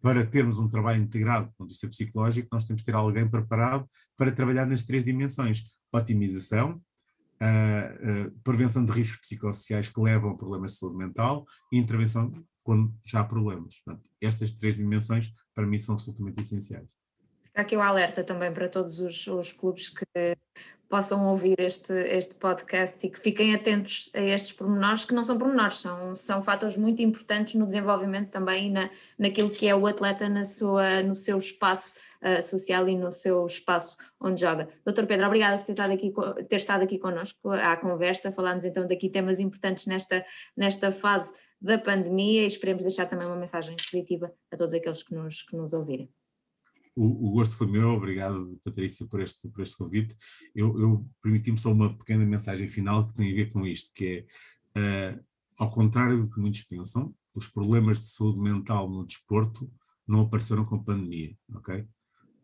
para 0.02 0.26
termos 0.26 0.58
um 0.58 0.66
trabalho 0.66 1.00
integrado 1.00 1.46
do 1.46 1.52
ponto 1.52 1.68
de 1.68 1.74
vista 1.74 1.86
psicológico, 1.86 2.48
nós 2.50 2.64
temos 2.64 2.82
que 2.82 2.86
ter 2.86 2.96
alguém 2.96 3.30
preparado 3.30 3.88
para 4.16 4.32
trabalhar 4.32 4.66
nas 4.66 4.82
três 4.82 5.04
dimensões: 5.04 5.62
otimização, 5.92 6.82
prevenção 8.44 8.84
de 8.84 8.92
riscos 8.92 9.20
psicossociais 9.20 9.88
que 9.88 10.00
levam 10.00 10.32
a 10.32 10.36
problemas 10.36 10.72
de 10.72 10.78
saúde 10.78 10.96
mental 10.96 11.46
e 11.72 11.78
intervenção 11.78 12.32
quando 12.62 12.92
já 13.04 13.20
há 13.20 13.24
problemas. 13.24 13.80
Portanto, 13.84 14.10
estas 14.20 14.52
três 14.52 14.76
dimensões, 14.76 15.32
para 15.54 15.66
mim, 15.66 15.78
são 15.78 15.94
absolutamente 15.94 16.40
essenciais. 16.40 16.90
Fica 17.44 17.62
aqui 17.62 17.76
o 17.76 17.80
alerta 17.80 18.22
também 18.22 18.52
para 18.52 18.68
todos 18.68 19.00
os, 19.00 19.26
os 19.26 19.52
clubes 19.52 19.88
que 19.88 20.04
possam 20.88 21.24
ouvir 21.26 21.58
este, 21.60 21.92
este 21.92 22.34
podcast 22.34 23.04
e 23.06 23.10
que 23.10 23.18
fiquem 23.18 23.54
atentos 23.54 24.10
a 24.12 24.20
estes 24.20 24.52
pormenores, 24.52 25.04
que 25.04 25.14
não 25.14 25.22
são 25.22 25.38
pormenores, 25.38 25.78
são, 25.78 26.14
são 26.14 26.42
fatores 26.42 26.76
muito 26.76 27.00
importantes 27.00 27.54
no 27.54 27.66
desenvolvimento 27.66 28.30
também 28.30 28.66
e 28.66 28.70
na, 28.70 28.90
naquilo 29.16 29.50
que 29.50 29.68
é 29.68 29.74
o 29.74 29.86
atleta 29.86 30.28
na 30.28 30.44
sua, 30.44 31.02
no 31.02 31.14
seu 31.14 31.38
espaço 31.38 31.94
uh, 32.22 32.42
social 32.42 32.88
e 32.88 32.96
no 32.96 33.10
seu 33.12 33.46
espaço 33.46 33.96
onde 34.20 34.40
joga. 34.40 34.68
Doutor 34.84 35.06
Pedro, 35.06 35.26
obrigada 35.26 35.58
por 35.58 35.66
ter 35.66 35.72
estado 35.72 35.92
aqui, 35.92 36.12
ter 36.48 36.56
estado 36.56 36.82
aqui 36.82 36.98
connosco 36.98 37.50
à 37.50 37.76
conversa, 37.76 38.32
falámos 38.32 38.64
então 38.64 38.86
daqui 38.86 39.08
temas 39.08 39.40
importantes 39.40 39.86
nesta, 39.86 40.24
nesta 40.56 40.92
fase 40.92 41.32
da 41.60 41.78
pandemia 41.78 42.42
e 42.42 42.46
esperemos 42.46 42.82
deixar 42.82 43.06
também 43.06 43.26
uma 43.26 43.36
mensagem 43.36 43.76
positiva 43.76 44.32
a 44.50 44.56
todos 44.56 44.72
aqueles 44.72 45.02
que 45.02 45.14
nos, 45.14 45.42
que 45.42 45.56
nos 45.56 45.72
ouvirem. 45.72 46.10
O, 46.96 47.28
o, 47.28 47.30
gosto 47.32 47.56
foi 47.56 47.66
meu, 47.66 47.90
obrigado 47.90 48.58
Patrícia 48.64 49.06
por 49.06 49.20
este, 49.20 49.48
por 49.48 49.62
este 49.62 49.76
convite. 49.76 50.16
Eu, 50.54 50.78
eu 50.78 51.06
permiti-me 51.22 51.58
só 51.58 51.70
uma 51.70 51.96
pequena 51.96 52.26
mensagem 52.26 52.66
final 52.66 53.06
que 53.06 53.14
tem 53.14 53.30
a 53.30 53.34
ver 53.34 53.52
com 53.52 53.64
isto, 53.66 53.92
que 53.94 54.26
é, 54.76 55.14
uh, 55.14 55.24
ao 55.56 55.70
contrário 55.70 56.22
do 56.22 56.30
que 56.30 56.40
muitos 56.40 56.62
pensam, 56.62 57.14
os 57.34 57.46
problemas 57.46 58.00
de 58.00 58.06
saúde 58.06 58.40
mental 58.40 58.88
no 58.90 59.06
desporto 59.06 59.70
não 60.06 60.22
apareceram 60.22 60.64
com 60.64 60.76
a 60.76 60.82
pandemia, 60.82 61.36
ok? 61.54 61.86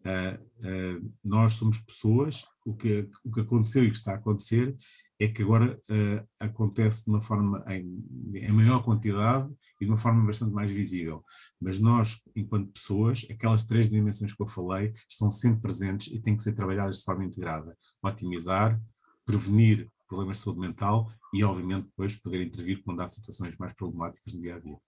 Uh, 0.07 0.99
uh, 1.01 1.15
nós 1.25 1.55
somos 1.55 1.79
pessoas, 1.79 2.45
o 2.65 2.77
que, 2.77 3.11
o 3.25 3.33
que 3.33 3.41
aconteceu 3.41 3.85
e 3.85 3.91
que 3.91 3.97
está 3.97 4.13
a 4.13 4.17
acontecer 4.17 4.77
é 5.19 5.27
que 5.27 5.43
agora 5.43 5.81
uh, 5.91 6.29
acontece 6.39 7.05
de 7.05 7.11
uma 7.11 7.21
forma 7.21 7.65
em, 7.69 8.05
em, 8.35 8.53
maior 8.53 8.85
quantidade 8.85 9.51
e 9.81 9.85
de 9.85 9.91
uma 9.91 9.97
forma 9.97 10.25
bastante 10.25 10.53
mais 10.53 10.71
visível. 10.71 11.25
Mas 11.61 11.81
nós, 11.81 12.21
enquanto 12.37 12.73
pessoas, 12.73 13.27
aquelas 13.31 13.67
três 13.67 13.91
dimensões 13.91 14.33
que 14.33 14.43
eu 14.43 14.47
falei 14.47 14.93
estão 15.09 15.31
sempre 15.31 15.63
presentes 15.63 16.13
e 16.13 16.21
têm 16.21 16.37
que 16.37 16.43
ser 16.43 16.53
trabalhadas 16.53 16.99
de 16.99 17.05
forma 17.05 17.25
integrada. 17.25 17.77
Otimizar, 18.03 18.81
prevenir 19.25 19.91
problemas 20.07 20.37
de 20.37 20.45
saúde 20.45 20.61
mental 20.61 21.11
e, 21.35 21.43
obviamente, 21.43 21.87
depois 21.87 22.15
poder 22.15 22.43
intervir 22.43 22.83
quando 22.85 23.01
há 23.01 23.09
situações 23.09 23.57
mais 23.57 23.73
problemáticas 23.75 24.35
no 24.35 24.41
dia 24.41 24.57
a 24.57 24.61
dia. 24.61 24.79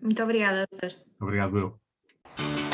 Muito 0.00 0.22
obrigada, 0.22 0.68
doutor. 0.70 0.96
Obrigado 1.18 1.58
eu. 1.58 2.73